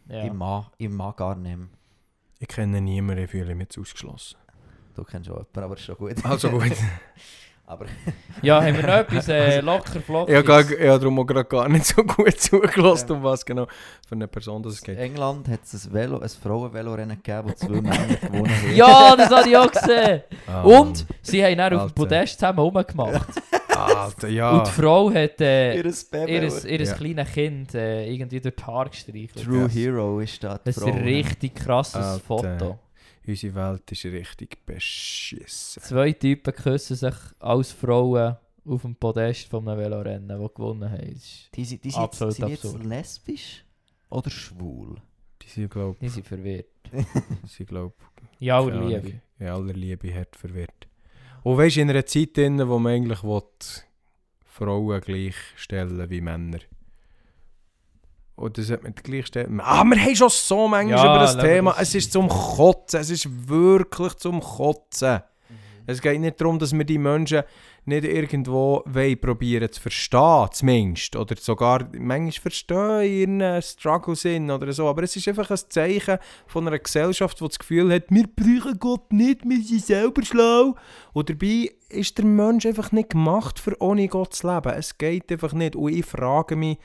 Ja. 0.08 0.24
Ich, 0.24 0.32
mag, 0.32 0.70
ich 0.76 0.90
mag 0.90 1.16
gar 1.16 1.36
nicht 1.36 1.56
mehr. 1.56 1.68
Ich 2.38 2.48
kenne 2.48 2.82
niemanden, 2.82 3.24
ich 3.24 3.30
fühle 3.30 3.54
mich 3.54 3.64
jetzt 3.64 3.78
ausgeschlossen. 3.78 4.36
Du 4.94 5.04
kennst 5.04 5.30
auch 5.30 5.36
jemanden, 5.36 5.60
aber 5.60 5.74
ist 5.74 5.84
schon 5.84 5.96
gut. 5.96 6.22
Also 6.24 6.50
gut. 6.50 6.72
aber 7.66 7.86
ja, 8.42 8.62
haben 8.62 8.76
wir 8.76 8.82
noch 8.82 8.94
etwas 8.94 9.28
äh, 9.28 9.60
locker 9.60 10.00
flockig? 10.00 10.30
ich 10.30 10.36
habe 10.36 10.46
gar- 10.46 10.88
habe 10.90 10.98
darum 11.00 11.18
auch 11.18 11.24
gerade 11.24 11.44
gar 11.48 11.68
nicht 11.68 11.86
so 11.86 12.02
gut 12.04 12.32
zugelassen, 12.40 13.12
um 13.12 13.22
was 13.22 13.44
genau 13.44 13.66
für 14.06 14.14
eine 14.14 14.28
Person 14.28 14.62
das 14.62 14.74
es 14.74 14.80
in 14.80 14.86
geht. 14.86 14.98
England 14.98 15.48
hat 15.48 15.60
es 15.64 15.86
ein, 15.86 15.92
Velo, 15.94 16.18
ein 16.20 16.28
Frauenvelorennen 16.28 17.22
gegeben, 17.22 17.48
wo 17.48 17.52
zwei 17.54 17.80
Männer 17.80 18.16
gewonnen 18.20 18.50
haben. 18.50 18.74
Ja, 18.74 19.16
das 19.16 19.30
habe 19.30 19.48
ich 19.48 19.56
auch 19.56 19.70
gesehen. 19.70 20.22
Ah, 20.46 20.62
Und 20.62 21.06
sie 21.22 21.44
haben 21.44 21.56
dann 21.56 21.74
auf 21.74 21.92
dem 21.92 21.94
Podest 21.94 22.38
zusammen 22.38 22.58
rumgemacht. 22.58 23.28
Alter, 23.76 24.28
ja. 24.28 24.50
Und 24.50 24.66
die 24.68 24.70
Frau 24.70 25.10
hat 25.12 25.40
äh, 25.40 25.76
Ihres 25.76 26.04
Baby. 26.04 26.32
ihr, 26.32 26.64
ihr 26.66 26.80
Ja. 26.82 26.94
kleines 26.94 27.32
Kind 27.32 27.74
äh, 27.74 28.06
irgendwie 28.08 28.40
durch 28.40 28.54
die 28.54 28.62
Haare 28.64 28.88
gestreichelt. 28.90 29.42
True 29.44 29.62
Ja. 29.62 29.68
Hero 29.68 30.20
ist 30.20 30.44
da 30.44 30.60
Das 30.62 30.76
ist 30.76 30.84
ein 30.86 31.02
richtig 31.02 31.56
krasses 31.56 31.96
Alter. 31.96 32.20
Foto. 32.24 32.78
Unsere 33.26 33.54
Welt 33.54 33.90
ist 33.90 34.04
richtig 34.04 34.64
beschissen. 34.66 35.82
Zwei 35.82 36.12
Typen 36.12 36.52
küssen 36.54 36.96
sich 36.96 37.14
als 37.38 37.72
Frauen 37.72 38.36
auf 38.66 38.82
dem 38.82 38.94
Podest 38.96 39.48
von 39.48 39.66
einem 39.68 39.78
Velorennen, 39.78 40.38
die 40.40 40.54
gewonnen 40.54 40.90
haben. 40.90 41.00
Das 41.14 41.14
ist- 41.16 41.50
Die, 41.54 41.64
sind- 41.64 41.84
die 41.84 41.90
sind, 41.90 42.00
jetzt, 42.02 42.08
Absolut 42.12 42.34
sind 42.34 42.48
jetzt 42.48 42.64
absurd. 42.64 42.84
lesbisch 42.84 43.64
oder 44.10 44.30
schwul? 44.30 44.96
Die 45.42 45.48
sind, 45.48 45.70
glaube 45.70 45.96
Die 46.00 46.08
sind 46.08 46.26
verwirrt. 46.26 46.66
ich, 47.58 47.66
glaub, 47.66 47.94
In 48.40 48.50
aller 48.50 48.86
Liebe. 48.86 49.20
in 49.38 49.46
aller 49.48 49.72
Liebe 49.72 50.14
hart 50.14 50.36
verwirrt. 50.36 50.86
Und 51.42 51.58
weißt 51.58 51.76
du, 51.76 51.80
in 51.82 51.90
einer 51.90 52.06
Zeit, 52.06 52.36
drin, 52.36 52.66
wo 52.68 52.78
man 52.78 52.92
eigentlich 52.94 53.22
will, 53.22 53.42
Frauen 54.46 55.00
gleichstellen 55.00 56.08
wie 56.08 56.20
Männer. 56.20 56.58
Oder 58.36 58.62
sollte 58.62 58.82
man 58.82 58.94
gleichstellen? 58.94 59.60
Ah, 59.60 59.84
wir 59.84 60.00
haben 60.00 60.16
schon 60.16 60.28
so 60.28 60.66
manchmal 60.66 60.98
Ja, 60.98 61.04
über 61.04 61.20
das 61.20 61.38
Thema. 61.38 61.70
das 61.72 61.82
Es 61.82 61.94
ist 61.94 62.12
zum 62.12 62.28
Kotzen. 62.28 63.00
Es 63.00 63.10
ist 63.10 63.48
wirklich 63.48 64.14
zum 64.14 64.40
Kotzen. 64.40 65.20
Es 65.86 66.00
geht 66.00 66.20
nicht 66.20 66.40
darum, 66.40 66.58
dass 66.58 66.72
wir 66.72 66.84
die 66.84 66.98
Menschen 66.98 67.42
nicht 67.84 68.04
irgendwo 68.04 68.82
wollen 68.86 69.20
probieren 69.20 69.70
zu 69.70 69.80
verstehen, 69.80 70.48
zumindest. 70.50 71.14
Oder 71.16 71.36
sogar 71.36 71.86
manchmal 71.92 72.32
verstehen 72.32 73.02
ihren 73.02 73.62
Struggle 73.62 74.16
sind 74.16 74.50
oder 74.50 74.72
so. 74.72 74.88
Aber 74.88 75.02
es 75.02 75.14
ist 75.14 75.28
einfach 75.28 75.50
ein 75.50 75.58
Zeichen 75.68 76.18
von 76.46 76.66
einer 76.66 76.78
Gesellschaft, 76.78 77.38
die 77.38 77.46
das 77.46 77.58
Gefühl 77.58 77.92
hat, 77.92 78.04
wir 78.08 78.26
brauchen 78.26 78.78
Gott 78.78 79.12
nicht, 79.12 79.44
wir 79.44 79.62
sind 79.62 79.84
selber 79.84 80.22
schlau. 80.24 80.74
Und 81.12 81.28
dabei 81.28 81.70
ist 81.90 82.16
der 82.16 82.24
Mensch 82.24 82.64
einfach 82.64 82.90
nicht 82.90 83.10
gemacht, 83.10 83.58
für 83.58 83.80
ohne 83.80 84.08
Gott 84.08 84.34
zu 84.34 84.52
leben. 84.52 84.72
Es 84.72 84.96
geht 84.96 85.30
einfach 85.30 85.52
nicht. 85.52 85.76
Und 85.76 85.92
ich 85.92 86.06
frage 86.06 86.56
mich, 86.56 86.78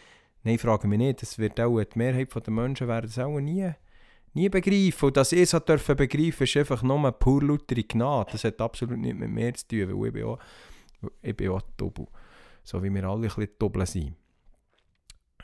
nein, 0.44 0.58
frage 0.58 0.88
mich 0.88 0.98
nicht, 0.98 1.22
das 1.22 1.38
wird 1.38 1.60
auch 1.60 1.82
die 1.84 1.98
Mehrheit 1.98 2.34
der 2.34 2.54
Menschen 2.54 2.88
werden 2.88 3.10
es 3.10 3.20
auch 3.20 3.40
nie 3.40 3.74
nie 4.34 4.50
begreifen. 4.50 5.08
Und 5.08 5.18
dass 5.18 5.32
ich 5.32 5.42
es 5.54 5.66
dürfen 5.66 5.96
begreifen, 5.96 6.44
ist 6.44 6.58
einfach 6.58 6.84
nur 6.84 7.12
pur 7.12 7.44
lautere 7.44 7.84
Gnade. 7.84 8.32
Das 8.32 8.44
hat 8.44 8.62
absolut 8.62 8.98
nichts 8.98 9.20
mit 9.20 9.30
mir 9.30 9.54
zu 9.54 9.68
tun, 9.68 10.00
weil 10.00 10.08
ich 10.08 10.14
bin 10.14 10.24
auch, 10.26 10.40
ich 11.22 11.36
bin 11.36 11.50
auch 11.50 11.62
Doppel. 11.78 12.08
So 12.64 12.82
wie 12.84 12.94
wir 12.94 13.04
alle 13.06 13.16
ein 13.16 13.22
bisschen 13.22 13.48
Doppel 13.58 13.86
sind. 13.86 14.16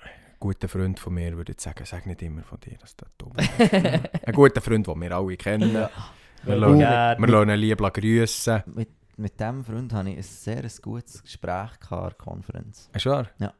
Ein 0.03 0.39
guter 0.39 0.67
Freund 0.67 0.99
von 0.99 1.13
mir 1.13 1.35
würde 1.35 1.55
sagen, 1.57 1.85
sag 1.85 2.05
nicht 2.05 2.21
immer 2.21 2.43
von 2.43 2.59
dir, 2.59 2.77
dass 2.77 2.95
du 2.95 3.05
Doppel 3.17 3.47
bist. 3.57 3.73
Ein 4.27 4.33
guter 4.33 4.61
Freund, 4.61 4.85
den 4.85 5.01
wir 5.01 5.11
alle 5.11 5.37
kennen. 5.37 5.73
Wir 5.73 5.89
Ja, 6.43 6.55
lassen, 6.55 6.79
wir 7.19 7.27
lassen 7.27 7.49
ihn 7.49 7.59
lieb 7.59 7.79
grüssen. 7.79 8.63
Mit, 8.67 8.89
mit 9.17 9.39
diesem 9.39 9.63
Freund 9.63 9.93
hatte 9.93 10.09
ich 10.09 10.17
ein 10.17 10.23
sehr 10.23 10.67
gutes 10.81 11.23
Gespräch 11.23 11.71
an 11.89 11.99
der 12.01 12.11
Konferenz. 12.17 12.89
Ist 12.93 13.05
wahr? 13.07 13.29
Ja. 13.39 13.53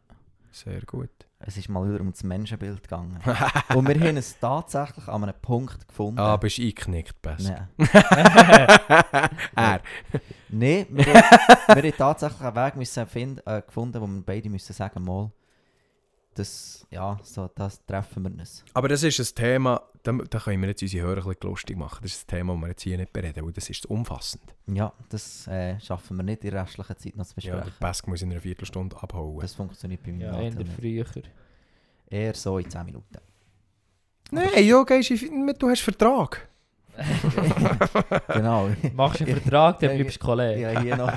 Sehr 0.56 0.80
gut. 0.86 1.10
Es 1.40 1.58
ist 1.58 1.68
mal 1.68 1.86
wieder 1.88 2.00
um 2.00 2.12
das 2.14 2.24
Menschenbild 2.24 2.82
gegangen. 2.82 3.20
Und 3.76 3.88
wir 3.90 4.00
haben 4.00 4.16
es 4.16 4.40
tatsächlich 4.40 5.06
an 5.10 5.24
einem 5.24 5.36
Punkt 5.42 5.86
gefunden. 5.86 6.18
ah, 6.18 6.38
bist 6.38 6.58
du 6.58 6.62
eingeknickt, 6.62 7.22
besser. 7.22 7.68
Nein. 7.78 7.90
er. 9.56 9.82
Nein, 10.48 10.86
wir, 10.90 11.06
haben- 11.14 11.38
wir 11.68 11.76
haben 11.84 11.98
tatsächlich 11.98 12.42
einen 12.42 12.56
Weg 12.56 12.76
müssen 12.78 13.06
finden, 13.06 13.42
äh, 13.46 13.62
gefunden, 13.64 14.00
wo 14.02 14.08
wir 14.08 14.22
beide 14.22 14.50
müssen 14.50 14.72
sagen, 14.72 15.04
mal, 15.04 15.30
das, 16.36 16.86
ja, 16.92 17.18
so, 17.24 17.50
das 17.56 17.84
treffen 17.86 18.24
wir 18.24 18.32
uns. 18.32 18.64
Aber 18.74 18.88
das 18.90 19.02
ist 19.04 19.20
ein 19.20 19.36
Thema, 19.36 19.82
da, 20.04 20.12
da 20.30 20.40
können 20.40 20.62
wir 20.62 20.70
jetzt 20.70 20.82
unsere 20.84 21.08
Hörer 21.08 21.26
ein 21.26 21.34
bisschen 21.34 21.50
lustig 21.50 21.78
machen. 21.78 22.00
Das 22.04 22.12
ist 22.14 22.24
ein 22.32 22.38
Thema, 22.38 22.54
das 22.54 22.62
wir 22.62 22.68
jetzt 22.68 22.82
hier 22.84 22.98
nicht 22.98 23.12
bereden, 23.14 23.44
weil 23.46 23.52
das 23.54 23.70
ist 23.70 23.86
umfassend. 23.88 24.44
Ja, 24.68 24.94
das 25.10 25.48
äh, 25.48 25.80
schaffen 25.80 26.18
wir 26.18 26.24
nicht 26.24 26.44
in 26.44 26.52
der 26.52 26.62
restlichen 26.64 26.98
Zeit 26.98 27.16
noch 27.16 27.26
zu 27.26 27.34
Ja, 27.40 27.56
besprechen. 27.56 27.74
der 27.82 27.88
Pesk 27.88 28.08
muss 28.08 28.22
in 28.22 28.32
einer 28.32 28.42
Viertelstunde 28.42 28.96
abhauen. 29.02 29.40
das 29.40 29.56
funktioniert 29.56 30.04
bei 30.04 30.12
mir 30.12 30.28
Ja, 30.28 30.38
nicht. 30.38 30.60
eher 30.60 31.06
früher. 31.06 31.24
Eher 32.10 32.34
so 32.36 32.58
in 32.60 32.70
10 32.70 32.86
Minuten. 32.86 33.18
Nein, 34.32 34.48
ja, 34.66 34.84
gehst 34.84 35.10
du, 35.10 35.54
du 35.58 35.70
hast 35.70 35.82
Vertrag. 35.82 36.48
genau. 38.34 38.70
Machst 38.94 39.20
du 39.20 39.26
einen 39.26 39.42
Vertrag, 39.42 39.80
dann 39.80 39.90
Ja, 39.90 39.96
bleibst 39.98 40.16
du 40.16 40.20
Ich 40.20 40.20
Kollege. 40.20 40.68
habe 40.76 40.82
hier 40.82 40.96
noch, 40.98 41.12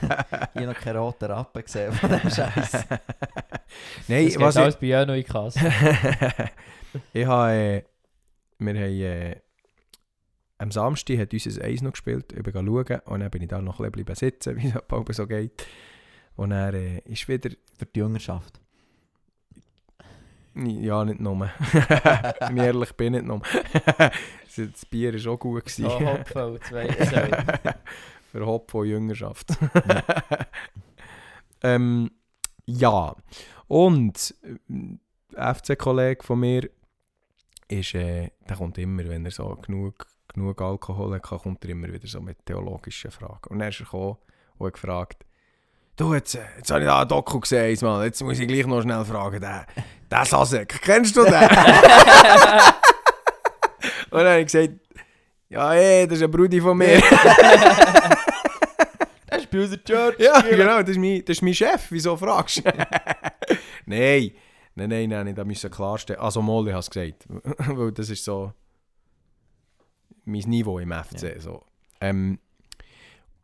hier 0.55 0.67
noch 0.67 0.75
keine 0.75 0.99
roten 0.99 1.25
Rappen 1.27 1.63
gesehen 1.63 1.93
von 1.93 2.11
dem 2.11 2.21
Scheiß. 2.31 2.85
Nein, 4.09 4.25
Das 4.25 4.35
geht 4.35 4.41
was 4.43 4.57
ich, 4.57 4.63
alles 4.63 4.77
bei 4.77 4.87
Jöno 4.87 5.13
in 5.13 5.23
die 5.23 5.25
Kasse. 5.25 5.61
ich 7.13 7.27
habe, 7.27 7.53
äh, 7.53 7.83
wir 8.59 8.75
haben, 8.75 9.01
äh, 9.01 9.37
am 10.59 10.71
Samstag 10.71 11.19
hat 11.19 11.33
unser 11.33 11.65
Eis 11.65 11.83
noch 11.83 11.93
gespielt, 11.93 12.33
ich 12.33 12.43
bin 12.43 12.53
schauen 12.53 13.01
und 13.05 13.21
dann 13.21 13.31
bin 13.31 13.43
ich 13.43 13.49
da 13.49 13.61
noch 13.61 13.81
ein 13.81 13.93
bisschen 13.93 14.15
sitzen, 14.15 14.57
wie 14.63 14.69
es 14.69 14.75
halt 14.75 15.15
so 15.15 15.27
geht. 15.27 15.67
Und 16.37 16.53
er 16.53 16.75
äh, 16.75 16.99
ist 17.05 17.29
wieder, 17.29 17.51
Für 17.79 17.87
die 17.87 18.01
Jüngerschaft. 18.01 18.61
ja 20.55 21.05
nicht 21.05 21.21
nur, 21.21 21.41
wenn 22.41 22.57
ich 22.57 22.63
ehrlich 22.63 22.93
bin, 22.95 23.13
nicht 23.13 23.25
nur. 23.25 23.41
das 24.57 24.87
Bier 24.87 25.15
war 25.15 25.33
auch 25.33 25.39
gut. 25.39 25.69
So 25.69 25.89
gewesen. 25.89 26.07
Hopfen 26.07 26.43
und 26.43 26.65
zwei. 26.65 26.89
Für 28.31 28.47
Hop 28.47 28.71
von 28.71 28.87
Jüngerschaft. 28.87 29.49
ähm, 31.63 32.11
ja. 32.67 33.17
Und 33.69 34.35
ein 34.69 34.99
FC-Kollege 35.37 36.25
von 36.25 36.41
mir 36.41 36.69
ist, 37.69 37.95
äh, 37.95 38.31
der 38.49 38.57
kommt 38.57 38.79
immer, 38.79 39.07
wenn 39.07 39.27
er 39.27 39.31
so 39.31 39.57
genug, 39.57 40.07
genug 40.33 40.61
Alkohol 40.61 41.15
hat, 41.15 41.23
kommt 41.23 41.65
er 41.65 41.71
immer 41.71 41.93
wieder 41.93 42.09
so 42.09 42.21
mit 42.21 42.45
theologischen 42.47 43.11
Fragen. 43.11 43.49
Und 43.51 43.59
dann 43.59 43.69
ist 43.69 43.81
er 43.81 43.85
gekommen 43.85 44.17
und 44.57 44.73
gefragt, 44.73 45.27
du, 45.97 46.15
jetzt, 46.15 46.35
äh, 46.35 46.41
jetzt 46.57 46.71
habe 46.71 46.81
ich 46.81 46.87
da 46.87 47.03
ein 47.03 47.09
Doku 47.09 47.41
gesehen, 47.41 47.77
jetzt 48.03 48.23
muss 48.23 48.39
ich 48.39 48.49
gleich 48.49 48.67
noch 48.67 48.81
schnell 48.81 49.05
fragen, 49.05 49.41
der, 49.41 49.67
der 50.11 50.25
Sasek, 50.25 50.81
kennst 50.83 51.15
du 51.17 51.25
den? 51.25 51.35
und 51.35 51.51
dann 54.11 54.27
habe 54.27 54.41
ich 54.41 54.47
gesagt, 54.47 54.73
ja, 55.51 55.75
ey, 55.75 56.07
das 56.07 56.19
ist 56.19 56.25
ein 56.25 56.31
Brudi 56.31 56.61
von 56.61 56.77
mir. 56.77 57.03
Unserer 59.59 59.85
Church. 59.85 60.19
Ja, 60.19 60.41
genau, 60.41 60.81
das 60.81 60.91
ist 60.91 60.99
mein, 60.99 61.25
das 61.25 61.39
ist 61.39 61.43
mein 61.43 61.55
Chef. 61.55 61.87
Wieso 61.91 62.17
fragst 62.17 62.59
du? 62.59 62.63
nein, 63.87 64.33
nein, 64.75 64.89
nein, 64.89 65.09
nein, 65.09 65.35
da 65.35 65.45
müssen 65.45 65.71
klarstellen. 65.71 66.21
Also, 66.21 66.43
Molly 66.43 66.73
hat 66.73 66.81
es 66.81 66.91
gesagt. 66.91 67.27
Weil 67.59 67.93
das 67.93 68.11
ist 68.11 68.25
so 68.25 68.53
mein 70.25 70.43
Niveau 70.43 70.79
im 70.79 70.93
FC. 70.93 71.41
So. 71.41 71.63
Ähm, 72.01 72.39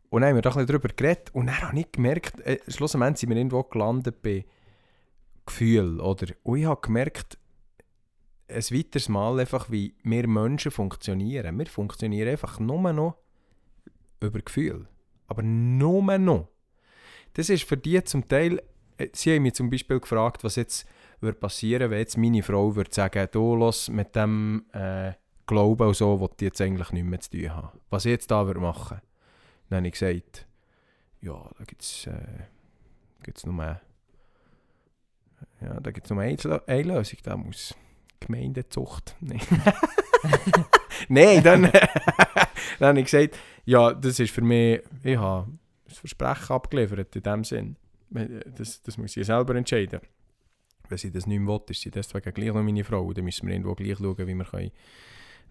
und 0.09 0.21
dann 0.21 0.29
haben 0.29 0.35
wir 0.35 0.41
da 0.41 0.51
ein 0.51 0.53
bisschen 0.53 0.67
drüber 0.67 0.93
geredet. 0.95 1.29
Und 1.33 1.47
dann 1.47 1.61
habe 1.61 1.79
ich 1.79 1.91
gemerkt, 1.91 2.39
äh, 2.41 2.59
schlussendlich 2.67 3.19
sind 3.19 3.29
wir 3.29 3.37
irgendwo 3.37 3.63
gelandet 3.63 4.21
bei 4.21 4.45
Gefühl. 5.45 5.99
Oder? 5.99 6.27
Und 6.43 6.59
ich 6.59 6.65
habe 6.65 6.81
gemerkt, 6.81 7.37
ein 8.47 8.63
weiteres 8.63 9.09
Mal 9.09 9.39
einfach, 9.39 9.71
wie 9.71 9.95
wir 10.03 10.27
Menschen 10.27 10.71
funktionieren. 10.71 11.57
Wir 11.57 11.65
funktionieren 11.65 12.29
einfach 12.29 12.59
nur 12.59 12.93
noch 12.93 13.17
über 14.21 14.39
Gefühl. 14.39 14.87
Aber 15.27 15.43
nur 15.43 16.17
noch. 16.17 16.49
Das 17.33 17.49
ist 17.49 17.63
für 17.63 17.77
die 17.77 18.03
zum 18.03 18.27
Teil, 18.27 18.61
äh, 18.97 19.09
sie 19.13 19.35
haben 19.35 19.43
mich 19.43 19.55
zum 19.55 19.69
Beispiel 19.69 19.99
gefragt, 19.99 20.43
was 20.43 20.55
jetzt 20.55 20.87
würde 21.21 21.37
passieren, 21.37 21.91
wenn 21.91 21.99
jetzt 21.99 22.17
meine 22.17 22.43
Frau 22.43 22.75
würde 22.75 22.93
sagen, 22.93 23.27
du 23.31 23.55
los 23.55 23.89
mit 23.89 24.15
dem 24.15 24.65
äh, 24.73 25.13
Glauben 25.45 25.87
und 25.87 25.95
so, 25.95 26.19
was 26.19 26.31
die 26.39 26.45
jetzt 26.45 26.61
eigentlich 26.61 26.91
nicht 26.91 27.03
mehr 27.03 27.19
zu 27.19 27.29
tun 27.31 27.53
haben. 27.53 27.79
Was 27.89 28.05
ich 28.05 28.11
jetzt 28.11 28.31
da 28.31 28.45
würde 28.45 28.59
machen. 28.59 29.01
Dann 29.69 29.77
habe 29.77 29.87
ich 29.87 29.93
gesagt, 29.93 30.47
ja, 31.21 31.49
da 31.57 31.63
gibt 31.63 31.81
es 31.81 32.07
äh, 32.07 32.43
gibt's 33.23 33.45
nur 33.45 33.81
Ja, 35.61 35.79
da 35.79 35.91
gibt 35.91 36.05
es 36.05 36.11
nur 36.11 36.21
eine, 36.21 36.83
Lösung, 36.83 37.19
da 37.23 37.37
muss 37.37 37.75
Gemeindezucht. 38.19 39.15
Nein, 39.21 39.41
Nein 41.09 41.43
dann, 41.43 41.71
dann 42.79 42.89
habe 42.89 42.99
ich 42.99 43.05
gesagt, 43.05 43.37
ja, 43.65 43.93
das 43.93 44.19
ist 44.19 44.31
für 44.33 44.41
mich, 44.41 44.81
ich 45.03 45.17
habe 45.17 45.47
das 45.87 45.97
Versprechen 45.97 46.53
abgeliefert 46.53 47.15
in 47.15 47.23
dem 47.23 47.43
Sinn. 47.43 47.75
Das, 48.57 48.81
das 48.81 48.97
muss 48.97 49.17
ich 49.17 49.25
selber 49.25 49.55
entscheiden. 49.55 49.99
Wenn 50.87 50.97
sie 50.97 51.11
das 51.11 51.25
nicht 51.25 51.39
mehr 51.39 51.53
will, 51.55 51.61
ist 51.69 51.81
sie 51.81 51.91
deswegen 51.91 52.33
gleich 52.33 52.53
noch 52.53 52.61
meine 52.63 52.83
Frau. 52.83 53.11
Dann 53.11 53.25
müssen 53.25 53.47
wir 53.47 53.53
irgendwo 53.53 53.73
gleich 53.73 53.97
schauen, 53.97 54.27
wie 54.27 54.35
wir 54.35 54.45
können 54.45 54.71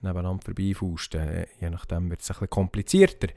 nebeneinander 0.01 0.43
vorbeifausten 0.45 1.21
können. 1.21 1.47
Je 1.61 1.71
nachdem 1.71 2.11
wird 2.11 2.21
es 2.21 2.31
ein 2.31 2.35
bisschen 2.35 2.51
komplizierter. 2.51 3.29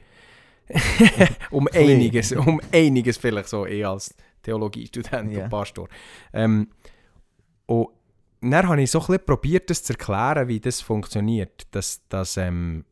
um 1.50 1.66
einiges, 1.72 2.32
um 2.32 2.60
einiges 2.72 3.16
vielleicht 3.16 3.48
so, 3.48 3.66
eh 3.66 3.84
als 3.84 4.14
Theologiestudent 4.42 5.32
Ja. 5.32 5.44
und 5.44 5.50
Pastor. 5.50 5.88
Ähm, 6.32 6.68
und 7.66 7.88
dann 8.40 8.68
habe 8.68 8.82
ich 8.82 8.90
so 8.90 9.00
ein 9.00 9.06
bisschen 9.06 9.24
probiert, 9.24 9.70
das 9.70 9.82
zu 9.82 9.94
erklären, 9.94 10.48
wie 10.48 10.60
das 10.60 10.80
funktioniert. 10.80 11.66
Dass, 11.72 12.06
dass 12.08 12.36
ähm, 12.36 12.84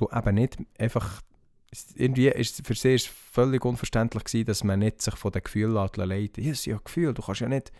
du 0.00 0.08
eben 0.14 0.34
nicht 0.34 0.56
einfach... 0.78 1.22
Irgendwie 1.96 2.28
ist 2.28 2.66
für 2.66 2.74
sie 2.74 2.94
ist 2.94 3.08
völlig 3.08 3.62
unverständlich 3.62 4.24
gewesen, 4.24 4.46
dass 4.46 4.64
man 4.64 4.78
nicht 4.78 5.02
sich 5.02 5.14
von 5.16 5.32
den 5.32 5.42
Gefühlen 5.42 5.74
lässt 5.74 5.98
leiten 5.98 6.42
Ja, 6.42 6.52
es 6.52 6.62
sind 6.62 6.72
ja 6.72 6.80
Gefühle. 6.82 7.12
Du 7.12 7.20
kannst 7.20 7.42
ja 7.42 7.48
nicht, 7.48 7.72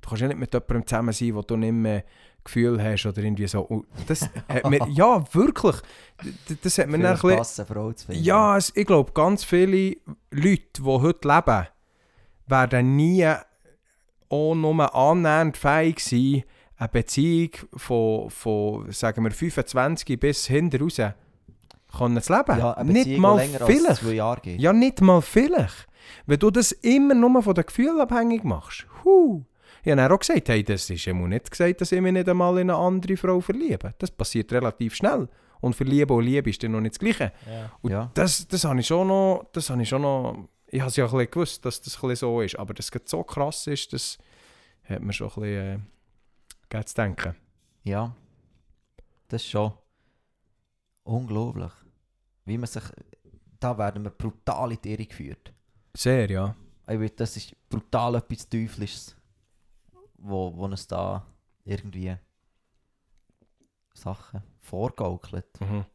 du 0.00 0.08
kannst 0.08 0.22
ja 0.22 0.28
nicht 0.28 0.40
mit 0.40 0.54
jemandem 0.54 0.86
zusammen 0.86 1.12
sein, 1.12 1.34
wo 1.34 1.42
du 1.42 1.56
nicht 1.58 1.72
mehr 1.72 2.04
Gefühl 2.44 2.82
hast 2.82 3.06
oder 3.06 3.22
irgendwie 3.22 3.46
so. 3.46 3.84
Das 4.06 4.28
hat 4.48 4.68
mir, 4.68 4.86
ja, 4.90 5.24
wirklich. 5.34 5.76
Das 6.62 6.78
hat 6.78 6.88
mir 6.88 6.98
dann 6.98 7.16
ein 7.16 7.38
bisschen, 7.38 8.22
ja, 8.22 8.56
es, 8.56 8.72
ich 8.74 8.86
glaube, 8.86 9.12
ganz 9.12 9.44
viele 9.44 9.96
Leute, 10.30 10.62
die 10.78 10.82
heute 10.82 11.28
leben, 11.28 11.66
werden 12.46 12.96
nie 12.96 13.26
auch 14.28 14.54
nur 14.54 14.94
annähernd 14.94 15.56
fähig 15.56 16.00
sein, 16.00 16.44
eine 16.76 16.88
Beziehung 16.88 17.50
von, 17.76 18.30
von 18.30 18.92
sagen 18.92 19.24
wir, 19.24 19.30
25 19.30 20.18
bis 20.18 20.46
hinten 20.46 20.82
raus 20.82 21.00
können 21.98 22.20
zu 22.22 22.32
leben. 22.32 22.58
Ja, 22.58 22.82
nicht 22.84 23.18
mal 23.18 23.38
vielleicht. 23.40 24.02
Ja, 24.60 24.72
nicht 24.72 25.00
mal 25.00 25.22
vielleicht. 25.22 25.86
Wenn 26.26 26.38
du 26.38 26.50
das 26.50 26.72
immer 26.72 27.14
nur 27.14 27.42
von 27.42 27.54
den 27.54 27.64
Gefühlen 27.66 28.00
abhängig 28.00 28.44
machst. 28.44 28.86
Huh. 29.04 29.42
Ich 29.82 29.92
habe 29.92 30.14
auch 30.14 30.18
gesagt, 30.18 30.48
hey, 30.48 30.64
das 30.64 30.88
ist 30.88 31.04
ja 31.04 31.12
nicht 31.12 31.50
gesagt, 31.50 31.80
dass 31.80 31.92
ich 31.92 32.00
mich 32.00 32.12
nicht 32.12 32.28
einmal 32.28 32.58
in 32.58 32.70
eine 32.70 32.78
andere 32.78 33.16
Frau 33.16 33.40
verliebe. 33.40 33.94
Das 33.98 34.10
passiert 34.10 34.50
relativ 34.52 34.94
schnell. 34.94 35.28
Und 35.60 35.74
verlieben 35.76 36.14
und 36.16 36.24
Liebe 36.24 36.50
ist 36.50 36.62
dann 36.62 36.72
noch 36.72 36.80
nicht 36.80 36.94
das 36.94 36.98
Gleiche. 36.98 37.32
Ja. 37.46 37.70
Und 37.82 37.90
Ja. 37.90 38.10
das, 38.14 38.46
das 38.48 38.64
habe 38.64 38.80
ich 38.80 38.86
schon 38.86 39.08
noch, 39.08 39.46
das 39.52 39.70
habe 39.70 39.82
ich 39.82 39.88
schon 39.88 40.02
noch, 40.02 40.48
ich 40.68 40.80
habe 40.80 40.88
es 40.88 40.96
ja 40.96 41.04
ein 41.04 41.10
bisschen 41.10 41.30
gewusst, 41.30 41.64
dass 41.64 41.80
das 41.80 41.94
ein 41.96 42.00
bisschen 42.08 42.16
so 42.16 42.40
ist, 42.40 42.58
aber 42.58 42.74
dass 42.74 42.90
es 42.92 43.10
so 43.10 43.22
krass 43.22 43.66
ist, 43.66 43.92
das 43.92 44.18
hat 44.88 45.00
mir 45.02 45.12
schon 45.12 45.28
ein 45.28 45.40
bisschen 45.40 45.86
äh, 46.80 46.84
zu 46.84 46.94
denken. 46.94 47.34
Ja, 47.82 48.14
das 49.28 49.42
ist 49.42 49.50
schon 49.50 49.72
unglaublich. 51.04 51.72
Wie 52.44 52.58
man 52.58 52.66
sich. 52.66 52.82
Da 53.60 53.76
werden 53.78 54.04
wir 54.04 54.10
brutal 54.10 54.72
in 54.72 54.78
die 54.82 54.92
Irre 54.92 55.06
geführt. 55.06 55.52
Sehr, 55.96 56.30
ja. 56.30 56.54
Ich 56.86 57.14
das 57.14 57.36
ist 57.36 57.56
brutal 57.68 58.16
etwas 58.16 58.48
Teuflisches, 58.48 59.16
wo, 60.18 60.54
wo 60.54 60.64
uns 60.64 60.86
da 60.86 61.26
irgendwie 61.64 62.14
Sachen 63.94 64.42
vorgaukelt. 64.60 65.60
Mhm. 65.60 65.86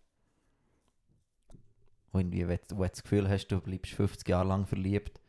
Wo 2.11 2.17
irgendwie, 2.17 2.47
wenn 2.47 2.59
du 2.67 2.79
wenn 2.79 2.87
du 2.87 2.89
das 2.89 3.03
Gefühl 3.03 3.29
hast, 3.29 3.47
du 3.49 3.61
bleibst 3.61 3.93
50 3.93 4.27
Jahre 4.27 4.47
lang 4.47 4.65
verliebt, 4.65 5.19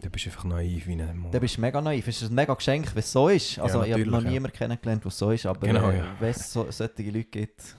Du 0.00 0.10
bist 0.10 0.26
einfach 0.26 0.44
naiv 0.44 0.86
wie 0.86 1.00
ein 1.00 1.18
Mann. 1.18 1.30
dann 1.30 1.40
bist 1.40 1.56
du 1.56 1.60
mega 1.62 1.80
naiv. 1.80 2.06
Es 2.08 2.20
ist 2.20 2.30
ein 2.30 2.34
mega 2.34 2.52
Geschenk, 2.52 2.94
wenn 2.94 2.98
es 3.00 3.10
so 3.10 3.28
ist. 3.28 3.58
Also, 3.58 3.82
ich 3.84 3.92
habe 3.92 4.04
noch 4.04 4.22
ja. 4.22 4.30
niemanden 4.30 4.54
kennengelernt, 4.56 5.02
der 5.02 5.10
so 5.10 5.30
ist, 5.30 5.46
aber 5.46 5.66
Genau, 5.66 5.88
äh, 5.88 5.98
ja. 5.98 6.16
wenn 6.20 6.30
es 6.30 6.52
so, 6.52 6.70
solche 6.70 7.02
Leute 7.04 7.24
gibt, 7.24 7.76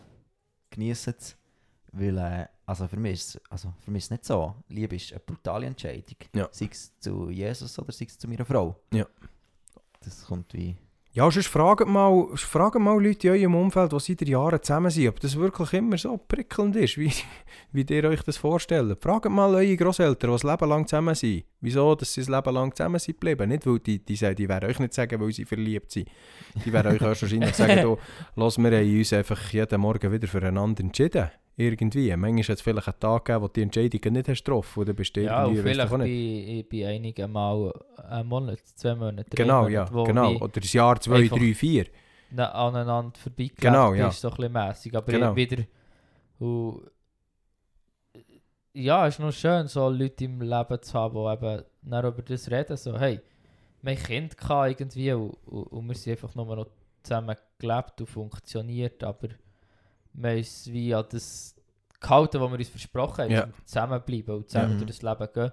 genießen 0.72 1.14
es. 1.18 1.38
Weil, 1.98 2.18
äh, 2.18 2.46
also 2.66 2.88
für 2.88 2.98
mich, 2.98 3.14
ist, 3.14 3.36
es- 3.36 3.42
also 3.50 3.74
für 3.84 3.90
mich 3.92 4.04
ist 4.04 4.12
nicht 4.12 4.26
so. 4.26 4.54
Liebe 4.68 4.96
ist 4.98 5.12
eine 5.14 5.22
brutale 5.26 5.66
Entscheidung. 5.68 6.18
Ja. 6.36 6.50
Sei 6.52 6.68
es 6.72 6.92
zu 7.00 7.30
Jesus 7.30 7.80
oder 7.80 7.92
sei 7.94 8.06
es 8.06 8.18
zu 8.18 8.28
meiner 8.28 8.44
Frau. 8.46 8.76
Ja. 8.92 9.06
Das 10.04 10.26
kommt 10.26 10.54
wie... 10.54 10.76
Ja, 11.14 11.32
sonst 11.32 11.48
fragt 11.48 11.88
mal, 11.88 12.28
fragt 12.36 12.78
mal 12.78 13.02
Leute 13.02 13.30
in 13.30 13.34
eurem 13.36 13.56
Umfeld, 13.56 13.94
die 13.94 14.00
seit 14.00 14.28
Jahren 14.28 14.62
zusammen 14.62 14.92
sind, 14.92 15.08
ob 15.08 15.18
das 15.22 15.38
wirklich 15.38 15.72
immer 15.72 15.98
so 15.98 16.18
prickelnd 16.18 16.76
ist, 16.76 16.98
wie, 16.98 17.10
wie 17.72 17.86
ihr 17.90 18.04
euch 18.04 18.22
das 18.24 18.36
vorstellt. 18.36 19.02
Fragt 19.02 19.30
mal 19.30 19.56
eure 19.56 19.78
Großeltern, 19.78 20.30
die 20.30 20.34
das 20.36 20.44
Leben 20.44 20.68
lang 20.70 20.86
zusammen 20.86 21.16
sind. 21.16 21.46
Wieso, 21.62 21.96
dass 21.96 22.14
sie 22.14 22.20
das 22.20 22.28
Leben 22.30 22.54
lang 22.54 22.76
zusammen 22.76 23.00
sind 23.00 23.14
geblieben? 23.14 23.48
Nicht, 23.48 23.66
weil 23.66 23.80
die, 23.80 24.04
die, 24.04 24.16
sagen, 24.18 24.36
die 24.36 24.50
werden 24.50 24.70
euch 24.70 24.80
nicht 24.80 24.94
sagen, 24.94 25.22
weil 25.22 25.32
sie 25.32 25.46
verliebt 25.46 25.90
sind. 25.90 26.10
Die 26.66 26.74
werden 26.74 26.92
euch 26.92 27.00
wahrscheinlich 27.22 27.56
sagen, 27.56 27.96
los, 28.36 28.58
wir 28.58 28.78
haben 28.78 28.98
uns 28.98 29.14
einfach 29.14 29.50
jeden 29.54 29.80
Morgen 29.80 30.12
wieder 30.12 30.28
füreinander 30.28 30.84
entschieden. 30.84 31.32
Irgendwie. 31.58 32.14
Manchmal 32.18 32.44
hat 32.44 32.50
es 32.50 32.62
vielleicht 32.62 32.88
einen 32.88 33.00
Tag 33.00 33.26
gegeben, 33.26 33.42
wo 33.44 33.48
du 33.48 33.54
die 33.54 33.62
Entscheidung 33.62 34.14
nicht 34.14 34.28
hast 34.28 34.44
getroffen 34.44 34.80
oder 34.82 34.94
bist 34.94 35.16
du 35.16 35.22
Ja, 35.22 35.44
irgendwie, 35.46 35.64
weißt 35.64 35.80
du 35.92 35.98
vielleicht 35.98 36.70
bei, 36.70 36.88
einigen 36.88 37.32
Mal 37.32 37.72
einen 38.10 38.28
Monat, 38.28 38.60
zwei 38.76 38.94
Monate, 38.96 39.30
drei 39.30 39.44
Genau, 39.44 39.62
Monate, 39.64 39.74
ja, 39.74 40.04
genau. 40.04 40.36
Oder 40.36 40.60
das 40.60 40.74
Jahr 40.74 41.00
2, 41.00 41.16
einfach- 41.16 41.38
3, 41.38 41.54
4. 41.54 41.86
na- 42.32 42.52
aneinander 42.52 43.18
vorbeigelebt 43.18 43.62
Genau, 43.62 43.94
ja. 43.94 44.10
ist, 44.10 44.20
so 44.20 44.28
ein 44.30 44.36
bisschen 44.36 44.52
mässig. 44.52 44.96
Aber 44.96 45.10
Genau. 45.12 45.36
wieder... 45.36 45.64
Und, 46.40 46.92
ja, 48.74 49.08
es 49.08 49.16
ist 49.16 49.20
noch 49.20 49.32
schön, 49.32 49.68
so 49.68 49.88
Leute 49.90 50.26
im 50.26 50.42
Leben 50.42 50.82
zu 50.82 50.94
haben, 50.94 51.14
die 51.16 51.34
eben 51.46 51.64
dann 51.84 52.06
über 52.06 52.22
das 52.22 52.52
reden, 52.52 52.76
so, 52.76 53.00
hey, 53.00 53.22
mein 53.82 53.96
Kind 53.98 54.38
kann 54.38 54.70
irgendwie 54.72 55.14
und, 55.14 55.30
und, 55.46 55.64
und 55.68 55.88
wir 55.88 55.96
sind 55.96 56.12
einfach 56.12 56.36
nur 56.36 56.54
noch 56.56 56.68
zusammen 57.04 57.36
gelebt 57.58 58.02
und 58.02 58.08
funktioniert, 58.08 59.02
aber 59.04 59.30
wir 60.18 60.38
uns 60.38 60.68
wie 60.72 60.94
an 60.94 61.06
das 61.10 61.56
gehalten, 62.00 62.40
was 62.42 62.52
wir 62.52 62.58
uns 62.60 62.70
versprochen 62.70 63.24
haben, 63.26 63.32
Ja. 63.32 63.50
zusammenbleiben 63.66 64.36
und 64.36 64.50
zusammen 64.50 64.76
Mhm. 64.76 64.80
durch 64.86 65.00
das 65.00 65.02
Leben 65.02 65.34
gehen. 65.34 65.52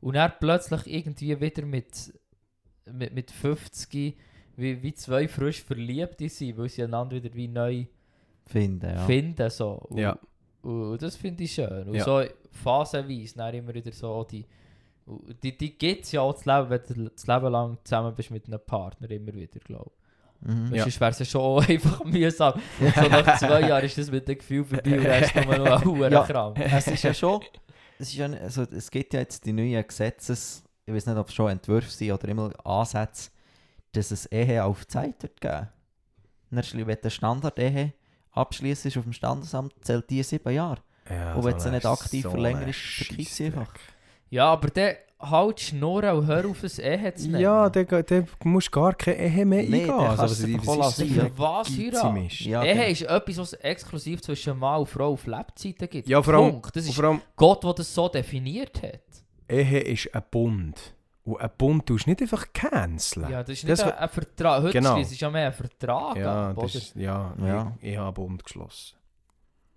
Und 0.00 0.14
dann 0.14 0.32
plötzlich 0.40 0.86
irgendwie 0.86 1.40
wieder 1.40 1.64
mit, 1.64 2.12
mit, 2.92 3.14
mit 3.14 3.30
50 3.30 4.16
wie, 4.56 4.82
wie 4.82 4.94
zwei 4.94 5.26
frisch 5.26 5.62
Verliebte 5.62 6.28
sind, 6.28 6.56
weil 6.58 6.68
sie 6.68 6.84
einander 6.84 7.16
wieder 7.22 7.34
wie 7.34 7.48
neu 7.48 7.86
Finden, 8.46 8.88
ja. 8.90 9.04
finden. 9.06 9.50
So. 9.50 9.70
Und, 9.72 9.98
Ja. 9.98 10.18
und 10.62 11.00
das 11.02 11.16
finde 11.16 11.44
ich 11.44 11.52
schön. 11.52 11.88
Und 11.88 11.94
Ja. 11.94 12.04
so 12.04 12.22
phasenweise 12.52 13.36
dann 13.36 13.54
immer 13.54 13.74
wieder 13.74 13.92
so 13.92 14.24
die... 14.24 14.44
Die, 15.42 15.54
die 15.56 15.76
gibt 15.76 16.04
es 16.04 16.12
ja 16.12 16.22
auch 16.22 16.32
das 16.32 16.46
Leben, 16.46 16.70
wenn 16.70 16.80
du 17.04 17.10
das 17.10 17.26
Leben 17.26 17.52
lang 17.52 17.76
zusammen 17.84 18.14
bist 18.14 18.30
mit 18.30 18.46
einem 18.46 18.60
Partner, 18.64 19.10
immer 19.10 19.34
wieder, 19.34 19.60
glaube 19.60 19.90
Mhm. 20.44 20.66
ich. 20.70 20.76
Ja. 20.76 20.82
Sonst 20.84 21.00
wäre 21.00 21.10
es 21.10 21.18
ja 21.20 21.24
schon 21.24 21.40
auch 21.40 21.64
einfach 21.68 22.04
mühsam. 22.04 22.60
So 22.94 23.08
nach 23.08 23.38
zwei 23.38 23.60
Jahren 23.62 23.84
ist 23.84 23.98
das 23.98 24.10
mit 24.10 24.28
dem 24.28 24.38
Gefühl 24.38 24.64
vorbei 24.64 24.98
und 24.98 25.04
dann 25.04 25.22
ist 25.22 25.34
es 25.36 25.44
nur 25.46 25.58
noch 25.58 25.80
ein 25.80 25.84
hoher 25.98 26.10
Ja. 26.10 26.22
Kram. 26.24 26.54
es 26.54 26.86
ist 26.86 27.02
ja 27.02 27.14
schon, 27.14 27.40
es, 27.98 28.08
ist 28.08 28.14
ja, 28.14 28.26
also, 28.26 28.62
es 28.62 28.90
gibt 28.90 29.14
ja 29.14 29.20
jetzt 29.20 29.44
die 29.46 29.52
neuen 29.52 29.86
Gesetzes, 29.86 30.62
ich 30.86 30.92
weiß 30.94 31.06
nicht, 31.06 31.16
ob 31.16 31.28
es 31.28 31.34
schon 31.34 31.50
Entwürfe 31.50 31.90
sind 31.90 32.12
oder 32.12 32.28
immer 32.28 32.50
Ansätze, 32.66 33.30
dass 33.92 34.10
es 34.10 34.26
Ehe 34.26 34.62
auf 34.64 34.86
Zeit 34.86 35.22
wird 35.22 35.40
geben. 35.40 35.68
Wenn 36.50 36.62
du 36.62 36.84
eine 36.92 37.10
Standard-Ehe 37.10 37.92
abschließt 38.32 38.86
auf 38.98 39.04
dem 39.04 39.12
Standesamt, 39.12 39.72
zählt 39.82 40.08
die 40.10 40.22
sieben 40.22 40.52
Jahre. 40.52 40.80
Ja, 41.08 41.34
Und 41.34 41.44
wenn 41.44 41.58
so 41.58 41.64
du 41.64 41.64
ein- 41.70 41.74
nicht 41.74 41.86
aktiv 41.86 42.22
so 42.24 42.30
ein 42.32 42.54
vergisst 42.72 42.98
sie 42.98 43.04
Scheissdreck. 43.04 43.46
einfach. 43.58 43.74
Ja, 44.30 44.46
aber 44.52 44.68
dann 44.68 44.94
halt 45.30 45.60
Schnurren 45.60 46.16
und 46.18 46.26
hör 46.26 46.46
auf, 46.48 46.62
ein 46.62 46.70
Ehe 46.80 47.14
zu 47.14 47.26
nennen. 47.28 47.40
Ja, 47.42 47.68
dann 47.70 47.86
dann 48.06 48.28
musst 48.44 48.68
du 48.68 48.70
gar 48.72 48.94
keine 48.94 49.16
Ehe 49.18 49.44
mehr 49.46 49.62
Nee, 49.62 49.82
eingehen. 49.82 49.90
Also, 49.90 50.22
das 50.22 50.38
ist. 50.40 50.64
Für 50.64 51.30
was 51.38 51.70
ist. 51.70 52.40
Ja, 52.40 52.62
Ehe 52.64 52.88
ist 52.90 53.02
etwas, 53.02 53.38
was 53.38 53.52
exklusiv 53.54 54.22
zwischen 54.22 54.58
Mann 54.58 54.80
und 54.80 54.88
Frau 54.88 55.12
auf 55.12 55.26
Lebzeiten 55.26 55.88
gibt. 55.88 56.08
Ja, 56.08 56.22
vor 56.22 56.34
allem, 56.34 56.52
Punkt. 56.52 56.76
Das 56.76 56.84
ist 56.86 56.94
vor 56.94 57.04
allem 57.04 57.20
Gott, 57.36 57.62
der 57.64 57.74
das 57.74 57.94
so 57.94 58.08
definiert 58.08 58.82
hat. 58.82 59.00
Ehe 59.48 59.80
ist 59.80 60.14
ein 60.14 60.22
Bund. 60.30 60.94
Und 61.24 61.40
ein 61.40 61.50
Bund 61.56 61.86
tust 61.86 62.04
du 62.06 62.10
nicht 62.10 62.20
einfach 62.20 62.46
canceln. 62.52 63.30
Ja, 63.30 63.42
das 63.42 63.50
ist 63.54 63.64
nicht 63.64 63.72
Das 63.72 63.82
ein, 63.82 63.92
ein 63.92 64.08
Vertrag. 64.10 64.62
Heute 64.62 64.72
Genau. 64.74 64.98
ist 64.98 65.10
es 65.12 65.18
ja 65.20 65.30
mehr 65.30 65.46
ein 65.46 65.52
Vertrag. 65.54 66.16
ja, 66.16 66.50
ab, 66.50 66.56
das 66.60 66.74
ist, 66.74 66.96
ja, 66.96 67.34
Ja. 67.42 67.72
Ich, 67.80 67.92
ich 67.92 67.96
habe 67.96 68.06
einen 68.20 68.28
Bund 68.28 68.44
geschlossen. 68.44 68.96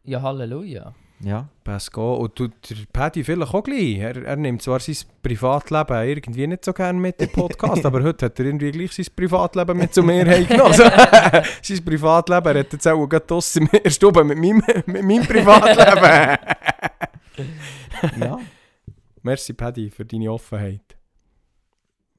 ja, 0.03 0.21
Halleluja. 0.21 0.93
Ja. 1.19 1.49
Pass 1.63 1.91
go. 1.91 2.15
Und 2.15 2.39
du, 2.39 2.47
der 2.47 2.75
Paddy 2.93 3.23
vielleicht 3.23 3.53
auch 3.53 3.63
gleich. 3.63 3.97
Er, 3.97 4.23
er 4.23 4.35
nimmt 4.35 4.61
zwar 4.61 4.79
sein 4.79 4.95
Privatleben 5.23 6.07
irgendwie 6.07 6.45
nicht 6.47 6.63
so 6.63 6.73
gerne 6.73 6.99
mit 6.99 7.19
im 7.21 7.29
Podcast, 7.29 7.85
aber 7.87 8.03
heute 8.03 8.27
hat 8.27 8.39
er 8.39 8.45
irgendwie 8.45 8.71
gleich 8.71 8.93
sein 8.93 9.07
Privatleben 9.15 9.77
mit 9.77 9.93
zu 9.93 10.03
mir 10.03 10.25
heimgenommen. 10.25 10.73
Also, 10.73 10.83
sein 11.61 11.83
Privatleben, 11.83 12.55
er 12.55 12.59
hat 12.59 12.73
jetzt 12.73 12.87
auch 12.87 13.07
gerade 13.07 13.25
draussen 13.25 13.67
in 13.71 13.83
der 13.83 13.89
Stube 13.89 14.23
mit 14.23 14.37
meinem, 14.37 14.61
mit 14.85 15.03
meinem 15.03 15.25
Privatleben. 15.25 16.37
ja, 18.19 18.39
Merci 19.23 19.53
Paddy 19.53 19.89
für 19.89 20.05
deine 20.05 20.31
Offenheit. 20.31 20.95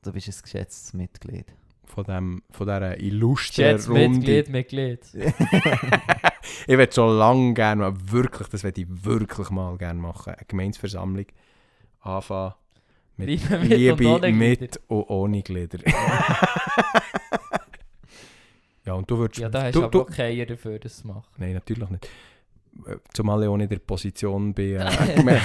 du 0.02 0.12
bist 0.12 0.28
ein 0.28 0.34
geschätztes 0.42 0.92
Mitglied. 0.92 1.46
Von, 1.84 2.04
dem, 2.04 2.42
von 2.50 2.66
dieser 2.66 3.00
illustren 3.00 3.80
Runde. 3.80 4.08
Mitglied, 4.08 4.48
Mitglied. 4.50 5.00
ich 6.66 6.76
würde 6.76 6.92
schon 6.92 7.18
lange 7.18 7.54
gerne, 7.54 7.82
mal 7.82 7.94
wirklich, 8.10 8.48
das 8.48 8.64
würde 8.64 8.80
ich 8.80 8.86
wirklich 8.88 9.50
mal 9.50 9.76
gerne 9.78 10.00
machen, 10.00 10.34
eine 10.34 10.44
Gemeinsversammlung 10.46 11.26
anfangen 12.00 12.54
Mit 13.16 13.28
Liebe 13.28 13.58
mit 13.58 13.68
Liebe 13.70 14.08
und 14.14 14.36
mit 14.36 14.80
und 14.88 15.10
ohne 15.10 15.42
Glieder. 15.42 15.78
ja, 18.84 18.94
und 18.94 19.10
du 19.10 19.18
würdest... 19.18 19.40
Ja, 19.40 19.48
da 19.48 19.64
hast 19.64 19.74
du, 19.74 19.84
aber 19.84 20.04
du, 20.04 20.44
dafür, 20.46 20.78
das 20.78 20.98
zu 20.98 21.06
machen. 21.06 21.24
Nein, 21.36 21.54
natürlich 21.54 21.88
nicht. 21.90 22.08
Zumal 23.12 23.42
ich 23.42 23.48
auch 23.48 23.56
nicht 23.56 23.72
in 23.72 23.78
der 23.78 23.84
Position 23.84 24.54
bin, 24.54 24.76
äh, 24.80 24.84
eine 24.84 25.40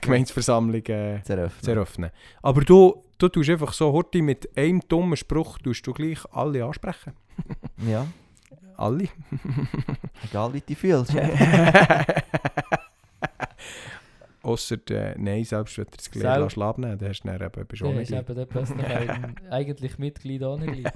Gemeinsversammlung 0.00 0.84
äh, 0.86 1.20
Zu 1.24 1.32
eröffnen. 1.32 1.62
zu 1.62 1.70
eröffnen. 1.72 2.10
Aber 2.42 2.60
du, 2.60 3.02
du 3.18 3.28
tust 3.28 3.50
einfach 3.50 3.72
so 3.72 3.92
heute 3.92 4.22
mit 4.22 4.56
einem 4.56 4.80
dummen 4.88 5.16
Spruch 5.16 5.58
tust 5.58 5.86
du 5.86 5.92
gleich 5.92 6.24
alle 6.32 6.64
ansprechen. 6.64 7.14
Ja, 7.88 8.06
Alle. 8.76 9.08
egal 10.24 10.52
wie 10.52 10.60
du 10.60 10.66
dich 10.66 10.78
fühlst. 10.78 11.12
ja. 11.14 12.04
Ausser, 14.42 14.76
äh, 14.90 15.14
nein, 15.18 15.44
selbst 15.44 15.76
wenn 15.76 15.86
du 15.86 15.96
das 15.96 16.10
Glied 16.10 16.22
lässt 16.22 16.58
abnehmen 16.58 16.98
dann 16.98 17.08
hast 17.08 17.22
du 17.22 17.28
dann 17.28 17.40
eben, 17.40 17.66
bist 17.66 17.82
du 17.82 17.86
Ja, 17.86 18.00
ist 18.00 18.12
eben 18.12 19.34
eigentlich 19.50 19.98
Mitglied 19.98 20.42
ohne 20.42 20.66
Glied. 20.66 20.88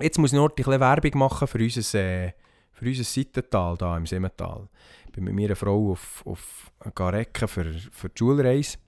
Jetzt 0.00 0.18
muss 0.18 0.32
ich 0.32 0.36
noch 0.36 0.48
ein 0.48 0.54
bisschen 0.56 0.80
Werbung 0.80 1.18
machen 1.18 1.46
für 1.46 1.58
unser, 1.58 1.98
äh, 2.00 2.32
für 2.72 2.84
unser 2.84 3.04
Seitental 3.04 3.76
hier 3.78 3.96
im 3.96 4.06
Simmental. 4.06 4.68
Ich 5.06 5.12
bin 5.12 5.24
mit 5.24 5.34
meiner 5.34 5.56
Frau 5.56 5.92
auf, 5.92 6.22
auf 6.26 6.72
Garecken 6.94 7.46
für, 7.46 7.72
für 7.72 8.08
die 8.08 8.18
Schulreise. 8.18 8.78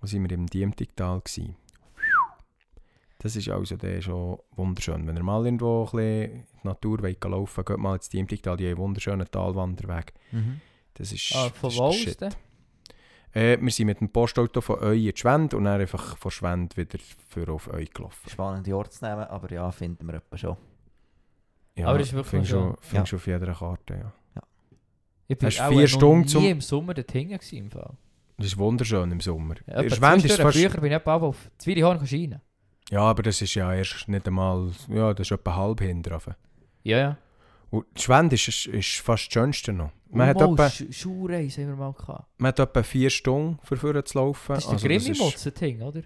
Da 0.00 0.12
waren 0.12 0.30
wir 0.30 0.36
im 0.36 0.46
Diemtigtal. 0.46 1.20
gewesen. 1.20 1.56
Das 3.26 3.34
ist 3.34 3.48
also 3.48 3.76
der 3.76 4.00
schon 4.00 4.38
wunderschön. 4.54 5.04
Wenn 5.06 5.16
ihr 5.16 5.22
mal 5.24 5.44
irgendwo 5.44 5.80
ein 5.82 5.84
bisschen 5.86 6.30
in 6.32 6.44
die 6.62 6.66
Natur 6.68 7.02
wollt 7.02 7.24
laufen 7.24 7.56
wollt, 7.56 7.66
geht 7.66 7.78
mal 7.78 7.94
ins 7.96 8.08
Diemtigtal, 8.08 8.56
die 8.56 8.64
haben 8.66 8.70
einen 8.74 8.78
wunderschönen 8.78 9.26
Talwanderweg. 9.28 10.12
Mhm. 10.30 10.60
Das 10.94 11.10
ist, 11.12 11.34
Ah, 11.34 11.50
von 11.50 11.68
das 11.70 11.72
ist 11.74 11.78
wo 11.78 11.82
der 11.82 11.88
aus 11.88 11.96
Shit. 11.96 12.22
Äh, 13.34 13.58
wir 13.60 13.70
sind 13.72 13.86
mit 13.86 14.00
dem 14.00 14.08
Postauto 14.10 14.60
von 14.60 14.78
Euy 14.78 15.08
in 15.08 15.12
die 15.14 15.20
Schwend 15.20 15.54
und 15.54 15.64
dann 15.64 15.80
einfach 15.80 16.16
von 16.16 16.30
Schwend 16.30 16.76
wieder 16.76 16.98
für 17.28 17.48
auf 17.52 17.68
Euy 17.72 17.86
gelaufen. 17.86 18.30
Spannende 18.30 18.76
Ortsnamen, 18.76 19.24
aber 19.26 19.52
ja, 19.52 19.70
finden 19.72 20.06
wir 20.06 20.14
etwa 20.14 20.36
schon. 20.38 20.56
Ja, 21.74 21.88
Aber 21.88 21.98
das 21.98 22.06
ist 22.08 22.14
wirklich 22.14 22.30
findest 22.30 22.50
schön. 22.52 22.70
du 22.70 22.76
findest 22.80 23.12
du 23.12 23.16
auf 23.16 23.26
jeder 23.26 23.52
Karte, 23.54 23.94
ja. 23.94 24.42
Ich 25.26 25.36
bin 25.36 25.46
Hast 25.48 25.60
auch 25.60 25.68
vier 25.70 25.80
noch 25.82 25.88
Stunden 25.88 26.20
nie 26.20 26.26
zum- 26.28 26.44
im 26.44 26.60
Sommer 26.60 26.94
dort 26.94 27.14
im 27.14 27.70
Fall. 27.72 27.94
Das 28.38 28.46
ist 28.46 28.56
wunderschön 28.58 29.10
im 29.10 29.20
Sommer. 29.20 29.56
Ja, 29.66 29.90
Schwend 29.90 30.24
ist 30.24 30.40
fast... 30.40 30.56
Früher 30.56 30.70
bin 30.80 30.92
ich 30.92 31.06
auf 31.06 31.50
Zwiebelhorn 31.58 31.98
rein. 31.98 32.40
Ja, 32.90 33.00
aber 33.00 33.22
das 33.22 33.42
ist 33.42 33.54
ja 33.54 33.72
erst 33.74 34.08
nicht 34.08 34.26
einmal... 34.28 34.70
Ja, 34.88 35.12
das 35.12 35.26
ist 35.28 35.32
etwa 35.32 35.56
halb 35.56 35.80
hinten. 35.80 36.12
Ja, 36.84 36.98
ja. 36.98 37.18
Und 37.70 37.84
Schwend 37.98 38.32
ist, 38.32 38.46
ist, 38.48 38.66
ist 38.66 38.98
fast 39.00 39.26
das 39.26 39.32
Schönste 39.32 39.72
noch. 39.72 39.90
Man, 40.10 40.28
hat 40.28 40.36
Oh, 40.40 40.52
etwa, 40.52 40.66
Sch- 40.66 40.92
Schulreise 40.92 41.62
haben 41.62 41.70
wir 41.70 41.76
mal 41.76 41.92
gehabt. 41.92 42.26
man 42.38 42.48
hat 42.48 42.60
etwa 42.60 42.82
vier 42.84 43.10
Stunden 43.10 43.58
für 43.64 43.76
vorne 43.76 44.04
zu 44.04 44.18
laufen. 44.18 44.54
Das 44.54 44.64
ist 44.64 44.70
Also 44.70 44.86
der 44.86 44.98
das 44.98 45.06
Grimmi-Mutze-Ding, 45.06 45.82
oder? 45.82 46.02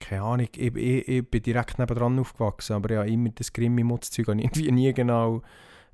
Keine 0.00 0.22
Ahnung, 0.22 0.48
ich, 0.56 0.74
ich, 0.76 1.08
ich 1.08 1.30
bin 1.30 1.42
direkt 1.42 1.78
nebenan 1.78 2.18
aufgewachsen, 2.18 2.74
aber 2.74 2.94
ja, 2.94 3.02
immer 3.04 3.30
das 3.30 3.52
Grimmi-Mutz-Zeug 3.52 4.26
habe 4.28 4.38
ich 4.40 4.44
irgendwie 4.44 4.72
nie 4.72 4.92
genau 4.92 5.40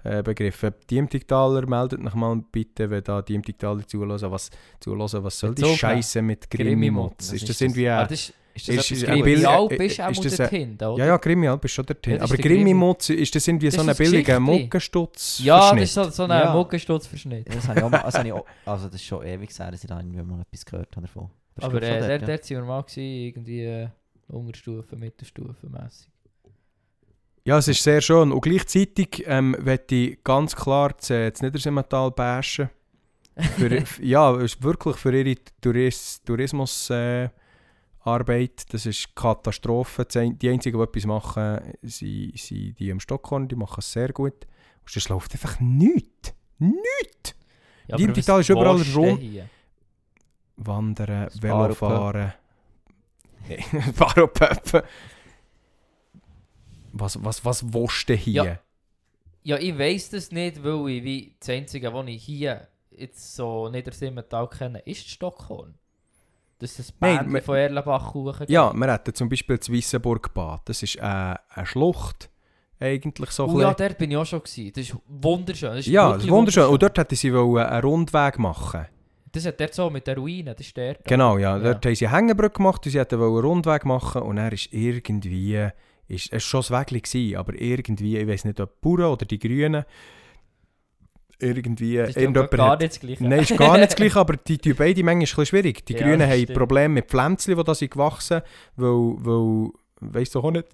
äh, 0.05 0.23
begriffen. 0.23 0.73
Die 0.89 0.97
Imtigtaler 0.97 1.67
meldet 1.69 2.01
noch 2.03 2.15
mal 2.15 2.43
bitte, 2.51 2.89
wenn 2.91 3.05
da 3.05 3.21
die 3.23 3.35
Imtigtaler 3.35 3.87
zulassen, 3.87 4.31
was, 4.31 4.51
zulassen, 4.81 5.23
was 5.23 5.39
soll 5.39 5.55
die 5.55 5.65
Scheiße 5.67 6.23
mit? 6.23 6.49
Was 6.51 7.33
Ist 7.33 7.49
das 7.49 7.61
irgendwie... 7.61 7.89
Ah, 7.89 8.07
das 8.07 8.33
ist, 8.55 8.69
ist 8.69 8.69
ist- 8.69 8.79
das 8.79 8.91
ist 8.91 9.03
etwas 9.03 9.09
ein 9.15 9.21
Grimmi? 9.23 9.35
Bild- 9.35 9.47
Alp 9.47 9.73
äh, 9.73 9.87
ist 9.87 10.01
auch 10.01 10.11
ist 10.11 10.25
das 10.25 10.37
dort 10.37 10.53
ein- 10.53 10.59
hinten, 10.59 10.85
oder? 10.85 10.99
ja, 10.99 11.07
ja, 11.07 11.17
Grimmi-Alp 11.17 11.65
ist 11.65 11.73
schon 11.73 11.87
dort 11.87 12.07
Ja, 12.07 12.21
aber 12.21 12.35
ist. 12.35 12.43
Grimmi-Mutz, 12.43 13.11
ist 13.11 13.35
das 13.35 13.49
irgendwie 13.49 13.67
Das 13.67 13.75
so 13.77 13.81
ist 13.83 13.89
ein 13.89 13.97
billiger. 13.97 14.41
Muckenstutz 14.41 15.41
Ja, 15.43 15.73
das 15.75 15.83
ist 15.83 15.95
so, 15.95 16.11
so 16.11 16.23
ein 16.25 16.31
Ja. 16.31 16.53
Muckenstutzverschnitt. 16.55 17.49
Ja, 17.49 17.55
das 17.55 17.69
habe 17.69 17.79
ich 17.79 17.85
auch 17.85 17.91
mal, 17.91 18.03
das 18.03 18.15
habe 18.15 18.27
ich 18.29 18.33
auch, 18.33 18.47
also 18.67 18.87
das 18.87 18.95
ist 18.97 19.05
schon 19.05 19.25
ewig 19.27 19.59
her, 19.59 19.71
dass 19.71 19.83
ich 19.83 19.89
da 19.89 19.99
irgendwie 19.99 20.23
mal 20.23 20.41
etwas 20.41 20.65
gehört 20.65 20.95
habe 20.97 21.07
davon. 21.07 21.31
Das 21.55 21.65
ist, 21.65 21.71
Aber 21.71 21.83
äh, 21.83 21.99
dort, 21.99 22.11
dort, 22.23 22.29
dort 22.29 22.45
sind 22.45 22.57
wir 22.59 22.65
mal 22.65 22.81
gewesen, 22.83 23.03
irgendwie 23.03 23.61
äh, 23.65 23.89
Unterstufen, 24.29 24.99
Mittelstufen 24.99 25.71
mässig. 25.71 26.09
Ja, 27.45 27.59
es 27.59 27.67
ist 27.69 27.83
sehr 27.83 28.01
schön. 28.01 28.31
Und 28.33 28.41
gleichzeitig 28.41 29.25
ähm, 29.27 29.57
möchte 29.61 29.95
ich 29.97 30.25
ganz 30.25 30.55
klar 30.55 30.91
das, 30.97 31.11
äh, 31.11 31.31
das 31.31 31.43
Niedersimmental 31.43 32.11
bashen. 32.13 32.71
Für, 33.59 33.83
ja, 34.03 34.33
es 34.37 34.55
ist 34.55 34.63
wirklich 34.63 34.97
für 34.97 35.13
ihre 35.13 35.35
Touris 35.61 36.23
Tourismus 36.25 36.89
äh, 36.91 37.31
Arbeit, 38.05 38.73
das 38.73 38.87
ist 38.87 39.15
Katastrophe. 39.15 40.05
Die 40.05 40.49
einzigen, 40.49 40.79
die 40.79 40.83
etwas 40.85 41.07
machen, 41.07 41.61
sind, 41.83 42.39
sind 42.39 42.79
die 42.79 42.91
im 42.91 43.01
Stockhorn, 43.01 43.49
die 43.49 43.57
machen 43.57 43.79
es 43.79 43.93
sehr 43.93 44.13
gut. 44.13 44.47
Und 44.81 44.97
es 44.97 45.09
läuft 45.09 45.33
einfach 45.33 45.61
nichts. 45.61 46.35
Nichts! 46.59 47.35
Ja, 47.87 47.97
Die 47.97 48.07
Digital 48.07 48.41
ist 48.41 48.51
überall 48.51 48.83
rum. 48.95 49.19
Wandern, 50.57 51.25
Das 51.25 51.43
Velofahren. 51.43 52.33
Fahrradpöpfen. 53.95 54.83
Was, 56.93 57.25
was, 57.25 57.45
was 57.45 57.73
willst 57.73 58.09
du 58.09 58.15
hier? 58.15 58.45
Ja. 58.45 58.59
Ja, 59.45 59.59
ich 59.59 59.77
weiss 59.77 60.11
das 60.11 60.31
nicht, 60.31 60.63
weil 60.63 60.89
ich 60.89 61.05
wie 61.05 61.37
das 61.41 61.49
Einzige, 61.49 61.93
was 61.93 62.07
ich 62.07 62.23
hier 62.23 62.69
jetzt 62.91 63.35
so 63.35 63.69
Niedersimmental 63.69 64.49
kenne, 64.49 64.79
ist 64.81 65.09
Stockholm. 65.09 65.75
Das 66.63 66.71
ist 66.71 66.79
das 66.79 66.95
Nein, 67.01 67.17
Band 67.19 67.33
wir- 67.35 67.43
von 67.43 67.57
Erlenbach 67.57 68.15
hoch. 68.15 68.41
Ja, 68.49 68.73
wir 68.73 68.93
hätten 68.93 69.15
zum 69.15 69.29
Beispiel 69.29 69.59
das 69.59 69.71
Weissenburgbad. 69.73 70.61
Das 70.65 70.83
ist 70.83 70.97
äh, 70.97 71.01
eine 71.01 71.37
Schlucht, 71.65 72.31
eigentlich 72.81 73.31
so 73.31 73.47
Oh 73.47 73.61
ja, 73.61 73.75
dort 73.75 73.99
bin 73.99 74.11
ich 74.11 74.17
auch 74.17 74.25
schon 74.27 74.41
gewesen. 74.41 74.73
Das 74.75 74.85
ist 74.85 74.97
wunderschön. 75.07 75.71
Das 75.71 75.81
ist 75.81 75.87
Ja, 75.87 76.13
das 76.15 76.25
ist 76.25 76.31
wunderschön. 76.31 76.65
Und 76.67 76.83
dort 76.83 76.97
hätten 76.99 77.15
sie 77.17 77.33
wollen 77.35 77.67
einen 77.67 77.83
Rundweg 77.83 78.39
machen 78.39 78.87
Das 79.33 79.47
hat 79.47 79.61
dort 79.61 79.75
so 79.75 79.91
mit 79.91 80.07
der 80.07 80.17
Ruine, 80.17 80.55
das 80.55 80.67
ist 80.67 80.77
der. 80.77 80.95
Genau, 81.05 81.39
ja. 81.39 81.57
Ja. 81.57 81.63
Dort 81.73 81.85
haben 81.87 81.95
sie 81.95 82.07
eine 82.07 82.17
Hängebrücke 82.17 82.57
gemacht 82.59 82.85
und 82.87 82.93
sie 82.93 82.99
wollen 82.99 83.21
einen 83.21 83.45
Rundweg 83.45 83.85
machen 83.85 84.23
und 84.23 84.39
er 84.39 84.53
ist 84.53 84.73
irgendwie... 84.73 85.69
Ist, 86.09 86.33
es 86.33 86.53
war 86.53 86.63
schon 86.63 86.77
ein 86.77 86.91
Weg, 86.91 87.37
aber 87.39 87.55
irgendwie, 87.55 88.19
ich 88.19 88.27
weiß 88.29 88.45
nicht, 88.45 88.61
ob 88.61 88.71
die 88.71 88.79
Bauern 88.89 89.13
oder 89.13 89.25
die 89.25 89.39
Grünen, 89.39 89.85
irgendwie... 91.43 91.97
Das 91.97 92.17
ist 92.17 92.35
gar 92.35 92.71
hat- 92.71 92.81
nicht 92.81 92.93
das 92.93 93.01
Gleiche. 93.01 93.25
Nein, 93.25 93.41
ist 93.41 93.57
gar 93.57 93.77
nicht 93.77 93.89
das 93.91 93.97
Gleiche, 93.97 94.19
aber 94.21 94.37
die, 94.37 94.59
die 94.59 94.73
beiden 94.75 95.05
Mengen 95.05 95.23
ist 95.23 95.39
ein 95.39 95.47
schwierig. 95.47 95.85
Die 95.87 95.95
Ja, 95.95 96.01
Grünen 96.01 96.29
haben 96.29 96.41
stimmt. 96.43 96.59
Probleme 96.59 96.95
mit 96.95 97.07
Pflänzchen, 97.09 97.57
die 97.57 97.65
da 97.65 97.75
sind 97.75 97.91
gewachsen 97.91 98.43
weil, 98.77 98.89
weil 99.19 99.71
weißt 100.01 100.35
du 100.35 100.41
auch 100.41 100.51
nicht, 100.51 100.67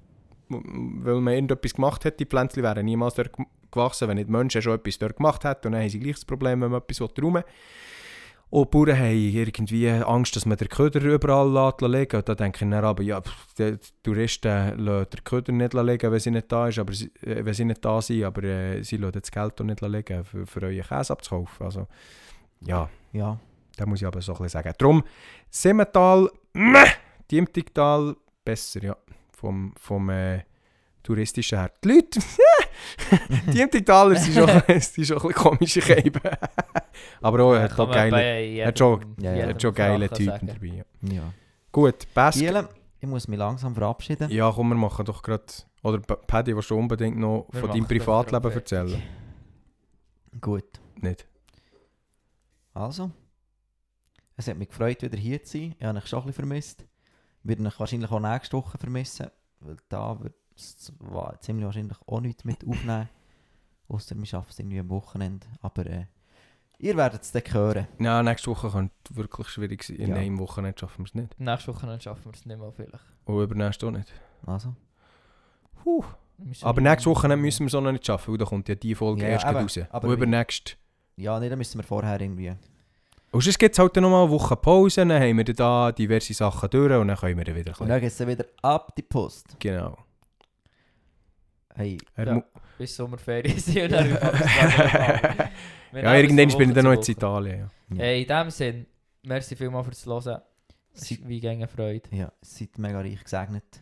weil 0.49 1.21
man 1.21 1.35
irgendetwas 1.35 1.75
gemacht 1.75 2.05
hat, 2.05 2.19
die 2.21 2.27
Pflänzchen 2.27 2.63
wären 2.63 2.85
niemals 2.85 3.15
dort 3.15 3.31
gewachsen, 3.71 4.09
wenn 4.09 4.17
nicht 4.17 4.29
Menschen 4.31 4.63
schon 4.63 4.75
etwas 4.75 4.99
dort 4.99 5.17
gemacht 5.17 5.45
hätten 5.45 5.67
und 5.69 5.73
dann 5.73 5.83
haben 5.83 5.91
sie 5.91 6.01
gleich 6.01 6.15
das 6.15 6.25
Problem, 6.25 6.61
wenn 6.63 6.71
man 6.71 6.81
etwas 6.81 7.01
will. 7.01 7.45
Und 8.51 8.67
die 8.67 8.71
Bauern 8.79 8.99
haben 8.99 9.13
irgendwie 9.13 9.91
Angst, 9.91 10.35
dass 10.35 10.47
man 10.47 10.57
den 10.57 10.69
Köder 10.69 11.03
überall 11.03 11.51
lässt 11.53 11.83
legen. 11.83 12.17
Und 12.17 12.29
da 12.29 12.35
denke 12.35 12.65
ich 12.65 12.71
dann 12.71 12.85
aber, 12.85 13.03
ja, 13.03 13.21
die 13.59 13.77
Touristen 14.03 14.79
lassen 14.79 15.11
den 15.11 15.25
Köder 15.25 15.53
nicht 15.53 15.75
legen, 15.75 16.13
wenn 16.13 16.21
sie 16.21 16.31
nicht 16.31 16.51
da 16.51 16.69
ist, 16.69 16.79
aber 16.79 16.95
sie, 16.95 17.13
äh, 17.23 17.45
wenn 17.45 17.55
sie 17.55 17.67
nicht 17.67 17.85
da 17.85 18.01
sind, 18.01 18.25
aber 18.25 18.43
äh, 18.45 18.83
sie 18.83 18.97
lassen 18.97 19.21
das 19.21 19.31
Geld 19.31 19.61
nicht 19.61 19.81
legen, 19.83 20.25
für, 20.25 20.47
für 20.47 20.63
euren 20.63 20.83
Käse 20.83 21.13
abzukaufen. 21.13 21.67
Also, 21.67 21.87
ja, 22.61 22.89
Ja, 23.13 23.39
da 23.77 23.87
muss 23.87 24.01
ich 24.01 24.07
aber 24.07 24.21
so 24.21 24.33
ein 24.33 24.39
bisschen 24.39 24.63
sagen. 24.63 24.75
Darum, 24.79 25.05
Simmental, 25.51 26.31
meh, 26.53 26.93
Diemtigtal, 27.31 28.17
besser, 28.45 28.83
ja, 28.83 28.97
vom, 29.33 29.75
vom 29.79 30.11
äh, 30.11 30.41
touristischen 31.09 31.59
her. 31.59 31.71
Die 31.85 31.89
Leute, 31.89 32.21
Diemtigtaler 33.53 34.17
sind 34.17 34.35
schon, 34.35 34.49
sind 34.81 35.07
schon 35.07 35.17
ein 35.19 35.23
bisschen 35.29 35.33
komische 35.35 35.81
Käben. 35.81 36.21
aber 37.21 37.43
auch, 37.45 37.55
er 37.55 37.63
hat 37.63 37.79
auch 37.79 37.91
geile, 37.91 38.67
hat 38.67 38.79
schon- 38.79 39.15
Ja, 39.21 39.35
ja. 39.35 39.47
hat 39.49 39.61
schon 39.63 39.75
geile 39.75 40.09
Typen 40.11 40.47
dabei. 40.47 40.85
Ja. 41.03 41.33
Gut, 41.73 42.07
Basket. 42.15 42.47
Giele, 42.47 42.69
ich 43.01 43.09
muss 43.09 43.29
mich 43.29 43.39
langsam 43.39 43.75
verabschieden. 43.75 44.31
Ja, 44.31 44.51
komm, 44.55 44.69
wir 44.71 44.75
machen 44.75 45.05
doch 45.05 45.23
gerade. 45.23 45.45
Oder 45.83 45.99
Paddy, 46.01 46.55
willst 46.57 46.71
du 46.71 46.77
unbedingt 46.77 47.17
noch 47.19 47.47
Wir 47.53 47.61
von 47.61 47.71
deinem 47.71 47.87
Privatleben 47.87 48.51
erzählen? 48.53 49.03
Gut. 50.41 50.65
Nicht. 51.01 51.27
Also, 52.75 53.11
es 54.37 54.47
hat 54.49 54.57
mich 54.59 54.69
gefreut, 54.69 55.03
wieder 55.03 55.17
hier 55.17 55.43
zu 55.43 55.59
sein. 55.59 55.75
Ich 55.79 55.85
habe 55.87 55.99
euch 55.99 56.07
schon 56.07 56.21
ein 56.21 56.27
bisschen 56.27 56.47
vermisst. 56.47 56.85
Werde 57.45 57.67
euch 57.67 57.79
wahrscheinlich 57.81 58.11
auch 58.11 58.21
nächste 58.21 58.57
Woche 58.57 58.77
vermissen, 58.79 59.29
weil 59.61 59.77
da 59.89 60.19
wird 60.21 60.35
es 60.59 60.93
wa- 60.99 61.35
ziemlich 61.41 61.65
wahrscheinlich 61.67 61.97
auch 62.07 62.21
nichts 62.21 62.45
mit 62.45 62.67
aufnehmen. 62.67 63.09
Außer 63.89 64.17
wir 64.19 64.27
schaffen 64.27 64.49
es 64.51 64.59
irgendwie 64.59 64.81
am 64.81 64.91
Wochenende. 64.91 65.47
Aber 65.63 65.87
äh, 65.87 66.05
ihr 66.79 66.97
werdet 66.97 67.23
es 67.23 67.33
dann 67.33 67.43
hören. 67.51 67.87
Ja, 67.99 68.23
nächste 68.23 68.51
Woche 68.51 68.71
könnte 68.71 68.93
wirklich 69.11 69.49
schwierig 69.49 69.83
sein. 69.83 69.97
In 69.97 70.11
Ja. 70.11 70.17
einer 70.17 70.39
Woche 70.39 70.61
nicht 70.63 70.79
schaffen 70.81 70.99
wir 70.99 71.07
es 71.07 71.15
nicht. 71.15 71.41
Nächste 71.41 71.75
Woche 71.75 71.87
dann 71.87 72.01
schaffen 72.01 72.25
wir 72.27 72.33
es 72.35 72.45
nicht 72.45 72.59
mal 72.59 72.71
vielleicht. 72.73 73.05
Und 73.25 73.43
übernächste 73.43 73.87
auch 73.87 73.91
nicht. 73.91 74.13
Also, 74.47 74.75
müssen 76.39 76.65
Aber 76.67 76.81
nächste 76.81 77.11
Woche 77.11 77.35
müssen 77.37 77.61
wir 77.65 77.67
es 77.69 77.75
auch 77.75 77.81
noch 77.81 77.93
nicht 77.93 78.07
schaffen, 78.07 78.33
weil 78.33 78.39
da 78.39 78.45
kommt 78.45 78.69
ja 78.69 78.75
die 78.75 78.95
Folge 78.95 79.23
Ja, 79.23 79.29
erst 79.29 79.47
eben. 79.47 79.57
raus. 79.57 79.79
Aber 79.91 80.09
Und 80.09 80.15
übernächst. 80.15 80.77
ja, 81.17 81.39
nee, 81.41 81.49
dann 81.49 81.59
müssen 81.59 81.79
wir 81.79 81.85
vorher 81.85 82.21
irgendwie. 82.21 82.55
Und 83.31 83.43
sonst 83.43 83.59
gibt 83.59 83.75
es 83.75 83.79
halt 83.79 83.95
noch 83.97 84.09
mal 84.11 84.23
eine 84.23 84.31
Woche 84.31 84.57
Pause, 84.57 85.05
dann 85.07 85.21
haben 85.21 85.37
wir 85.37 85.45
dann 85.45 85.57
da 85.57 85.93
diverse 85.93 86.33
Sachen 86.33 86.71
durch 86.71 86.93
und 86.95 87.09
dann 87.09 87.17
können 87.17 87.37
wir 87.37 87.45
dann 87.45 87.57
wieder 87.57 87.79
Und 87.81 87.89
dann 87.89 88.01
geht 88.01 88.11
es 88.11 88.17
dann 88.17 88.29
wieder 88.29 88.45
ab 88.63 88.95
die 88.97 89.03
Post. 89.03 89.57
Genau. 89.59 89.97
Hey, 91.79 91.97
Er 92.17 92.27
Ja. 92.27 92.35
mu- 92.35 92.43
Bis 92.77 92.95
Sommerferien 92.97 93.59
sind 93.59 93.83
und 93.85 93.93
dann 93.93 94.17
einfach 94.19 95.49
Wir 95.93 96.03
ja, 96.03 96.15
irgendwann 96.17 96.59
bin 96.59 96.69
ich 96.71 96.75
dann 96.75 96.85
noch 96.85 96.93
in. 96.93 97.13
Italien. 97.13 97.71
Ja. 97.91 97.97
Hey, 97.97 98.23
in 98.23 98.29
dem 98.29 98.51
Sinn, 98.51 98.87
merci 99.25 99.55
vielmals 99.57 99.87
fürs 99.87 100.05
Hören. 100.07 100.43
Es 100.93 101.01
Seid, 101.09 101.19
ist 101.21 101.29
wie 101.29 101.41
gegen 101.41 101.69
Freude. 101.69 102.09
ja, 102.17 102.33
seid 102.41 102.77
mega 102.79 103.01
reich 103.01 103.23
gesegnet. 103.23 103.81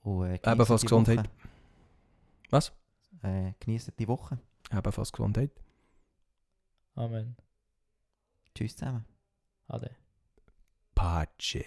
Und 0.00 0.26
äh, 0.26 0.34
Ebenfalls 0.52 0.80
die 0.80 0.86
Gesundheit. 0.86 1.18
Woche. 1.18 1.28
Was? 2.50 2.72
Äh, 3.22 3.52
genießt 3.60 3.92
die 3.98 4.08
Woche. 4.08 4.38
Ebenfalls 4.72 5.12
Gesundheit. 5.12 5.50
Amen. 6.96 7.36
Tschüss 8.54 8.76
zusammen. 8.76 9.04
Ade. 9.68 9.90
Pace. 10.96 11.64